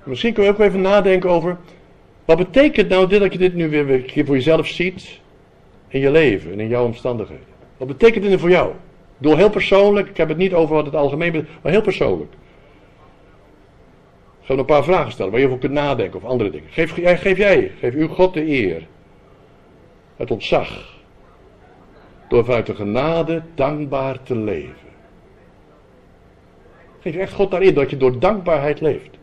Misschien 0.04 0.32
kun 0.32 0.44
je 0.44 0.50
ook 0.50 0.58
even 0.58 0.80
nadenken 0.80 1.30
over. 1.30 1.56
Wat 2.24 2.36
betekent 2.36 2.88
nou 2.88 3.08
dit 3.08 3.20
dat 3.20 3.32
je 3.32 3.38
dit 3.38 3.54
nu 3.54 3.68
weer 3.68 4.24
voor 4.26 4.34
jezelf 4.34 4.66
ziet. 4.66 5.20
In 5.88 6.00
je 6.00 6.10
leven 6.10 6.52
en 6.52 6.60
in 6.60 6.68
jouw 6.68 6.84
omstandigheden. 6.84 7.44
Wat 7.76 7.88
betekent 7.88 8.24
dit 8.24 8.40
voor 8.40 8.50
jou? 8.50 8.70
Ik 8.70 9.18
bedoel 9.18 9.36
heel 9.36 9.50
persoonlijk. 9.50 10.08
Ik 10.08 10.16
heb 10.16 10.28
het 10.28 10.36
niet 10.36 10.54
over 10.54 10.74
wat 10.74 10.84
het 10.84 10.94
algemeen 10.94 11.32
betekent. 11.32 11.62
Maar 11.62 11.72
heel 11.72 11.82
persoonlijk. 11.82 12.32
Ga 14.42 14.54
een 14.54 14.64
paar 14.64 14.84
vragen 14.84 15.12
stellen 15.12 15.32
waar 15.32 15.40
je 15.40 15.46
over 15.46 15.58
kunt 15.58 15.72
nadenken 15.72 16.22
of 16.22 16.28
andere 16.28 16.50
dingen. 16.50 16.68
Geef, 16.70 16.92
geef 17.20 17.36
jij, 17.36 17.72
geef 17.78 17.94
uw 17.94 18.08
God 18.08 18.34
de 18.34 18.46
eer. 18.46 18.86
Het 20.16 20.30
ontzag. 20.30 21.00
Door 22.28 22.44
vanuit 22.44 22.66
de 22.66 22.74
genade 22.74 23.42
dankbaar 23.54 24.22
te 24.22 24.36
leven. 24.36 24.90
Geef 27.00 27.16
echt 27.16 27.32
God 27.32 27.50
daarin 27.50 27.74
dat 27.74 27.90
je 27.90 27.96
door 27.96 28.18
dankbaarheid 28.18 28.80
leeft. 28.80 29.18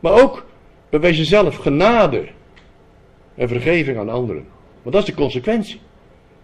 Maar 0.00 0.22
ook 0.22 0.46
bewijs 0.90 1.16
jezelf 1.16 1.56
genade 1.56 2.28
en 3.34 3.48
vergeving 3.48 3.98
aan 3.98 4.08
anderen. 4.08 4.46
Want 4.82 4.94
dat 4.94 5.08
is 5.08 5.14
de 5.14 5.20
consequentie. 5.20 5.80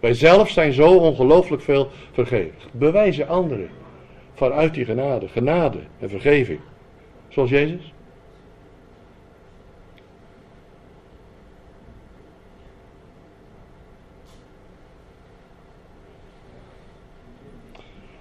Wij 0.00 0.14
zelf 0.14 0.50
zijn 0.50 0.72
zo 0.72 0.96
ongelooflijk 0.96 1.62
veel 1.62 1.90
vergeven. 2.12 2.54
Bewijzen 2.72 3.28
anderen 3.28 3.70
vanuit 4.40 4.74
die 4.74 4.84
genade, 4.84 5.28
genade 5.28 5.78
en 5.98 6.08
vergeving. 6.10 6.60
Zoals 7.28 7.50
Jezus. 7.50 7.92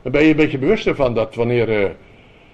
Dan 0.01 0.11
ben 0.11 0.23
je 0.23 0.29
een 0.29 0.35
beetje 0.35 0.57
bewust 0.57 0.87
ervan 0.87 1.13
dat 1.13 1.35
wanneer 1.35 1.69
uh, 1.69 1.89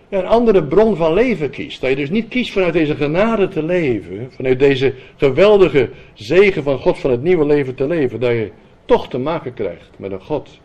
een 0.09 0.25
andere 0.25 0.63
bron 0.63 0.95
van 0.95 1.13
leven 1.13 1.49
kiest. 1.49 1.81
Dat 1.81 1.89
je 1.89 1.95
dus 1.95 2.09
niet 2.09 2.27
kiest 2.27 2.51
vanuit 2.51 2.73
deze 2.73 2.95
genade 2.95 3.47
te 3.47 3.63
leven. 3.63 4.31
Vanuit 4.31 4.59
deze 4.59 4.93
geweldige 5.17 5.89
zegen 6.13 6.63
van 6.63 6.79
God 6.79 6.97
van 6.99 7.11
het 7.11 7.23
nieuwe 7.23 7.45
leven 7.45 7.75
te 7.75 7.87
leven. 7.87 8.19
Dat 8.19 8.31
je 8.31 8.51
toch 8.85 9.09
te 9.09 9.17
maken 9.17 9.53
krijgt 9.53 9.89
met 9.97 10.11
een 10.11 10.21
God 10.21 10.59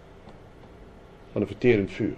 van 1.32 1.40
een 1.40 1.46
verterend 1.46 1.90
vuur. 1.92 2.16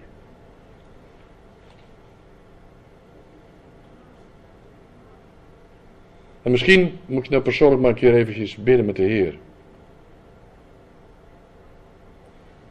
En 6.43 6.51
misschien 6.51 6.99
moet 7.07 7.25
je 7.25 7.31
nou 7.31 7.43
persoonlijk 7.43 7.81
maar 7.81 7.91
een 7.91 7.97
keer 7.97 8.15
eventjes 8.15 8.57
bidden 8.57 8.87
met 8.87 8.97
de 8.97 9.03
Heer. 9.03 9.39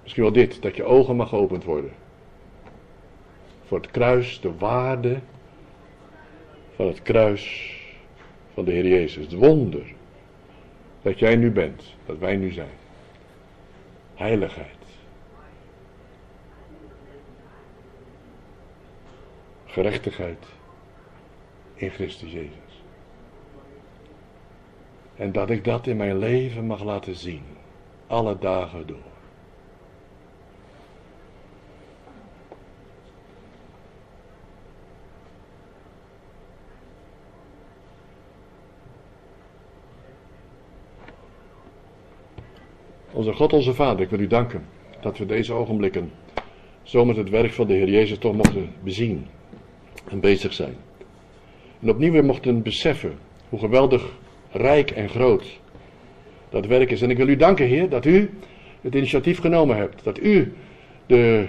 Misschien 0.01 0.23
wel 0.23 0.31
dit, 0.33 0.61
dat 0.61 0.75
je 0.75 0.83
ogen 0.83 1.15
mag 1.15 1.29
geopend 1.29 1.63
worden. 1.63 1.91
Voor 3.65 3.77
het 3.77 3.91
kruis, 3.91 4.39
de 4.41 4.57
waarde 4.57 5.19
van 6.75 6.87
het 6.87 7.01
kruis 7.01 7.75
van 8.53 8.65
de 8.65 8.71
Heer 8.71 8.87
Jezus. 8.87 9.23
Het 9.23 9.33
wonder 9.33 9.93
dat 11.01 11.19
jij 11.19 11.35
nu 11.35 11.51
bent, 11.51 11.95
dat 12.05 12.17
wij 12.17 12.35
nu 12.35 12.51
zijn. 12.51 12.79
Heiligheid. 14.15 14.69
Gerechtigheid 19.65 20.45
in 21.73 21.89
Christus 21.89 22.31
Jezus. 22.31 22.60
En 25.21 25.31
dat 25.31 25.49
ik 25.49 25.63
dat 25.63 25.87
in 25.87 25.97
mijn 25.97 26.17
leven 26.17 26.65
mag 26.65 26.83
laten 26.83 27.15
zien. 27.15 27.41
Alle 28.07 28.37
dagen 28.39 28.87
door. 28.87 28.97
Onze 43.11 43.33
God, 43.33 43.53
onze 43.53 43.73
Vader, 43.73 44.01
ik 44.01 44.09
wil 44.09 44.19
u 44.19 44.27
danken 44.27 44.65
dat 45.01 45.17
we 45.17 45.25
deze 45.25 45.53
ogenblikken 45.53 46.11
zo 46.83 47.05
met 47.05 47.15
het 47.15 47.29
werk 47.29 47.51
van 47.51 47.67
de 47.67 47.73
Heer 47.73 47.89
Jezus 47.89 48.17
toch 48.17 48.35
mochten 48.35 48.73
bezien 48.83 49.27
en 50.09 50.19
bezig 50.19 50.53
zijn. 50.53 50.75
En 51.79 51.89
opnieuw 51.89 52.11
weer 52.11 52.25
mochten 52.25 52.61
beseffen 52.61 53.17
hoe 53.49 53.59
geweldig 53.59 54.19
rijk 54.51 54.91
en 54.91 55.09
groot 55.09 55.59
dat 56.51 56.65
werk 56.65 56.91
is. 56.91 57.01
En 57.01 57.09
ik 57.09 57.17
wil 57.17 57.27
u 57.27 57.35
danken, 57.35 57.65
Heer, 57.65 57.89
dat 57.89 58.05
u 58.05 58.29
het 58.81 58.95
initiatief 58.95 59.39
genomen 59.39 59.77
hebt. 59.77 60.03
Dat 60.03 60.19
u 60.19 60.53
de 61.05 61.47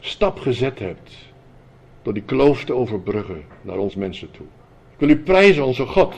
stap 0.00 0.38
gezet 0.38 0.78
hebt 0.78 1.12
door 2.02 2.14
die 2.14 2.22
kloof 2.22 2.64
te 2.64 2.74
overbruggen 2.74 3.44
naar 3.62 3.78
ons 3.78 3.94
mensen 3.94 4.30
toe. 4.30 4.46
Ik 4.92 4.98
wil 4.98 5.08
u 5.08 5.18
prijzen, 5.18 5.64
onze 5.64 5.86
God, 5.86 6.14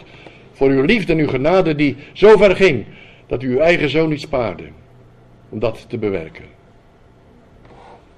voor 0.52 0.68
uw 0.68 0.82
liefde 0.82 1.12
en 1.12 1.18
uw 1.18 1.28
genade 1.28 1.74
die 1.74 1.96
zo 2.12 2.36
ver 2.36 2.56
ging 2.56 2.84
dat 3.26 3.42
u 3.42 3.50
uw 3.50 3.58
eigen 3.58 3.88
zoon 3.88 4.08
niet 4.08 4.20
spaarde 4.20 4.64
om 5.48 5.58
dat 5.58 5.84
te 5.88 5.98
bewerken. 5.98 6.44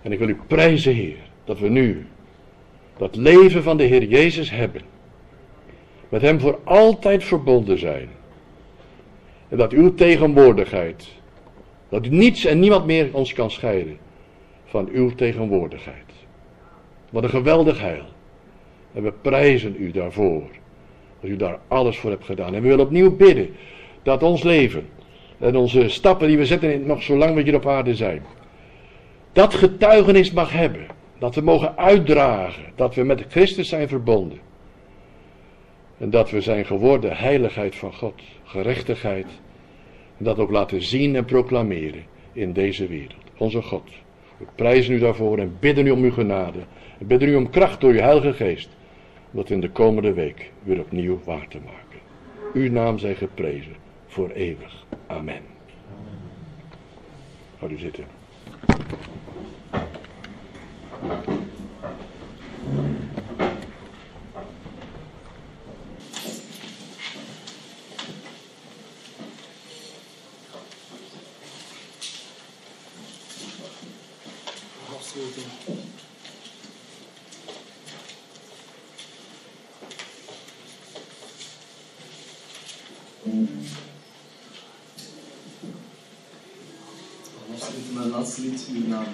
En 0.02 0.12
ik 0.12 0.18
wil 0.18 0.28
u 0.28 0.36
prijzen, 0.46 0.94
Heer, 0.94 1.16
dat 1.44 1.58
we 1.58 1.68
nu 1.68 2.06
dat 2.96 3.16
leven 3.16 3.62
van 3.62 3.76
de 3.76 3.84
Heer 3.84 4.04
Jezus 4.04 4.50
hebben. 4.50 4.91
Met 6.12 6.22
Hem 6.22 6.40
voor 6.40 6.58
altijd 6.64 7.24
verbonden 7.24 7.78
zijn. 7.78 8.08
En 9.48 9.56
dat 9.56 9.72
uw 9.72 9.94
tegenwoordigheid, 9.94 11.08
dat 11.88 12.08
niets 12.08 12.44
en 12.44 12.58
niemand 12.58 12.86
meer 12.86 13.08
ons 13.12 13.32
kan 13.32 13.50
scheiden 13.50 13.98
van 14.64 14.88
uw 14.92 15.14
tegenwoordigheid. 15.14 16.04
Wat 17.10 17.22
een 17.22 17.28
geweldig 17.28 17.80
heil. 17.80 18.04
En 18.94 19.02
we 19.02 19.12
prijzen 19.12 19.74
u 19.78 19.90
daarvoor. 19.90 20.42
Dat 21.20 21.30
u 21.30 21.36
daar 21.36 21.58
alles 21.68 21.98
voor 21.98 22.10
hebt 22.10 22.24
gedaan. 22.24 22.54
En 22.54 22.62
we 22.62 22.68
willen 22.68 22.84
opnieuw 22.84 23.16
bidden 23.16 23.48
dat 24.02 24.22
ons 24.22 24.42
leven 24.42 24.88
en 25.38 25.56
onze 25.56 25.88
stappen 25.88 26.28
die 26.28 26.38
we 26.38 26.46
zetten 26.46 26.86
nog 26.86 27.02
zolang 27.02 27.34
we 27.34 27.42
hier 27.42 27.54
op 27.54 27.66
aarde 27.66 27.94
zijn. 27.94 28.22
Dat 29.32 29.54
getuigenis 29.54 30.32
mag 30.32 30.52
hebben. 30.52 30.86
Dat 31.18 31.34
we 31.34 31.40
mogen 31.40 31.76
uitdragen 31.76 32.64
dat 32.74 32.94
we 32.94 33.02
met 33.02 33.24
Christus 33.28 33.68
zijn 33.68 33.88
verbonden. 33.88 34.50
En 36.02 36.10
dat 36.10 36.30
we 36.30 36.40
zijn 36.40 36.64
geworden 36.64 37.16
heiligheid 37.16 37.76
van 37.76 37.94
God, 37.94 38.22
gerechtigheid. 38.44 39.26
En 40.18 40.24
dat 40.24 40.38
ook 40.38 40.50
laten 40.50 40.82
zien 40.82 41.16
en 41.16 41.24
proclameren 41.24 42.04
in 42.32 42.52
deze 42.52 42.86
wereld. 42.86 43.14
Onze 43.36 43.62
God. 43.62 43.90
We 44.36 44.44
prijzen 44.54 44.94
u 44.94 44.98
daarvoor 44.98 45.38
en 45.38 45.56
bidden 45.60 45.86
u 45.86 45.90
om 45.90 46.02
uw 46.02 46.12
genade. 46.12 46.58
En 46.98 47.06
bidden 47.06 47.28
u 47.28 47.34
om 47.34 47.50
kracht 47.50 47.80
door 47.80 47.90
uw 47.90 48.00
Heilige 48.00 48.32
Geest. 48.32 48.68
Om 49.30 49.38
dat 49.38 49.50
in 49.50 49.60
de 49.60 49.70
komende 49.70 50.12
week 50.12 50.50
weer 50.62 50.80
opnieuw 50.80 51.20
waar 51.24 51.48
te 51.48 51.58
maken. 51.64 52.00
Uw 52.52 52.70
naam 52.70 52.98
zij 52.98 53.14
geprezen 53.14 53.74
voor 54.06 54.30
eeuwig. 54.30 54.84
Amen. 55.06 55.42
Ga 57.58 57.66
u 57.66 57.78
zitten. 57.78 58.04
Afsluiten. 75.12 75.42
We 87.46 87.52
afsluiten 87.54 87.94
met 87.94 88.02
het 88.02 88.12
laatste 88.12 88.40
lied, 88.40 88.66
uw 88.72 88.86
naam. 88.86 89.06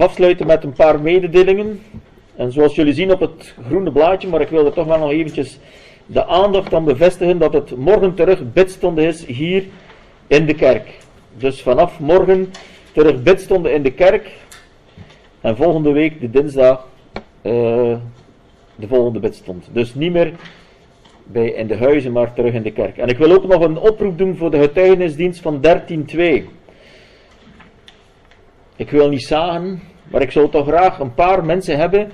Afsluiten 0.00 0.46
met 0.46 0.64
een 0.64 0.72
paar 0.72 1.00
mededelingen. 1.00 1.80
En 2.36 2.52
zoals 2.52 2.74
jullie 2.74 2.94
zien 2.94 3.12
op 3.12 3.20
het 3.20 3.54
groene 3.66 3.92
blaadje, 3.92 4.28
maar 4.28 4.40
ik 4.40 4.48
wil 4.48 4.66
er 4.66 4.72
toch 4.72 4.86
wel 4.86 4.98
nog 4.98 5.10
eventjes 5.10 5.58
de 6.06 6.26
aandacht 6.26 6.74
aan 6.74 6.84
bevestigen 6.84 7.38
dat 7.38 7.52
het 7.52 7.76
morgen 7.76 8.14
terug 8.14 8.52
bidstonde 8.52 9.06
is 9.06 9.26
hier 9.26 9.64
in 10.26 10.46
de 10.46 10.54
kerk. 10.54 10.98
Dus 11.36 11.62
vanaf 11.62 12.00
morgen 12.00 12.52
terug 12.92 13.22
bidstonde 13.22 13.72
in 13.72 13.82
de 13.82 13.92
kerk. 13.92 14.30
En 15.40 15.56
volgende 15.56 15.92
week, 15.92 16.20
de 16.20 16.30
dinsdag, 16.30 16.86
eh, 17.42 17.52
de 18.74 18.86
volgende 18.88 19.18
bidstond. 19.18 19.68
Dus 19.72 19.94
niet 19.94 20.12
meer 20.12 20.32
bij 21.24 21.48
in 21.48 21.66
de 21.66 21.76
huizen, 21.76 22.12
maar 22.12 22.32
terug 22.32 22.52
in 22.52 22.62
de 22.62 22.72
kerk. 22.72 22.96
En 22.96 23.08
ik 23.08 23.18
wil 23.18 23.32
ook 23.32 23.46
nog 23.46 23.62
een 23.62 23.78
oproep 23.78 24.18
doen 24.18 24.36
voor 24.36 24.50
de 24.50 24.58
getuigenisdienst 24.58 25.40
van 25.40 25.60
13.2. 25.60 26.48
Ik 28.80 28.90
wil 28.90 29.08
niet 29.08 29.22
zagen, 29.22 29.82
maar 30.10 30.22
ik 30.22 30.30
zou 30.30 30.50
toch 30.50 30.66
graag 30.66 30.98
een 30.98 31.14
paar 31.14 31.44
mensen 31.44 31.76
hebben 31.76 32.10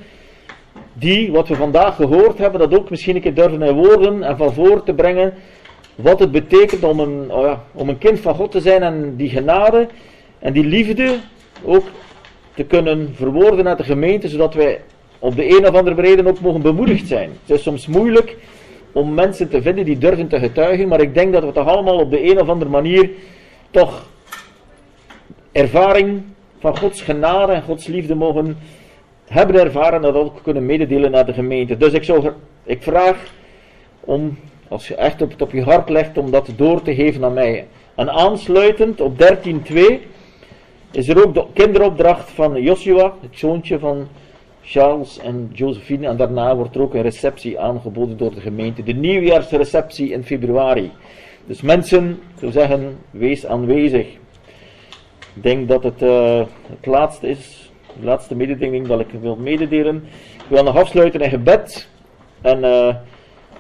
die 0.93 1.33
wat 1.33 1.49
we 1.49 1.55
vandaag 1.55 1.97
gehoord 1.97 2.39
hebben, 2.39 2.61
dat 2.61 2.79
ook 2.79 2.91
misschien 2.91 3.17
een 3.17 3.23
keer 3.23 3.35
durven 3.35 3.63
in 3.63 3.75
woorden 3.75 4.23
en 4.23 4.37
van 4.37 4.53
voor 4.53 4.83
te 4.83 4.95
brengen. 4.95 5.35
Wat 5.95 6.19
het 6.19 6.31
betekent 6.31 6.83
om 6.83 7.01
een, 7.01 7.33
oh 7.33 7.43
ja, 7.43 7.63
om 7.73 7.89
een 7.89 7.99
kind 7.99 8.21
van 8.21 8.35
God 8.35 8.51
te 8.51 8.61
zijn 8.61 8.83
en 8.83 9.17
die 9.17 9.29
genade 9.29 9.89
en 10.39 10.53
die 10.53 10.65
liefde 10.65 11.17
ook 11.65 11.85
te 12.55 12.65
kunnen 12.65 13.15
verwoorden 13.15 13.65
naar 13.65 13.77
de 13.77 13.85
gemeente, 13.85 14.29
zodat 14.29 14.55
wij 14.55 14.81
op 15.19 15.37
de 15.37 15.49
een 15.49 15.69
of 15.69 15.75
andere 15.75 16.01
reden 16.01 16.27
ook 16.27 16.41
mogen 16.41 16.63
bemoedigd 16.63 17.07
zijn. 17.07 17.31
Het 17.47 17.57
is 17.57 17.63
soms 17.63 17.87
moeilijk 17.87 18.37
om 18.93 19.15
mensen 19.15 19.49
te 19.49 19.63
vinden 19.63 19.85
die 19.85 19.99
durven 19.99 20.29
te 20.29 20.39
getuigen, 20.39 20.89
maar 20.89 21.01
ik 21.01 21.15
denk 21.15 21.33
dat 21.33 21.45
we 21.45 21.53
toch 21.53 21.67
allemaal 21.67 21.99
op 21.99 22.11
de 22.11 22.31
een 22.31 22.41
of 22.41 22.49
andere 22.49 22.71
manier 22.71 23.11
toch 23.71 24.07
ervaring 25.53 26.23
van 26.59 26.77
Gods 26.77 27.03
genade 27.03 27.53
en 27.53 27.63
Gods 27.63 27.87
liefde 27.87 28.15
mogen 28.15 28.59
hebben 29.25 29.61
ervaren 29.61 29.95
en 29.95 30.03
dat 30.03 30.15
ook 30.15 30.43
kunnen 30.43 30.67
mededelen 30.67 31.11
naar 31.11 31.27
de 31.27 31.33
gemeente. 31.33 31.77
Dus 31.77 31.93
ik, 31.93 32.33
ik 32.65 32.83
vraag 32.83 33.33
om, 34.01 34.39
als 34.69 34.89
je 34.89 34.95
echt 34.95 35.23
op 35.23 35.31
het 35.31 35.43
op 35.43 35.53
je 35.53 35.63
hart 35.63 35.89
legt, 35.89 36.19
om 36.19 36.31
dat 36.31 36.51
door 36.57 36.83
te 36.83 36.95
geven 36.95 37.25
aan 37.25 37.33
mij. 37.33 37.67
En 37.95 38.11
aansluitend 38.11 39.01
op 39.01 39.23
13.2 39.23 39.75
is 40.91 41.09
er 41.09 41.27
ook 41.27 41.35
de 41.35 41.45
kinderopdracht 41.53 42.31
van 42.31 42.63
Joshua, 42.63 43.15
het 43.21 43.39
zoontje 43.39 43.79
van 43.79 44.09
Charles 44.63 45.19
en 45.19 45.51
Josephine. 45.53 46.07
En 46.07 46.17
daarna 46.17 46.57
wordt 46.57 46.75
er 46.75 46.81
ook 46.81 46.95
een 46.95 47.03
receptie 47.03 47.61
aangeboden 47.61 48.17
door 48.17 48.35
de 48.35 48.41
gemeente. 48.41 48.83
De 48.83 48.93
nieuwjaarsreceptie 48.93 50.11
in 50.11 50.25
februari. 50.25 50.93
Dus 51.47 51.61
mensen, 51.61 52.19
ik 52.41 52.53
zeggen, 52.53 52.97
wees 53.11 53.47
aanwezig. 53.47 54.07
Ik 55.37 55.43
denk 55.43 55.69
dat 55.69 55.83
het 55.83 56.03
uh, 56.03 56.43
het 56.69 56.87
laatste 56.87 57.29
is, 57.29 57.73
de 58.01 58.05
laatste 58.05 58.35
mededeling 58.35 58.87
dat 58.87 59.01
ik 59.01 59.07
wil 59.21 59.37
mededelen. 59.37 60.05
Ik 60.35 60.49
wil 60.49 60.63
nog 60.63 60.77
afsluiten 60.77 61.21
in 61.21 61.31
gebed. 61.31 61.89
En 62.41 62.59
uh, 62.59 62.95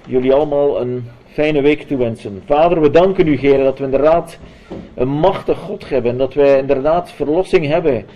jullie 0.06 0.32
allemaal 0.32 0.80
een 0.80 1.04
fijne 1.32 1.60
week 1.60 1.82
toewensen. 1.82 2.42
Vader, 2.46 2.80
we 2.80 2.90
danken 2.90 3.26
u, 3.26 3.36
Heer, 3.36 3.64
dat 3.64 3.78
we 3.78 3.84
inderdaad 3.84 4.38
een 4.94 5.08
machtig 5.08 5.58
God 5.58 5.88
hebben. 5.88 6.10
En 6.10 6.18
dat 6.18 6.34
wij 6.34 6.58
inderdaad 6.58 7.10
verlossing 7.12 7.66
hebben 7.66 8.06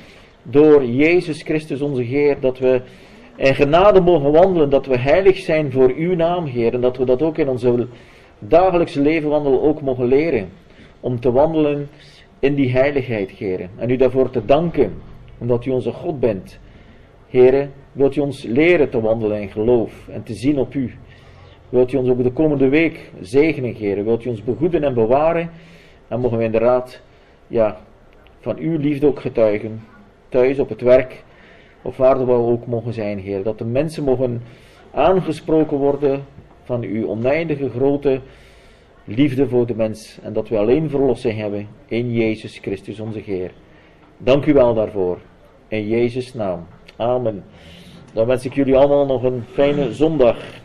door 0.42 0.84
Jezus 0.84 1.42
Christus 1.42 1.80
onze 1.80 2.02
Heer. 2.02 2.40
Dat 2.40 2.58
we 2.58 2.80
in 3.36 3.54
genade 3.54 4.00
mogen 4.00 4.32
wandelen, 4.32 4.70
dat 4.70 4.86
we 4.86 4.98
heilig 4.98 5.38
zijn 5.38 5.72
voor 5.72 5.92
uw 5.96 6.14
naam, 6.14 6.44
Heer. 6.44 6.74
En 6.74 6.80
dat 6.80 6.96
we 6.96 7.04
dat 7.04 7.22
ook 7.22 7.38
in 7.38 7.48
onze 7.48 7.86
dagelijkse 8.38 9.00
leven 9.00 9.28
wandelen 9.28 9.62
ook 9.62 9.80
mogen 9.80 10.06
leren. 10.06 10.50
Om 11.00 11.20
te 11.20 11.32
wandelen 11.32 11.88
in 12.40 12.54
die 12.54 12.70
heiligheid, 12.70 13.30
Heer. 13.30 13.68
En 13.76 13.90
u 13.90 13.96
daarvoor 13.96 14.30
te 14.30 14.44
danken, 14.44 14.92
omdat 15.38 15.64
u 15.64 15.70
onze 15.70 15.92
God 15.92 16.20
bent. 16.20 16.58
Heer, 17.28 17.68
wilt 17.92 18.16
u 18.16 18.20
ons 18.20 18.42
leren 18.42 18.90
te 18.90 19.00
wandelen 19.00 19.40
in 19.40 19.50
geloof 19.50 20.08
en 20.08 20.22
te 20.22 20.34
zien 20.34 20.58
op 20.58 20.74
u. 20.74 20.94
Wilt 21.68 21.92
u 21.92 21.96
ons 21.96 22.08
ook 22.08 22.22
de 22.22 22.32
komende 22.32 22.68
week 22.68 23.10
zegenen, 23.20 23.74
Heer. 23.74 24.04
Wilt 24.04 24.24
u 24.24 24.28
ons 24.28 24.44
begoeden 24.44 24.84
en 24.84 24.94
bewaren. 24.94 25.50
En 26.08 26.20
mogen 26.20 26.38
we 26.38 26.44
inderdaad 26.44 27.00
ja, 27.46 27.80
van 28.40 28.58
uw 28.58 28.78
liefde 28.78 29.06
ook 29.06 29.20
getuigen. 29.20 29.80
Thuis, 30.28 30.58
op 30.58 30.68
het 30.68 30.80
werk, 30.80 31.24
of 31.82 31.96
waar 31.96 32.26
we 32.26 32.32
ook 32.32 32.66
mogen 32.66 32.92
zijn, 32.92 33.18
Heer. 33.18 33.42
Dat 33.42 33.58
de 33.58 33.64
mensen 33.64 34.04
mogen 34.04 34.42
aangesproken 34.90 35.76
worden 35.76 36.24
van 36.62 36.82
uw 36.82 37.08
oneindige 37.08 37.70
grote 37.70 38.20
liefde 39.14 39.48
voor 39.48 39.66
de 39.66 39.74
mens. 39.74 40.18
En 40.22 40.32
dat 40.32 40.48
we 40.48 40.58
alleen 40.58 40.90
verlossing 40.90 41.38
hebben 41.38 41.68
in 41.86 42.12
Jezus 42.12 42.58
Christus 42.58 43.00
onze 43.00 43.18
Heer. 43.18 43.50
Dank 44.18 44.46
u 44.46 44.52
wel 44.52 44.74
daarvoor. 44.74 45.18
In 45.68 45.88
Jezus' 45.88 46.34
naam. 46.34 46.66
Amen. 46.96 47.44
Dan 48.12 48.26
wens 48.26 48.44
ik 48.44 48.54
jullie 48.54 48.76
allemaal 48.76 49.06
nog 49.06 49.22
een 49.22 49.42
fijne 49.52 49.94
zondag. 49.94 50.59